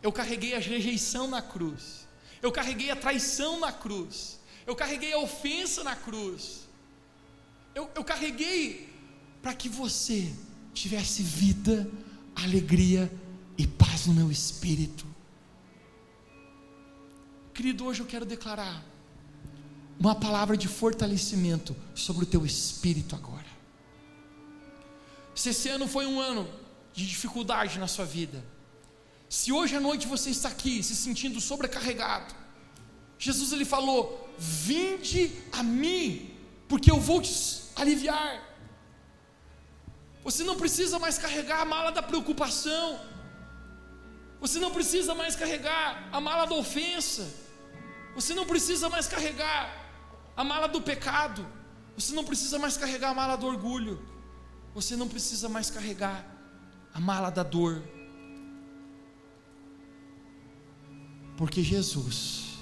Eu 0.00 0.12
carreguei 0.12 0.54
a 0.54 0.60
rejeição 0.60 1.26
na 1.26 1.42
cruz. 1.42 2.06
Eu 2.40 2.52
carreguei 2.52 2.92
a 2.92 2.96
traição 2.96 3.58
na 3.58 3.72
cruz. 3.72 4.38
Eu 4.64 4.76
carreguei 4.76 5.12
a 5.12 5.18
ofensa 5.18 5.82
na 5.82 5.96
cruz 5.96 6.68
eu, 7.78 7.88
eu 7.94 8.02
carreguei 8.02 8.88
para 9.40 9.54
que 9.54 9.68
você 9.68 10.34
tivesse 10.74 11.22
vida, 11.22 11.88
alegria 12.34 13.10
e 13.56 13.66
paz 13.66 14.06
no 14.06 14.14
meu 14.14 14.32
espírito. 14.32 15.06
Querido, 17.54 17.84
hoje 17.84 18.00
eu 18.00 18.06
quero 18.06 18.24
declarar 18.24 18.84
uma 19.98 20.14
palavra 20.14 20.56
de 20.56 20.66
fortalecimento 20.66 21.76
sobre 21.94 22.24
o 22.24 22.26
teu 22.26 22.44
espírito 22.44 23.14
agora. 23.14 23.46
Se 25.34 25.50
esse 25.50 25.68
ano 25.68 25.86
foi 25.86 26.04
um 26.04 26.20
ano 26.20 26.48
de 26.98 27.06
dificuldade 27.06 27.78
na 27.78 27.86
sua 27.86 28.04
vida, 28.04 28.38
se 29.28 29.52
hoje 29.52 29.76
à 29.76 29.80
noite 29.88 30.04
você 30.14 30.30
está 30.30 30.48
aqui 30.48 30.82
se 30.82 30.96
sentindo 30.96 31.40
sobrecarregado, 31.40 32.34
Jesus 33.26 33.52
ele 33.52 33.64
falou: 33.64 34.00
Vinde 34.36 35.22
a 35.52 35.62
mim, 35.62 36.34
porque 36.68 36.90
eu 36.90 36.98
vou 37.08 37.20
te 37.22 37.32
aliviar. 37.76 38.32
Você 40.24 40.42
não 40.48 40.56
precisa 40.62 40.98
mais 40.98 41.16
carregar 41.18 41.60
a 41.60 41.64
mala 41.64 41.92
da 41.92 42.02
preocupação. 42.02 42.86
Você 44.40 44.58
não 44.64 44.72
precisa 44.72 45.14
mais 45.14 45.36
carregar 45.36 46.08
a 46.12 46.20
mala 46.20 46.46
da 46.46 46.56
ofensa. 46.64 47.24
Você 48.16 48.34
não 48.34 48.46
precisa 48.52 48.88
mais 48.88 49.06
carregar 49.06 49.62
a 50.36 50.42
mala 50.42 50.66
do 50.66 50.80
pecado. 50.82 51.46
Você 51.96 52.12
não 52.12 52.24
precisa 52.24 52.58
mais 52.58 52.76
carregar 52.76 53.10
a 53.10 53.14
mala 53.14 53.36
do 53.36 53.46
orgulho. 53.46 53.96
Você 54.74 54.96
não 54.96 55.08
precisa 55.08 55.48
mais 55.48 55.70
carregar 55.70 56.37
a 56.98 57.00
mala 57.00 57.30
da 57.30 57.44
dor. 57.44 57.80
Porque 61.36 61.62
Jesus, 61.62 62.58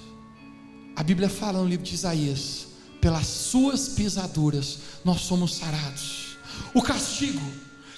a 0.95 1.01
Bíblia 1.01 1.27
fala 1.27 1.59
no 1.59 1.67
livro 1.67 1.83
de 1.83 1.95
Isaías, 1.95 2.67
pelas 3.01 3.25
suas 3.25 3.89
pisaduras 3.89 4.79
nós 5.03 5.21
somos 5.21 5.55
sarados. 5.55 6.37
O 6.71 6.83
castigo 6.83 7.41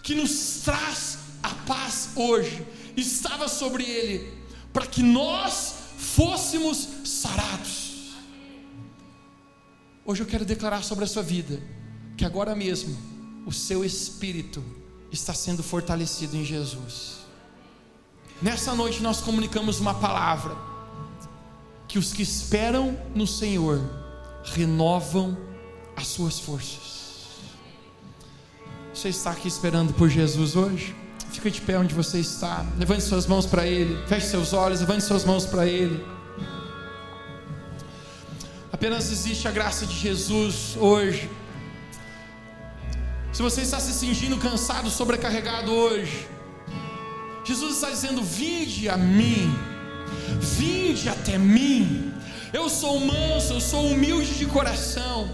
que 0.01 0.15
nos 0.15 0.61
traz 0.63 1.17
a 1.43 1.49
paz 1.65 2.11
hoje 2.15 2.65
estava 2.95 3.49
sobre 3.49 3.83
ele, 3.83 4.33
para 4.71 4.87
que 4.87 5.03
nós 5.03 5.73
fôssemos 5.97 6.87
sarados. 7.03 8.13
Hoje 10.05 10.23
eu 10.23 10.25
quero 10.25 10.45
declarar 10.45 10.83
sobre 10.83 11.03
a 11.03 11.07
sua 11.07 11.21
vida 11.21 11.61
que 12.15 12.23
agora 12.23 12.55
mesmo 12.55 12.97
o 13.45 13.51
seu 13.51 13.83
espírito 13.83 14.78
está 15.12 15.34
sendo 15.34 15.64
fortalecido 15.64 16.36
em 16.36 16.43
Jesus. 16.43 17.20
Nessa 18.41 18.74
noite 18.74 19.01
nós 19.01 19.22
comunicamos 19.22 19.80
uma 19.80 19.93
palavra 19.93 20.55
que 21.88 21.97
os 21.97 22.14
que 22.14 22.22
esperam 22.22 22.97
no 23.16 23.28
Senhor 23.28 23.82
renovam 24.43 25.38
as 25.95 26.07
suas 26.07 26.39
forças. 26.39 26.99
Você 28.93 29.10
está 29.10 29.32
aqui 29.32 29.47
esperando 29.47 29.93
por 29.93 30.10
Jesus 30.10 30.55
hoje? 30.55 30.95
Fica 31.32 31.49
de 31.49 31.62
pé 31.62 31.78
onde 31.78 31.93
você 31.93 32.20
está. 32.20 32.66
Levante 32.78 33.03
suas 33.03 33.26
mãos 33.26 33.45
para 33.45 33.66
Ele. 33.66 33.97
Feche 34.07 34.28
seus 34.28 34.51
olhos. 34.51 34.82
Levante 34.82 35.03
suas 35.03 35.24
mãos 35.24 35.45
para 35.45 35.66
Ele. 35.66 36.03
Apenas 38.72 39.12
existe 39.12 39.47
a 39.47 39.51
graça 39.51 39.86
de 39.86 39.95
Jesus 39.95 40.76
hoje. 40.78 41.30
Se 43.39 43.43
você 43.43 43.61
está 43.61 43.79
se 43.79 43.93
sentindo 43.93 44.35
cansado, 44.35 44.89
sobrecarregado 44.89 45.71
hoje, 45.71 46.27
Jesus 47.45 47.75
está 47.75 47.89
dizendo: 47.89 48.21
Vinde 48.21 48.89
a 48.89 48.97
mim, 48.97 49.57
vinde 50.41 51.07
até 51.07 51.37
mim. 51.37 52.13
Eu 52.51 52.67
sou 52.69 52.99
manso, 52.99 53.53
eu 53.53 53.61
sou 53.61 53.91
humilde 53.91 54.33
de 54.37 54.45
coração. 54.45 55.29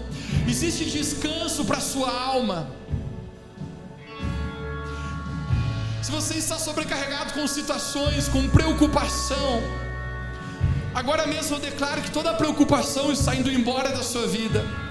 Existe 0.46 0.84
descanso 0.84 1.64
para 1.64 1.78
a 1.78 1.80
sua 1.80 2.08
alma. 2.08 2.70
Se 6.00 6.12
você 6.12 6.34
está 6.34 6.60
sobrecarregado 6.60 7.32
com 7.32 7.44
situações, 7.48 8.28
com 8.28 8.48
preocupação, 8.48 9.60
agora 10.94 11.26
mesmo 11.26 11.56
eu 11.56 11.60
declaro 11.60 12.00
que 12.02 12.12
toda 12.12 12.32
preocupação 12.34 13.10
está 13.10 13.34
indo 13.34 13.50
embora 13.50 13.88
da 13.88 14.04
sua 14.04 14.28
vida. 14.28 14.85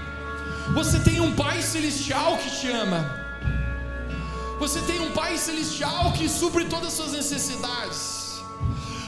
Você 0.74 0.98
tem 1.00 1.20
um 1.20 1.32
Pai 1.34 1.62
Celestial 1.62 2.36
que 2.38 2.50
te 2.50 2.70
ama. 2.70 3.26
Você 4.58 4.80
tem 4.80 5.00
um 5.00 5.12
Pai 5.12 5.36
Celestial 5.36 6.12
que 6.12 6.28
supre 6.28 6.64
todas 6.64 6.88
as 6.88 6.92
suas 6.94 7.12
necessidades. 7.12 8.40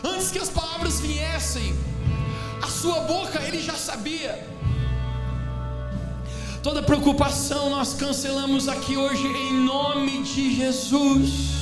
Antes 0.04 0.30
que 0.30 0.38
as 0.38 0.48
palavras 0.48 1.00
viessem, 1.00 1.76
a 2.62 2.68
sua 2.68 3.00
boca 3.00 3.42
ele 3.42 3.60
já 3.60 3.74
sabia. 3.74 4.46
Toda 6.62 6.82
preocupação 6.82 7.70
nós 7.70 7.94
cancelamos 7.94 8.68
aqui 8.68 8.96
hoje 8.96 9.26
em 9.26 9.54
nome 9.64 10.22
de 10.22 10.56
Jesus. 10.56 11.58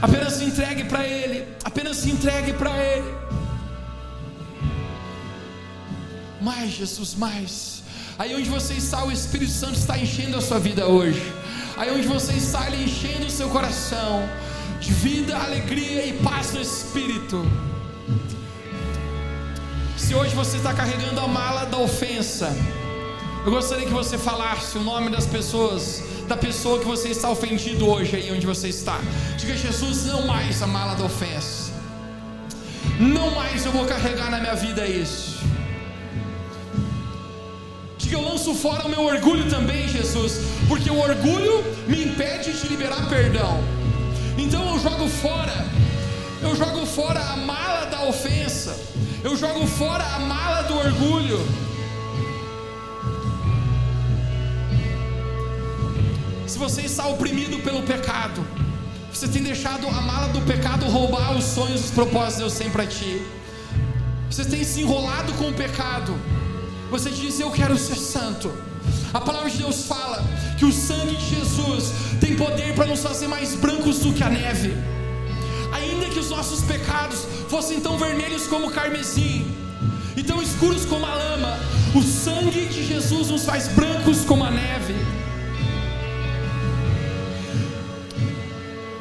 Apenas 0.00 0.34
se 0.34 0.44
entregue 0.44 0.84
para 0.84 1.06
Ele. 1.06 1.46
Apenas 1.64 1.96
se 1.96 2.10
entregue 2.10 2.52
para 2.52 2.76
Ele. 2.76 3.14
Mais, 6.40 6.70
Jesus, 6.70 7.14
mais. 7.14 7.77
Aí 8.18 8.34
onde 8.34 8.50
você 8.50 8.74
está, 8.74 9.04
o 9.04 9.12
Espírito 9.12 9.52
Santo 9.52 9.78
está 9.78 9.96
enchendo 9.96 10.36
a 10.36 10.40
sua 10.40 10.58
vida 10.58 10.86
hoje. 10.88 11.22
Aí 11.76 11.88
onde 11.92 12.08
você 12.08 12.32
está, 12.32 12.66
Ele 12.66 12.82
enchendo 12.82 13.26
o 13.26 13.30
seu 13.30 13.48
coração 13.48 14.28
de 14.80 14.92
vida, 14.92 15.36
alegria 15.36 16.04
e 16.04 16.14
paz 16.14 16.52
no 16.52 16.60
Espírito. 16.60 17.46
Se 19.96 20.16
hoje 20.16 20.34
você 20.34 20.56
está 20.56 20.74
carregando 20.74 21.20
a 21.20 21.28
mala 21.28 21.64
da 21.66 21.78
ofensa, 21.78 22.52
eu 23.46 23.52
gostaria 23.52 23.86
que 23.86 23.92
você 23.92 24.18
falasse 24.18 24.76
o 24.78 24.82
nome 24.82 25.10
das 25.10 25.26
pessoas 25.26 26.02
da 26.26 26.36
pessoa 26.36 26.78
que 26.80 26.84
você 26.84 27.08
está 27.10 27.30
ofendido 27.30 27.88
hoje, 27.88 28.16
aí 28.16 28.32
onde 28.32 28.46
você 28.46 28.68
está. 28.68 29.00
Diga, 29.38 29.56
Jesus, 29.56 30.06
não 30.06 30.26
mais 30.26 30.60
a 30.60 30.66
mala 30.66 30.94
da 30.94 31.04
ofensa. 31.04 31.72
Não 32.98 33.30
mais 33.30 33.64
eu 33.64 33.70
vou 33.70 33.86
carregar 33.86 34.28
na 34.28 34.40
minha 34.40 34.56
vida 34.56 34.84
isso. 34.86 35.37
Diga, 38.08 38.22
eu 38.22 38.26
lanço 38.26 38.54
fora 38.54 38.86
o 38.86 38.88
meu 38.88 39.04
orgulho 39.04 39.50
também, 39.50 39.86
Jesus, 39.86 40.40
porque 40.66 40.90
o 40.90 40.98
orgulho 40.98 41.62
me 41.86 42.04
impede 42.04 42.58
de 42.58 42.66
liberar 42.66 43.06
perdão. 43.06 43.62
Então 44.38 44.66
eu 44.66 44.80
jogo 44.80 45.06
fora, 45.08 45.66
eu 46.40 46.56
jogo 46.56 46.86
fora 46.86 47.20
a 47.20 47.36
mala 47.36 47.84
da 47.84 48.04
ofensa, 48.04 48.74
eu 49.22 49.36
jogo 49.36 49.66
fora 49.66 50.02
a 50.04 50.20
mala 50.20 50.62
do 50.62 50.78
orgulho. 50.78 51.38
Se 56.46 56.58
você 56.58 56.80
está 56.80 57.06
oprimido 57.08 57.58
pelo 57.58 57.82
pecado, 57.82 58.42
você 59.12 59.28
tem 59.28 59.42
deixado 59.42 59.86
a 59.86 60.00
mala 60.00 60.28
do 60.28 60.40
pecado 60.46 60.86
roubar 60.86 61.36
os 61.36 61.44
sonhos, 61.44 61.84
os 61.84 61.90
propósitos 61.90 62.36
de 62.36 62.40
Deus 62.40 62.54
tem 62.54 62.70
para 62.70 62.86
ti. 62.86 63.22
Você 64.30 64.46
tem 64.46 64.64
se 64.64 64.80
enrolado 64.80 65.30
com 65.34 65.50
o 65.50 65.52
pecado. 65.52 66.37
Você 66.90 67.10
diz: 67.10 67.38
Eu 67.38 67.50
quero 67.50 67.76
ser 67.76 67.96
santo. 67.96 68.50
A 69.12 69.20
palavra 69.20 69.50
de 69.50 69.58
Deus 69.58 69.84
fala 69.86 70.22
que 70.58 70.64
o 70.64 70.72
sangue 70.72 71.16
de 71.16 71.36
Jesus 71.36 71.92
tem 72.20 72.36
poder 72.36 72.74
para 72.74 72.86
nos 72.86 73.02
fazer 73.02 73.26
mais 73.26 73.54
brancos 73.54 74.00
do 74.00 74.12
que 74.12 74.22
a 74.22 74.28
neve. 74.28 74.74
Ainda 75.72 76.06
que 76.06 76.18
os 76.18 76.30
nossos 76.30 76.62
pecados 76.62 77.26
fossem 77.48 77.80
tão 77.80 77.96
vermelhos 77.98 78.46
como 78.46 78.68
o 78.68 78.70
carmesim 78.70 79.46
e 80.16 80.22
tão 80.22 80.42
escuros 80.42 80.84
como 80.84 81.06
a 81.06 81.14
lama, 81.14 81.58
o 81.94 82.02
sangue 82.02 82.66
de 82.66 82.86
Jesus 82.86 83.28
nos 83.28 83.44
faz 83.44 83.68
brancos 83.68 84.24
como 84.24 84.44
a 84.44 84.50
neve. 84.50 84.94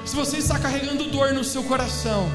Se 0.05 0.15
você 0.15 0.37
está 0.37 0.57
carregando 0.59 1.05
dor 1.05 1.33
no 1.33 1.43
seu 1.43 1.63
coração, 1.63 2.29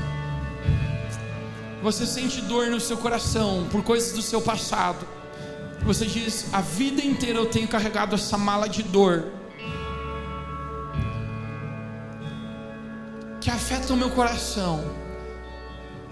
você 1.82 2.07
sente 2.07 2.40
dor 2.42 2.68
no 2.68 2.80
seu 2.80 2.96
coração 2.96 3.66
por 3.70 3.82
coisas 3.82 4.12
do 4.12 4.22
seu 4.22 4.40
passado, 4.40 5.07
você 5.84 6.06
diz: 6.06 6.46
a 6.52 6.60
vida 6.60 7.04
inteira 7.04 7.38
eu 7.38 7.46
tenho 7.46 7.68
carregado 7.68 8.14
essa 8.14 8.38
mala 8.38 8.68
de 8.68 8.82
dor, 8.82 9.24
que 13.40 13.50
afeta 13.50 13.92
o 13.92 13.96
meu 13.96 14.10
coração. 14.10 14.84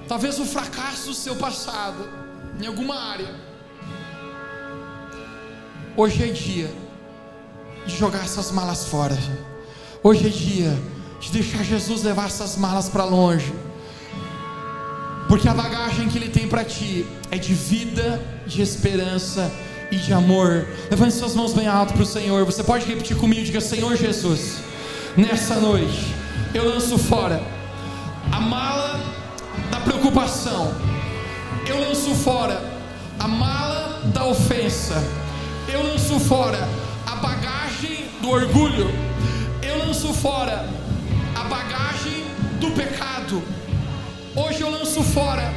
Talvez 0.09 0.41
o 0.41 0.45
fracasso 0.45 1.09
do 1.09 1.15
seu 1.15 1.37
passado, 1.37 2.09
em 2.61 2.67
alguma 2.67 2.97
área. 2.97 3.33
Hoje 5.97 6.29
é 6.29 6.33
dia 6.33 6.73
de 7.87 7.97
jogar 7.97 8.25
essas 8.25 8.51
malas 8.51 8.87
fora. 8.87 9.17
Hoje 10.03 10.27
é 10.27 10.31
dia 10.31 10.79
de 11.21 11.31
deixar 11.31 11.63
Jesus 11.63 12.03
levar 12.03 12.27
essas 12.27 12.57
malas 12.57 12.89
para 12.89 13.05
longe. 13.05 13.53
Porque 15.31 15.49
a 15.49 15.55
bagagem 15.55 16.09
que 16.09 16.19
Ele 16.19 16.29
tem 16.29 16.49
para 16.49 16.65
ti 16.65 17.07
é 17.31 17.39
de 17.39 17.55
vida, 17.55 18.21
de 18.49 18.61
esperança 18.61 19.49
e 19.89 19.95
de 19.97 20.13
amor. 20.13 20.67
Levante 20.91 21.15
suas 21.15 21.37
mãos 21.37 21.53
bem 21.53 21.69
alto 21.69 21.93
para 21.95 22.03
o 22.03 22.07
Senhor. 22.07 22.45
Você 22.45 22.65
pode 22.65 22.85
repetir 22.85 23.17
comigo: 23.17 23.45
diga, 23.45 23.61
Senhor 23.61 23.95
Jesus, 23.97 24.57
nessa 25.17 25.55
noite 25.55 26.13
eu 26.53 26.69
lanço 26.69 26.99
fora 26.99 27.41
a 28.33 28.41
mala 28.41 29.01
da 29.71 29.79
preocupação, 29.79 30.75
eu 31.65 31.79
lanço 31.79 32.13
fora 32.17 32.61
a 33.17 33.29
mala 33.29 34.03
da 34.13 34.27
ofensa, 34.27 35.01
eu 35.73 35.81
lanço 35.85 36.19
fora 36.19 36.69
a 37.07 37.15
bagagem 37.15 38.07
do 38.21 38.31
orgulho, 38.31 38.91
eu 39.63 39.79
lanço 39.79 40.13
fora 40.13 40.69
bagagem 41.51 42.25
do 42.61 42.71
pecado. 42.71 43.43
Hoje 44.35 44.61
eu 44.61 44.71
lanço 44.71 45.03
fora 45.03 45.53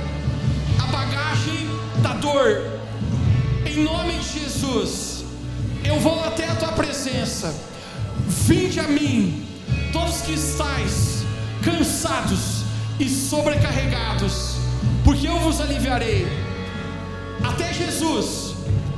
a 0.82 0.86
bagagem 0.88 1.70
da 2.02 2.14
dor. 2.14 2.72
Em 3.66 3.84
nome 3.84 4.14
de 4.14 4.40
Jesus, 4.40 5.24
eu 5.84 6.00
vou 6.00 6.24
até 6.24 6.48
a 6.48 6.56
tua 6.56 6.70
presença. 6.70 7.54
Vinde 8.28 8.80
a 8.80 8.88
mim, 8.88 9.46
todos 9.92 10.22
que 10.22 10.34
estáis 10.34 11.24
cansados 11.64 12.64
e 13.00 13.08
sobrecarregados, 13.08 14.56
porque 15.04 15.28
eu 15.28 15.40
vos 15.40 15.62
aliviarei. 15.62 16.28
Até 17.44 17.72
Jesus, 17.74 18.56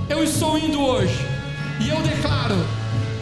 eu 0.08 0.24
estou 0.24 0.58
indo 0.58 0.80
hoje, 0.80 1.20
e 1.82 1.90
eu 1.90 2.02
declaro 2.02 2.66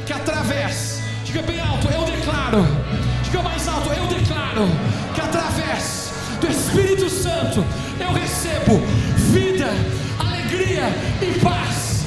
que 0.06 0.14
através, 0.14 1.01
diga 1.26 1.41
bem 1.41 1.60
alto, 1.60 1.88
eu 1.88 2.04
declaro 2.06 2.66
Diga 3.24 3.41
mais 3.41 3.68
alto, 3.68 3.89
eu 3.89 4.06
declaro 4.06 4.68
que 5.16 5.20
através 5.20 6.03
do 6.43 6.51
Espírito 6.51 7.09
Santo 7.09 7.63
eu 7.97 8.11
recebo 8.11 8.77
vida, 9.31 9.69
alegria 10.19 10.83
e 11.21 11.39
paz. 11.39 12.03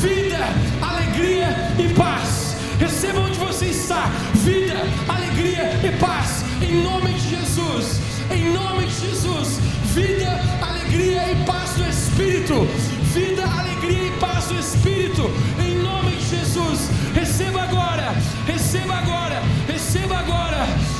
Vida, 0.00 0.38
alegria 0.80 1.48
e 1.78 1.92
paz. 1.94 2.56
Receba 2.78 3.20
onde 3.20 3.38
você 3.38 3.66
está, 3.66 4.08
vida, 4.34 4.74
alegria 5.08 5.80
e 5.82 5.98
paz, 5.98 6.44
em 6.60 6.82
nome 6.82 7.12
de 7.14 7.36
Jesus, 7.36 8.00
em 8.30 8.52
nome 8.52 8.86
de 8.86 9.08
Jesus, 9.08 9.58
vida, 9.94 10.40
alegria 10.60 11.32
e 11.32 11.44
paz 11.44 11.70
do 11.74 11.84
Espírito, 11.88 12.64
vida, 13.12 13.44
alegria 13.44 14.08
e 14.08 14.18
paz 14.18 14.46
do 14.46 14.58
Espírito, 14.58 15.30
em 15.58 15.82
nome 15.82 16.16
de 16.16 16.36
Jesus. 16.36 16.88
Receba 17.14 17.62
agora, 17.62 18.14
receba 18.46 18.94
agora, 18.94 19.42
receba 19.66 20.18
agora 20.18 20.91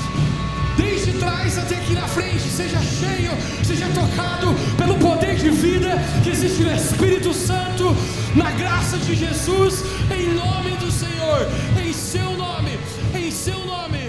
que 1.72 1.78
aqui 1.78 1.94
na 1.94 2.06
frente 2.06 2.50
seja 2.50 2.78
cheio, 2.82 3.32
seja 3.64 3.86
tocado 3.94 4.54
pelo 4.76 4.94
poder 4.98 5.36
de 5.36 5.48
vida 5.48 5.96
que 6.22 6.28
existe 6.28 6.62
no 6.64 6.70
Espírito 6.70 7.32
Santo, 7.32 7.96
na 8.36 8.50
graça 8.50 8.98
de 8.98 9.14
Jesus, 9.14 9.82
em 10.10 10.34
nome 10.34 10.72
do 10.72 10.90
Senhor, 10.90 11.48
em 11.82 11.90
seu 11.94 12.36
nome, 12.36 12.78
em 13.14 13.30
seu 13.30 13.58
nome. 13.64 14.01